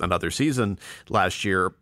[0.00, 0.78] another season
[1.08, 1.74] last year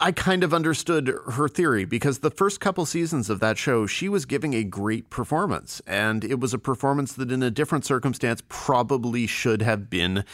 [0.00, 4.08] I kind of understood her theory because the first couple seasons of that show, she
[4.08, 5.82] was giving a great performance.
[5.86, 10.24] And it was a performance that, in a different circumstance, probably should have been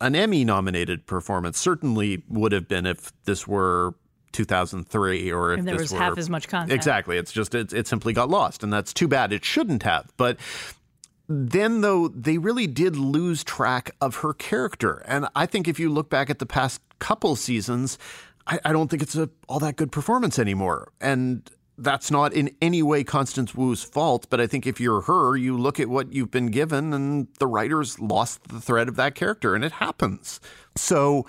[0.00, 1.58] an Emmy nominated performance.
[1.58, 3.94] Certainly would have been if this were
[4.32, 6.72] 2003 or if, if there was were, half as much content.
[6.72, 7.16] Exactly.
[7.16, 8.62] It's just, it, it simply got lost.
[8.62, 9.32] And that's too bad.
[9.32, 10.12] It shouldn't have.
[10.18, 10.38] But
[11.28, 15.88] then though they really did lose track of her character and i think if you
[15.88, 17.96] look back at the past couple seasons
[18.46, 20.92] I, I don't think it's a all that good performance anymore.
[21.00, 25.36] And that's not in any way Constance Wu's fault, but I think if you're her,
[25.36, 29.14] you look at what you've been given and the writers lost the thread of that
[29.14, 30.40] character and it happens.
[30.76, 31.26] So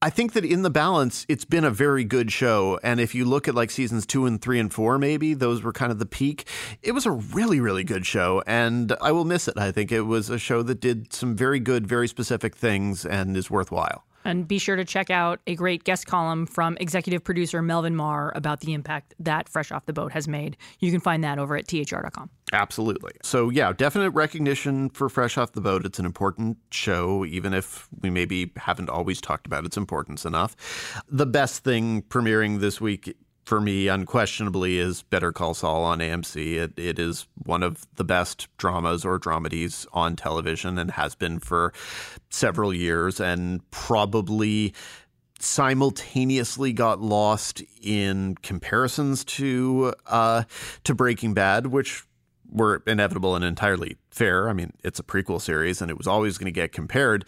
[0.00, 2.80] I think that in the balance, it's been a very good show.
[2.82, 5.72] And if you look at like seasons two and three and four, maybe those were
[5.72, 6.48] kind of the peak.
[6.82, 8.42] It was a really, really good show.
[8.44, 9.56] And I will miss it.
[9.56, 13.36] I think it was a show that did some very good, very specific things and
[13.36, 14.04] is worthwhile.
[14.24, 18.32] And be sure to check out a great guest column from executive producer Melvin Mar
[18.34, 20.56] about the impact that Fresh Off the Boat has made.
[20.78, 22.30] You can find that over at thr.com.
[22.52, 23.12] Absolutely.
[23.22, 25.86] So, yeah, definite recognition for Fresh Off the Boat.
[25.86, 31.02] It's an important show, even if we maybe haven't always talked about its importance enough.
[31.08, 36.56] The best thing premiering this week for me, unquestionably, is Better Call Saul on AMC.
[36.56, 41.38] It, it is one of the best dramas or dramedies on television and has been
[41.40, 41.72] for
[42.30, 44.74] several years and probably
[45.40, 50.44] simultaneously got lost in comparisons to uh,
[50.84, 52.04] to Breaking Bad, which
[52.48, 54.48] were inevitable and entirely fair.
[54.48, 57.24] I mean, it's a prequel series and it was always going to get compared,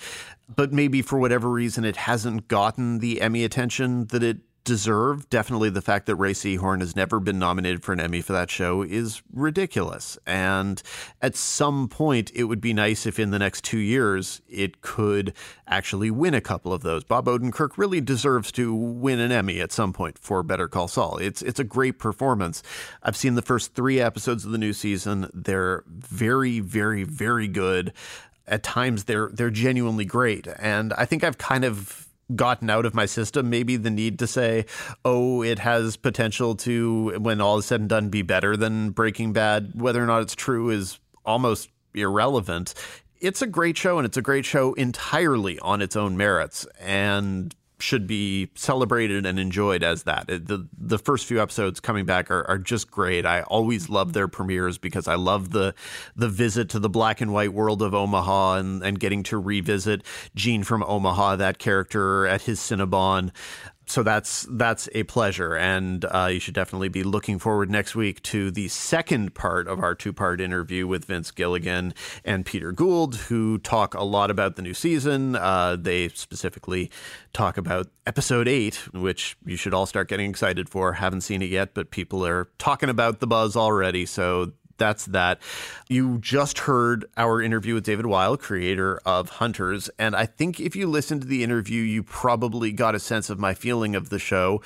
[0.54, 5.28] but maybe for whatever reason it hasn't gotten the Emmy attention that it deserve.
[5.30, 8.50] Definitely the fact that Rhea Seehorn has never been nominated for an Emmy for that
[8.50, 10.18] show is ridiculous.
[10.26, 10.82] And
[11.22, 15.34] at some point, it would be nice if in the next two years it could
[15.68, 17.04] actually win a couple of those.
[17.04, 21.18] Bob Odenkirk really deserves to win an Emmy at some point for Better Call Saul.
[21.18, 22.62] It's it's a great performance.
[23.02, 25.30] I've seen the first three episodes of the new season.
[25.32, 27.92] They're very, very, very good.
[28.46, 30.46] At times they're they're genuinely great.
[30.58, 32.03] And I think I've kind of
[32.34, 34.64] gotten out of my system maybe the need to say
[35.04, 39.32] oh it has potential to when all is said and done be better than breaking
[39.32, 39.72] bad.
[39.74, 42.74] Whether or not it's true is almost irrelevant.
[43.20, 47.54] It's a great show and it's a great show entirely on its own merits and
[47.84, 50.26] should be celebrated and enjoyed as that.
[50.26, 53.26] The the first few episodes coming back are, are just great.
[53.26, 55.74] I always love their premieres because I love the
[56.16, 60.02] the visit to the black and white world of Omaha and, and getting to revisit
[60.34, 63.30] Gene from Omaha, that character at his Cinnabon
[63.86, 68.22] so that's that's a pleasure, and uh, you should definitely be looking forward next week
[68.22, 71.94] to the second part of our two-part interview with Vince Gilligan
[72.24, 75.36] and Peter Gould, who talk a lot about the new season.
[75.36, 76.90] Uh, they specifically
[77.32, 80.94] talk about episode eight, which you should all start getting excited for.
[80.94, 85.40] Haven't seen it yet, but people are talking about the buzz already, so that's that.
[85.88, 89.90] You just heard our interview with David Weil, creator of Hunters.
[89.98, 93.38] And I think if you listened to the interview, you probably got a sense of
[93.38, 94.62] my feeling of the show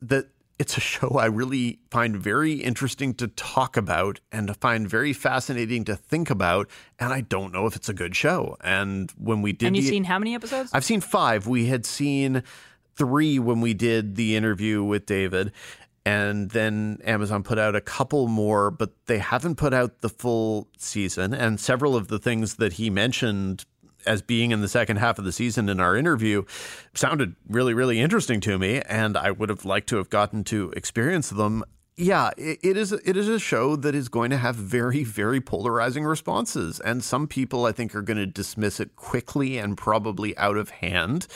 [0.00, 0.28] that
[0.58, 5.12] it's a show I really find very interesting to talk about and to find very
[5.12, 6.68] fascinating to think about.
[7.00, 8.56] And I don't know if it's a good show.
[8.62, 10.70] And when we did, and you've the, seen how many episodes?
[10.72, 11.48] I've seen five.
[11.48, 12.44] We had seen
[12.94, 15.52] three when we did the interview with David
[16.04, 20.68] and then Amazon put out a couple more, but they haven't put out the full
[20.76, 21.32] season.
[21.32, 23.64] And several of the things that he mentioned
[24.06, 26.42] as being in the second half of the season in our interview
[26.94, 30.72] sounded really, really interesting to me, and I would have liked to have gotten to
[30.76, 31.64] experience them.
[31.96, 32.92] Yeah, it is.
[32.92, 37.28] It is a show that is going to have very, very polarizing responses, and some
[37.28, 41.26] people I think are going to dismiss it quickly and probably out of hand.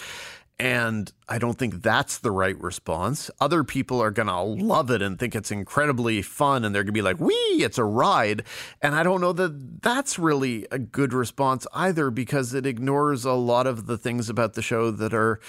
[0.58, 3.30] And I don't think that's the right response.
[3.40, 6.94] Other people are going to love it and think it's incredibly fun and they're going
[6.94, 8.42] to be like, wee, it's a ride.
[8.80, 13.32] And I don't know that that's really a good response either because it ignores a
[13.32, 15.40] lot of the things about the show that are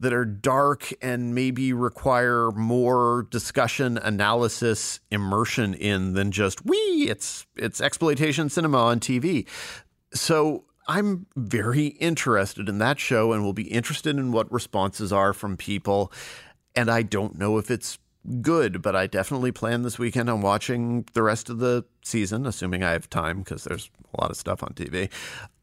[0.00, 7.46] that are dark and maybe require more discussion, analysis, immersion in than just wee, it's
[7.56, 9.46] it's exploitation cinema on TV.
[10.14, 15.32] So I'm very interested in that show and will be interested in what responses are
[15.32, 16.12] from people.
[16.74, 17.98] And I don't know if it's
[18.40, 22.82] good, but I definitely plan this weekend on watching the rest of the season, assuming
[22.82, 25.10] I have time because there's a lot of stuff on TV.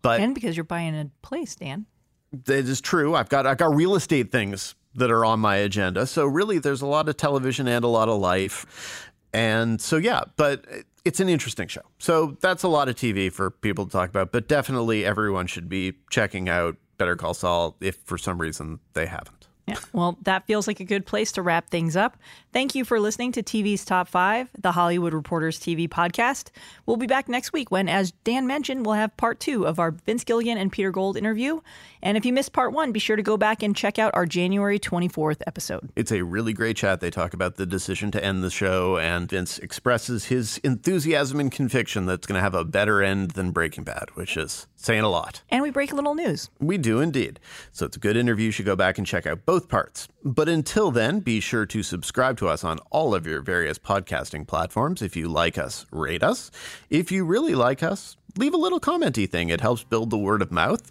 [0.01, 1.85] But and because you're buying a place, Dan.
[2.31, 3.15] That is true.
[3.15, 6.05] I've got I've got real estate things that are on my agenda.
[6.07, 9.11] So really there's a lot of television and a lot of life.
[9.33, 10.65] And so yeah, but
[11.05, 11.81] it's an interesting show.
[11.99, 15.69] So that's a lot of TV for people to talk about, but definitely everyone should
[15.69, 19.47] be checking out Better Call Saul if for some reason they haven't.
[19.67, 19.77] Yeah.
[19.93, 22.17] Well, that feels like a good place to wrap things up.
[22.53, 26.49] Thank you for listening to TV's Top 5, the Hollywood Reporters TV podcast.
[26.85, 29.91] We'll be back next week when, as Dan mentioned, we'll have part two of our
[29.91, 31.61] Vince Gilligan and Peter Gould interview.
[32.03, 34.25] And if you missed part one, be sure to go back and check out our
[34.25, 35.91] January 24th episode.
[35.95, 36.99] It's a really great chat.
[36.99, 41.49] They talk about the decision to end the show, and Vince expresses his enthusiasm and
[41.53, 45.03] conviction that it's going to have a better end than Breaking Bad, which is saying
[45.03, 45.41] a lot.
[45.49, 46.49] And we break a little news.
[46.59, 47.39] We do indeed.
[47.71, 48.47] So it's a good interview.
[48.47, 50.09] You should go back and check out both parts.
[50.25, 54.47] But until then, be sure to subscribe to us on all of your various podcasting
[54.47, 55.01] platforms.
[55.01, 56.51] If you like us, rate us.
[56.89, 59.49] If you really like us, leave a little commenty thing.
[59.49, 60.81] It helps build the word of mouth.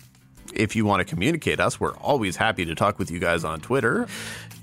[0.54, 3.60] If you want to communicate us, we're always happy to talk with you guys on
[3.60, 4.06] Twitter.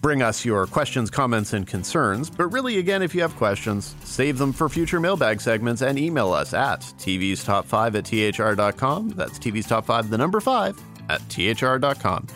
[0.01, 2.30] Bring us your questions, comments, and concerns.
[2.30, 6.31] But really, again, if you have questions, save them for future mailbag segments and email
[6.31, 9.09] us at TV's Top 5 at THR.com.
[9.09, 12.27] That's TV's Top 5, the number 5 at THR.com.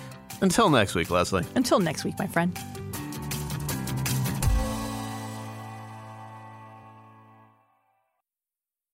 [0.42, 1.46] Until next week, Leslie.
[1.56, 2.58] Until next week, my friend.